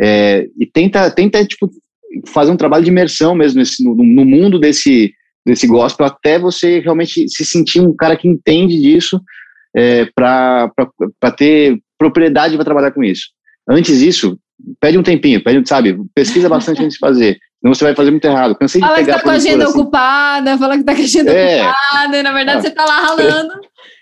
é, 0.00 0.46
e 0.58 0.66
tenta 0.66 1.10
tenta 1.10 1.44
tipo 1.44 1.70
fazer 2.28 2.50
um 2.50 2.56
trabalho 2.56 2.84
de 2.84 2.90
imersão 2.90 3.34
mesmo 3.34 3.58
nesse, 3.58 3.84
no, 3.84 3.94
no 3.94 4.24
mundo 4.24 4.58
desse 4.58 5.12
desse 5.44 5.66
gospel 5.66 6.06
até 6.06 6.38
você 6.38 6.80
realmente 6.80 7.28
se 7.28 7.44
sentir 7.44 7.80
um 7.80 7.94
cara 7.94 8.16
que 8.16 8.28
entende 8.28 8.78
disso 8.80 9.20
é, 9.74 10.06
para 10.14 10.70
ter 11.36 11.80
propriedade 12.00 12.56
para 12.56 12.64
trabalhar 12.64 12.92
com 12.92 13.04
isso. 13.04 13.28
Antes 13.68 13.98
disso, 13.98 14.38
pede 14.80 14.96
um 14.96 15.02
tempinho, 15.02 15.44
pede, 15.44 15.68
sabe, 15.68 15.96
pesquisa 16.14 16.48
bastante 16.48 16.82
antes 16.82 16.94
de 16.94 16.98
fazer. 16.98 17.38
Senão 17.60 17.74
você 17.74 17.84
vai 17.84 17.94
fazer 17.94 18.10
muito 18.10 18.24
errado. 18.24 18.56
Cansei 18.56 18.80
fala 18.80 18.94
de 18.94 19.04
pegar 19.04 19.12
que 19.12 19.18
tá 19.18 19.24
com 19.24 19.30
a 19.30 19.34
agenda 19.34 19.64
assim. 19.64 19.78
ocupada, 19.78 20.58
fala 20.58 20.78
que 20.78 20.84
tá 20.84 20.94
com 20.94 21.00
a 21.00 21.04
agenda 21.04 21.30
é. 21.30 21.62
ocupada, 21.62 22.16
e 22.16 22.22
na 22.22 22.32
verdade 22.32 22.58
ah. 22.58 22.62
você 22.62 22.70
tá 22.70 22.84
lá 22.86 23.00
ralando. 23.00 23.52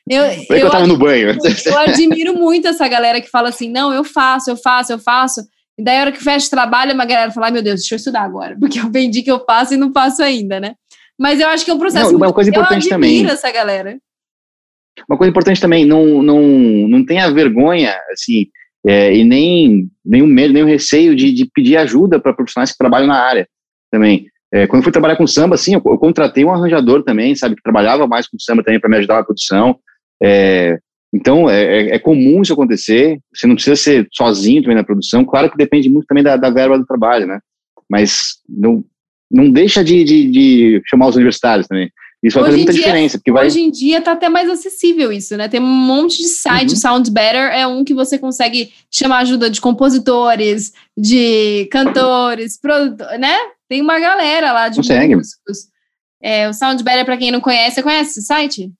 Eu, 0.08 0.22
eu, 0.22 0.56
eu 0.56 0.70
tava 0.70 0.86
no 0.86 0.96
banho. 0.96 1.36
Eu 1.66 1.78
admiro 1.78 2.34
muito 2.34 2.68
essa 2.68 2.86
galera 2.86 3.20
que 3.20 3.28
fala 3.28 3.48
assim, 3.48 3.68
não, 3.68 3.92
eu 3.92 4.04
faço, 4.04 4.48
eu 4.48 4.56
faço, 4.56 4.92
eu 4.92 4.98
faço. 4.98 5.40
E 5.76 5.82
daí 5.82 5.98
a 5.98 6.00
hora 6.02 6.12
que 6.12 6.22
fecha 6.22 6.46
o 6.46 6.50
trabalho, 6.50 6.94
uma 6.94 7.04
galera 7.04 7.32
fala, 7.32 7.46
ai 7.46 7.52
meu 7.52 7.62
Deus, 7.62 7.80
deixa 7.80 7.94
eu 7.94 7.98
estudar 7.98 8.22
agora, 8.22 8.56
porque 8.60 8.78
eu 8.78 8.90
vendi 8.90 9.22
que 9.22 9.30
eu 9.30 9.42
faço 9.44 9.74
e 9.74 9.76
não 9.76 9.92
faço 9.92 10.22
ainda, 10.22 10.60
né? 10.60 10.74
Mas 11.18 11.40
eu 11.40 11.48
acho 11.48 11.64
que 11.64 11.70
é 11.70 11.74
um 11.74 11.78
processo. 11.78 12.12
Não, 12.12 12.16
uma 12.16 12.32
coisa 12.32 12.48
importante 12.48 12.84
eu 12.84 12.90
também. 12.90 13.26
essa 13.26 13.50
galera. 13.50 13.98
Uma 15.08 15.18
coisa 15.18 15.30
importante 15.30 15.60
também, 15.60 15.84
não, 15.84 16.22
não, 16.22 16.40
não 16.88 17.04
tenha 17.04 17.30
vergonha, 17.30 17.94
assim, 18.10 18.46
é, 18.86 19.14
e 19.14 19.24
nem 19.24 19.88
nenhum 20.04 20.26
medo, 20.26 20.54
nenhum 20.54 20.66
receio 20.66 21.14
de, 21.14 21.32
de 21.32 21.46
pedir 21.52 21.76
ajuda 21.76 22.18
para 22.18 22.32
profissionais 22.32 22.72
que 22.72 22.78
trabalham 22.78 23.06
na 23.06 23.20
área 23.20 23.46
também. 23.90 24.26
É, 24.52 24.66
quando 24.66 24.82
fui 24.82 24.92
trabalhar 24.92 25.16
com 25.16 25.26
samba, 25.26 25.56
assim, 25.56 25.74
eu, 25.74 25.82
eu, 25.84 25.98
contratei 25.98 26.44
um 26.44 26.52
arranjador 26.52 27.02
também, 27.02 27.34
sabe, 27.34 27.54
que 27.56 27.62
trabalhava 27.62 28.06
mais 28.06 28.26
com 28.26 28.38
samba 28.38 28.62
também 28.62 28.80
para 28.80 28.88
me 28.88 28.96
ajudar 28.96 29.16
na 29.16 29.24
produção. 29.24 29.78
É, 30.22 30.78
então, 31.12 31.48
é, 31.48 31.62
é, 31.62 31.94
é, 31.96 31.98
comum 31.98 32.42
isso 32.42 32.52
acontecer. 32.52 33.18
Você 33.34 33.46
não 33.46 33.54
precisa 33.54 33.76
ser 33.76 34.08
sozinho 34.12 34.62
também 34.62 34.76
na 34.76 34.84
produção. 34.84 35.24
Claro 35.24 35.50
que 35.50 35.56
depende 35.56 35.88
muito 35.88 36.06
também 36.06 36.24
da, 36.24 36.36
da 36.36 36.50
verba 36.50 36.78
do 36.78 36.86
trabalho, 36.86 37.26
né? 37.26 37.40
Mas 37.90 38.36
não, 38.48 38.84
não 39.30 39.50
deixa 39.50 39.82
de, 39.82 40.04
de, 40.04 40.30
de 40.30 40.82
chamar 40.86 41.08
os 41.08 41.16
universitários 41.16 41.66
também. 41.66 41.90
Isso 42.22 42.34
vai 42.38 42.46
fazer 42.46 42.56
muita 42.56 42.72
dia, 42.72 42.82
diferença. 42.82 43.18
Porque 43.18 43.30
vai... 43.30 43.46
Hoje 43.46 43.60
em 43.60 43.70
dia 43.70 43.98
está 43.98 44.12
até 44.12 44.28
mais 44.28 44.50
acessível 44.50 45.12
isso, 45.12 45.36
né? 45.36 45.48
Tem 45.48 45.60
um 45.60 45.66
monte 45.66 46.18
de 46.18 46.28
site, 46.28 46.70
uhum. 46.70 46.76
Sound 46.76 47.10
Better 47.10 47.52
é 47.52 47.66
um 47.66 47.84
que 47.84 47.94
você 47.94 48.18
consegue 48.18 48.72
chamar 48.90 49.18
ajuda 49.18 49.48
de 49.48 49.60
compositores, 49.60 50.72
de 50.96 51.68
cantores, 51.70 52.58
né? 53.20 53.36
Tem 53.68 53.80
uma 53.80 54.00
galera 54.00 54.52
lá 54.52 54.68
de 54.68 54.76
consegue. 54.76 55.14
músicos. 55.14 55.68
É, 56.20 56.48
o 56.48 56.52
Sound 56.52 56.82
Better, 56.82 57.04
para 57.04 57.16
quem 57.16 57.30
não 57.30 57.40
conhece, 57.40 57.76
você 57.76 57.82
conhece 57.82 58.10
esse 58.10 58.22
site? 58.22 58.72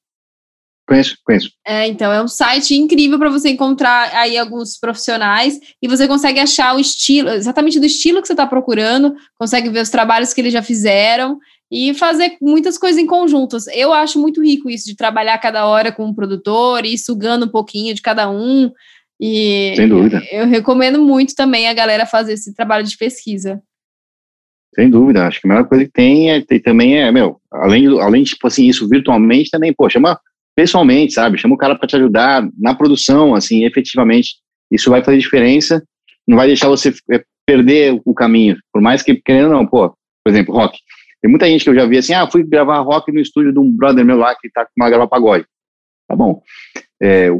Conheço, 0.89 1.19
conheço. 1.23 1.51
É, 1.67 1.87
então, 1.87 2.11
é 2.11 2.21
um 2.23 2.27
site 2.27 2.75
incrível 2.75 3.19
para 3.19 3.29
você 3.29 3.51
encontrar 3.51 4.11
aí 4.17 4.39
alguns 4.39 4.79
profissionais 4.79 5.61
e 5.83 5.87
você 5.87 6.09
consegue 6.09 6.41
achar 6.41 6.75
o 6.75 6.81
estilo, 6.81 7.29
exatamente 7.29 7.79
do 7.79 7.85
estilo 7.85 8.23
que 8.23 8.27
você 8.27 8.33
está 8.33 8.47
procurando, 8.47 9.15
consegue 9.39 9.69
ver 9.69 9.83
os 9.83 9.91
trabalhos 9.91 10.33
que 10.33 10.41
eles 10.41 10.53
já 10.53 10.63
fizeram 10.63 11.39
e 11.71 11.93
fazer 11.95 12.37
muitas 12.41 12.79
coisas 12.79 13.01
em 13.01 13.07
conjuntos. 13.07 13.67
Eu 13.69 13.93
acho 13.93 14.21
muito 14.21 14.43
rico 14.43 14.71
isso 14.71 14.87
de 14.87 14.97
trabalhar 14.97 15.39
cada 15.39 15.67
hora 15.67 15.93
com 15.93 16.07
um 16.07 16.15
produtor 16.15 16.85
e 16.85 16.97
sugando 16.97 17.47
um 17.47 17.51
pouquinho 17.51 17.95
de 17.95 18.03
cada 18.03 18.31
um. 18.31 18.71
E 19.21 19.75
Sem 19.77 19.89
dúvida. 19.89 20.23
Eu, 20.31 20.43
eu 20.43 20.47
recomendo 20.47 21.03
muito 21.03 21.35
também 21.35 21.69
a 21.69 21.75
galera 21.75 22.07
fazer 22.07 22.35
esse 22.35 22.55
trabalho 22.55 22.85
de 22.85 22.97
pesquisa. 22.97 23.61
Sem 24.75 24.89
dúvida, 24.89 25.27
acho 25.27 25.41
que 25.41 25.47
a 25.47 25.51
melhor 25.51 25.69
coisa 25.69 25.85
que 25.85 25.91
tem 25.91 26.31
é 26.31 26.41
tem, 26.41 26.61
também 26.61 26.99
é, 26.99 27.11
meu, 27.11 27.41
além, 27.51 27.87
além 28.01 28.23
de, 28.23 28.31
tipo 28.31 28.47
assim, 28.47 28.67
isso 28.69 28.89
virtualmente 28.89 29.51
também, 29.51 29.75
pô, 29.75 29.89
chama 29.91 30.19
pessoalmente, 30.55 31.15
sabe? 31.15 31.39
Chama 31.39 31.55
o 31.55 31.59
cara 31.59 31.75
para 31.75 31.89
te 31.89 31.97
ajudar 31.97 32.49
na 32.57 32.75
produção, 32.75 33.35
assim, 33.35 33.65
efetivamente. 33.65 34.37
Isso 34.71 34.91
vai 34.91 35.03
fazer 35.03 35.19
diferença, 35.19 35.83
não 36.27 36.37
vai 36.37 36.47
deixar 36.47 36.69
você 36.69 36.95
é, 37.11 37.25
perder 37.47 38.01
o 38.05 38.15
caminho. 38.15 38.57
Por 38.73 38.81
mais 38.83 39.03
que, 39.03 39.17
querendo 39.17 39.51
não, 39.51 39.67
pô, 39.67 39.89
por 40.25 40.31
exemplo, 40.31 40.55
rock. 40.55 40.79
Tem 41.21 41.31
muita 41.31 41.47
gente 41.47 41.65
que 41.65 41.71
eu 41.71 41.75
já 41.75 41.85
vi 41.85 41.99
assim, 41.99 42.15
ah, 42.15 42.29
fui 42.31 42.45
gravar 42.45 42.81
rock 42.81 43.13
no 43.13 43.21
estúdio 43.21 43.53
de 43.53 43.59
um 43.59 43.71
brother 43.71 44.05
meu 44.05 44.17
lá 44.17 44.35
que 44.35 44.51
tá 44.51 44.65
com 44.65 44.73
uma 44.77 44.89
gravar 44.89 45.09
pagode. 45.09 45.45
Tá 46.07 46.15
bom. 46.15 46.41
É, 47.03 47.31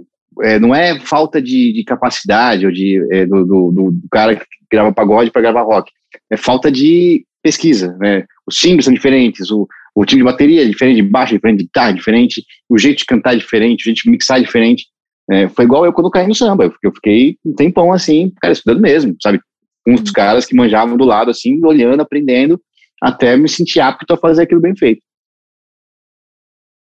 é, 0.43 0.59
não 0.59 0.75
é 0.75 0.99
falta 1.01 1.41
de, 1.41 1.73
de 1.73 1.85
capacidade 1.85 2.67
ou 2.67 2.73
de, 2.73 3.07
é, 3.11 3.27
do, 3.27 3.45
do, 3.45 3.73
do, 3.73 4.09
cara 4.11 4.37
que 4.37 4.45
grava 4.71 4.93
pagode 4.93 5.31
para 5.31 5.43
gravar 5.43 5.63
rock. 5.63 5.91
É 6.31 6.37
falta 6.37 6.71
de 6.71 7.25
pesquisa, 7.43 7.97
né? 7.99 8.25
Os 8.47 8.57
timbres 8.57 8.85
são 8.85 8.95
diferentes, 8.95 9.51
o, 9.51 9.67
o 9.95 10.05
time 10.05 10.21
de 10.21 10.25
bateria 10.25 10.63
é 10.63 10.67
diferente, 10.67 11.03
de 11.03 11.09
baixo 11.09 11.35
é 11.35 11.37
diferente, 11.37 11.59
de 11.59 11.65
guitarra 11.65 11.91
é 11.91 11.95
diferente, 11.95 12.45
o 12.69 12.79
jeito 12.79 12.99
de 12.99 13.07
cantar 13.07 13.35
é 13.35 13.37
diferente, 13.37 13.83
o 13.83 13.85
jeito 13.85 14.03
de 14.03 14.11
mixar 14.11 14.39
é 14.39 14.43
diferente. 14.43 14.87
É, 15.31 15.49
foi 15.49 15.65
igual 15.65 15.85
eu 15.85 15.93
quando 15.93 16.11
caí 16.11 16.27
no 16.27 16.35
samba, 16.35 16.65
eu 16.65 16.71
fiquei, 16.73 16.89
eu 16.89 16.95
fiquei 16.95 17.39
um 17.45 17.55
tempão 17.55 17.93
assim, 17.93 18.33
cara, 18.41 18.53
estudando 18.53 18.81
mesmo, 18.81 19.17
sabe? 19.23 19.41
Com 19.85 19.95
os 19.95 20.01
uhum. 20.01 20.13
caras 20.13 20.47
que 20.47 20.55
manjavam 20.55 20.97
do 20.97 21.05
lado, 21.05 21.31
assim, 21.31 21.61
olhando, 21.65 22.01
aprendendo, 22.01 22.61
até 23.03 23.37
me 23.37 23.49
sentir 23.49 23.81
apto 23.81 24.13
a 24.13 24.17
fazer 24.17 24.43
aquilo 24.43 24.61
bem 24.61 24.77
feito. 24.77 25.03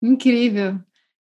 Incrível. 0.02 0.78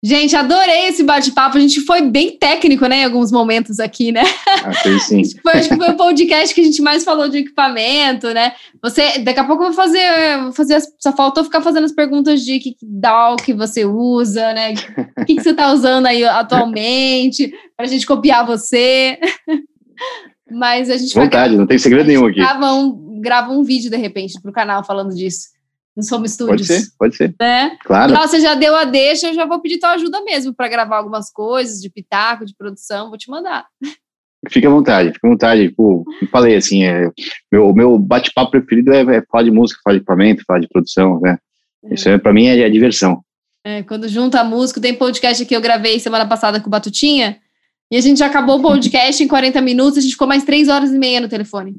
Gente, 0.04 0.34
adorei 0.34 0.88
esse 0.88 1.04
bate-papo. 1.04 1.56
A 1.56 1.60
gente 1.60 1.80
foi 1.82 2.02
bem 2.02 2.36
técnico, 2.36 2.86
né, 2.86 3.02
em 3.02 3.04
alguns 3.04 3.30
momentos 3.30 3.78
aqui, 3.78 4.10
né? 4.10 4.24
Ah, 4.64 4.72
sim. 4.98 5.22
foi, 5.40 5.52
acho 5.52 5.68
que 5.68 5.76
foi 5.76 5.90
o 5.90 5.96
podcast 5.96 6.52
que 6.52 6.60
a 6.60 6.64
gente 6.64 6.82
mais 6.82 7.04
falou 7.04 7.28
de 7.28 7.38
equipamento, 7.38 8.26
né? 8.34 8.52
Você, 8.82 9.18
daqui 9.18 9.38
a 9.38 9.44
pouco 9.44 9.62
eu 9.62 9.66
vou 9.68 9.76
fazer, 9.76 10.00
vou 10.42 10.52
fazer 10.52 10.80
só 10.98 11.12
faltou 11.12 11.44
ficar 11.44 11.60
fazendo 11.60 11.84
as 11.84 11.92
perguntas 11.92 12.44
de 12.44 12.58
que 12.58 12.74
DAW 12.82 13.36
que 13.36 13.54
você 13.54 13.84
usa, 13.84 14.52
né? 14.52 14.74
O 15.18 15.24
que, 15.24 15.36
que 15.36 15.42
você 15.42 15.50
está 15.50 15.72
usando 15.72 16.06
aí 16.06 16.24
atualmente, 16.24 17.54
para 17.76 17.86
a 17.86 17.88
gente 17.88 18.04
copiar 18.04 18.44
você. 18.44 19.20
Mas 20.50 20.90
a 20.90 20.96
gente 20.96 21.14
Vontade, 21.14 21.50
vai, 21.50 21.58
não 21.58 21.66
tem 21.66 21.78
segredo 21.78 22.08
nenhum 22.08 22.26
aqui. 22.26 22.40
Grava 22.40 22.74
um, 22.74 23.11
grava 23.22 23.52
um 23.52 23.62
vídeo, 23.62 23.90
de 23.90 23.96
repente, 23.96 24.40
para 24.40 24.50
o 24.50 24.54
canal 24.54 24.84
falando 24.84 25.14
disso 25.14 25.52
no 25.96 26.16
Home 26.16 26.28
Studios. 26.28 26.68
Pode 26.68 26.80
ser, 26.80 26.90
pode 26.98 27.16
ser. 27.16 27.34
Né? 27.40 27.76
Claro. 27.84 28.12
Então, 28.12 28.26
você 28.26 28.40
já 28.40 28.54
deu 28.54 28.74
a 28.74 28.84
deixa, 28.84 29.28
eu 29.28 29.34
já 29.34 29.44
vou 29.44 29.60
pedir 29.60 29.78
tua 29.78 29.92
ajuda 29.92 30.22
mesmo 30.22 30.54
para 30.54 30.68
gravar 30.68 30.96
algumas 30.96 31.30
coisas 31.30 31.80
de 31.80 31.90
pitaco, 31.90 32.44
de 32.44 32.54
produção, 32.56 33.08
vou 33.08 33.18
te 33.18 33.30
mandar. 33.30 33.66
Fique 34.48 34.66
à 34.66 34.70
vontade, 34.70 35.12
fique 35.12 35.26
à 35.26 35.30
vontade. 35.30 35.70
Pô, 35.70 36.04
eu 36.20 36.28
falei 36.28 36.56
assim, 36.56 36.84
é, 36.84 37.10
meu, 37.50 37.72
meu 37.72 37.98
bate-papo 37.98 38.50
preferido 38.50 38.92
é, 38.92 39.16
é, 39.16 39.22
falar 39.30 39.44
de 39.44 39.50
música, 39.50 39.80
falar 39.84 39.94
de 39.94 39.98
equipamento, 39.98 40.44
falar 40.46 40.58
de 40.58 40.68
produção, 40.68 41.20
né? 41.20 41.38
É. 41.84 41.94
Isso 41.94 42.08
é, 42.08 42.18
para 42.18 42.32
mim 42.32 42.46
é, 42.46 42.58
é 42.58 42.70
diversão. 42.70 43.22
É, 43.64 43.82
quando 43.84 44.08
junta 44.08 44.40
a 44.40 44.44
música, 44.44 44.80
tem 44.80 44.94
podcast 44.94 45.44
que 45.46 45.54
eu 45.54 45.60
gravei 45.60 46.00
semana 46.00 46.26
passada 46.26 46.60
com 46.60 46.66
o 46.66 46.70
Batutinha, 46.70 47.38
e 47.88 47.96
a 47.96 48.00
gente 48.00 48.18
já 48.18 48.26
acabou 48.26 48.58
o 48.58 48.62
podcast 48.62 49.22
em 49.22 49.28
40 49.28 49.60
minutos, 49.60 49.98
a 49.98 50.00
gente 50.00 50.12
ficou 50.12 50.26
mais 50.26 50.42
3 50.42 50.68
horas 50.68 50.90
e 50.90 50.98
meia 50.98 51.20
no 51.20 51.28
telefone 51.28 51.76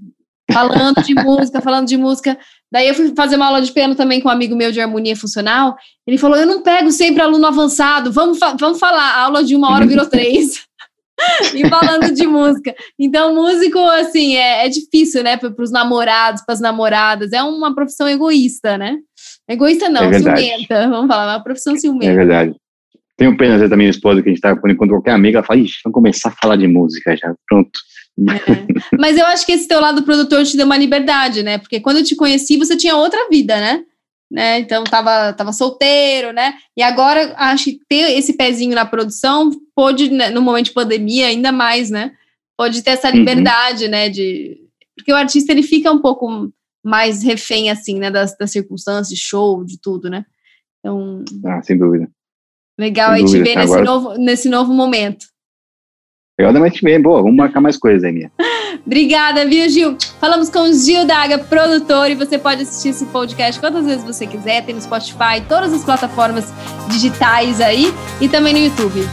falando 0.51 1.01
de 1.03 1.13
música, 1.15 1.61
falando 1.61 1.87
de 1.87 1.97
música. 1.97 2.37
Daí 2.71 2.87
eu 2.87 2.95
fui 2.95 3.13
fazer 3.15 3.35
uma 3.35 3.47
aula 3.47 3.61
de 3.61 3.71
piano 3.71 3.95
também 3.95 4.19
com 4.19 4.29
um 4.29 4.31
amigo 4.31 4.55
meu 4.55 4.71
de 4.71 4.81
harmonia 4.81 5.15
funcional. 5.15 5.75
Ele 6.07 6.17
falou: 6.17 6.37
Eu 6.37 6.47
não 6.47 6.61
pego 6.61 6.91
sempre 6.91 7.21
aluno 7.21 7.45
avançado, 7.45 8.11
vamos, 8.11 8.39
fa 8.39 8.55
vamos 8.59 8.79
falar. 8.79 9.15
A 9.15 9.21
aula 9.21 9.43
de 9.43 9.55
uma 9.55 9.71
hora 9.71 9.85
virou 9.85 10.05
três. 10.05 10.63
e 11.53 11.67
falando 11.69 12.13
de 12.13 12.25
música. 12.25 12.75
Então, 12.99 13.35
músico, 13.35 13.77
assim, 13.79 14.35
é, 14.35 14.65
é 14.65 14.69
difícil, 14.69 15.23
né, 15.23 15.37
para 15.37 15.53
os 15.59 15.71
namorados, 15.71 16.43
para 16.43 16.53
as 16.53 16.59
namoradas. 16.59 17.31
É 17.31 17.43
uma 17.43 17.73
profissão 17.73 18.07
egoísta, 18.07 18.77
né? 18.77 18.97
Egoísta 19.47 19.89
não, 19.89 20.03
é 20.03 20.19
ciumenta. 20.19 20.89
Vamos 20.89 21.07
falar, 21.07 21.33
é 21.33 21.35
uma 21.35 21.43
profissão 21.43 21.75
ciumenta. 21.77 22.11
É 22.11 22.15
verdade. 22.15 22.55
Tenho 23.15 23.37
pena 23.37 23.67
da 23.67 23.77
minha 23.77 23.89
esposa, 23.89 24.21
que 24.21 24.29
a 24.29 24.33
gente 24.33 24.59
por 24.59 24.69
enquanto 24.69 24.89
qualquer 24.89 25.11
amiga, 25.11 25.37
ela 25.37 25.45
fala, 25.45 25.59
ixi, 25.59 25.77
vamos 25.83 25.93
começar 25.93 26.29
a 26.29 26.35
falar 26.41 26.55
de 26.55 26.67
música 26.67 27.15
já, 27.15 27.33
pronto. 27.47 27.79
É. 28.19 28.97
Mas 28.99 29.17
eu 29.17 29.25
acho 29.25 29.45
que 29.45 29.53
esse 29.53 29.67
teu 29.67 29.79
lado 29.79 30.03
produtor 30.03 30.43
te 30.45 30.55
deu 30.55 30.65
uma 30.65 30.77
liberdade, 30.77 31.41
né? 31.41 31.57
Porque 31.57 31.79
quando 31.79 31.97
eu 31.97 32.03
te 32.03 32.15
conheci, 32.15 32.57
você 32.57 32.75
tinha 32.75 32.95
outra 32.95 33.27
vida, 33.29 33.59
né? 33.59 33.83
né? 34.33 34.59
Então 34.59 34.83
tava, 34.83 35.31
tava 35.33 35.53
solteiro, 35.53 36.33
né? 36.33 36.55
E 36.75 36.81
agora 36.81 37.35
acho 37.37 37.65
que 37.65 37.79
ter 37.87 38.17
esse 38.17 38.33
pezinho 38.33 38.73
na 38.73 38.83
produção 38.83 39.51
pode, 39.75 40.09
né, 40.09 40.31
no 40.31 40.41
momento 40.41 40.65
de 40.65 40.73
pandemia, 40.73 41.27
ainda 41.27 41.51
mais, 41.51 41.91
né? 41.91 42.13
Pode 42.57 42.81
ter 42.81 42.91
essa 42.91 43.09
uhum. 43.09 43.15
liberdade, 43.17 43.85
uhum. 43.85 43.91
né? 43.91 44.09
De... 44.09 44.57
Porque 44.97 45.13
o 45.13 45.15
artista 45.15 45.51
ele 45.51 45.61
fica 45.61 45.91
um 45.91 46.01
pouco 46.01 46.51
mais 46.83 47.21
refém, 47.21 47.69
assim, 47.69 47.99
né? 47.99 48.09
Das, 48.09 48.35
das 48.35 48.51
circunstâncias, 48.51 49.19
show, 49.19 49.63
de 49.63 49.79
tudo, 49.79 50.09
né? 50.09 50.25
Então. 50.79 51.23
Ah, 51.45 51.61
sem 51.61 51.77
dúvida. 51.77 52.09
Legal 52.79 53.09
sem 53.09 53.17
aí 53.17 53.23
dúvida. 53.23 53.43
te 53.43 53.49
ver 53.49 53.55
nesse, 53.55 53.81
novo, 53.81 54.13
nesse 54.15 54.49
novo 54.49 54.73
momento. 54.73 55.27
Legal 56.39 56.51
da 56.51 56.59
MTV, 56.59 56.97
boa, 56.97 57.21
vamos 57.21 57.37
marcar 57.37 57.61
mais 57.61 57.77
coisas 57.77 58.03
aí, 58.03 58.11
minha. 58.11 58.31
Obrigada, 58.83 59.45
viu, 59.45 59.69
Gil? 59.69 59.95
Falamos 60.19 60.49
com 60.49 60.61
o 60.61 60.73
Gil 60.73 61.05
Daga, 61.05 61.37
produtor, 61.37 62.09
e 62.09 62.15
você 62.15 62.39
pode 62.39 62.63
assistir 62.63 62.89
esse 62.89 63.05
podcast 63.05 63.61
quantas 63.61 63.85
vezes 63.85 64.03
você 64.03 64.25
quiser, 64.25 64.65
tem 64.65 64.73
no 64.73 64.81
Spotify, 64.81 65.43
todas 65.47 65.71
as 65.71 65.83
plataformas 65.83 66.51
digitais 66.89 67.61
aí 67.61 67.93
e 68.19 68.27
também 68.27 68.51
no 68.51 68.59
YouTube. 68.59 69.07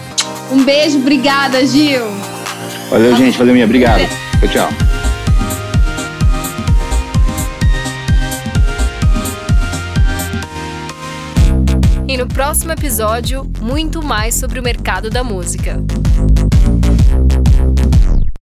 Um 0.51 0.65
beijo, 0.65 0.97
obrigada, 0.97 1.65
Gil. 1.67 2.07
Valeu, 2.89 3.15
gente, 3.15 3.37
valeu, 3.37 3.53
minha, 3.53 3.67
obrigado. 3.67 4.01
Tchau, 4.41 4.49
tchau. 4.49 4.69
E 12.09 12.17
no 12.17 12.27
próximo 12.27 12.73
episódio, 12.73 13.47
muito 13.61 14.03
mais 14.03 14.35
sobre 14.35 14.59
o 14.59 14.63
mercado 14.63 15.11
da 15.11 15.23
música. 15.23 15.85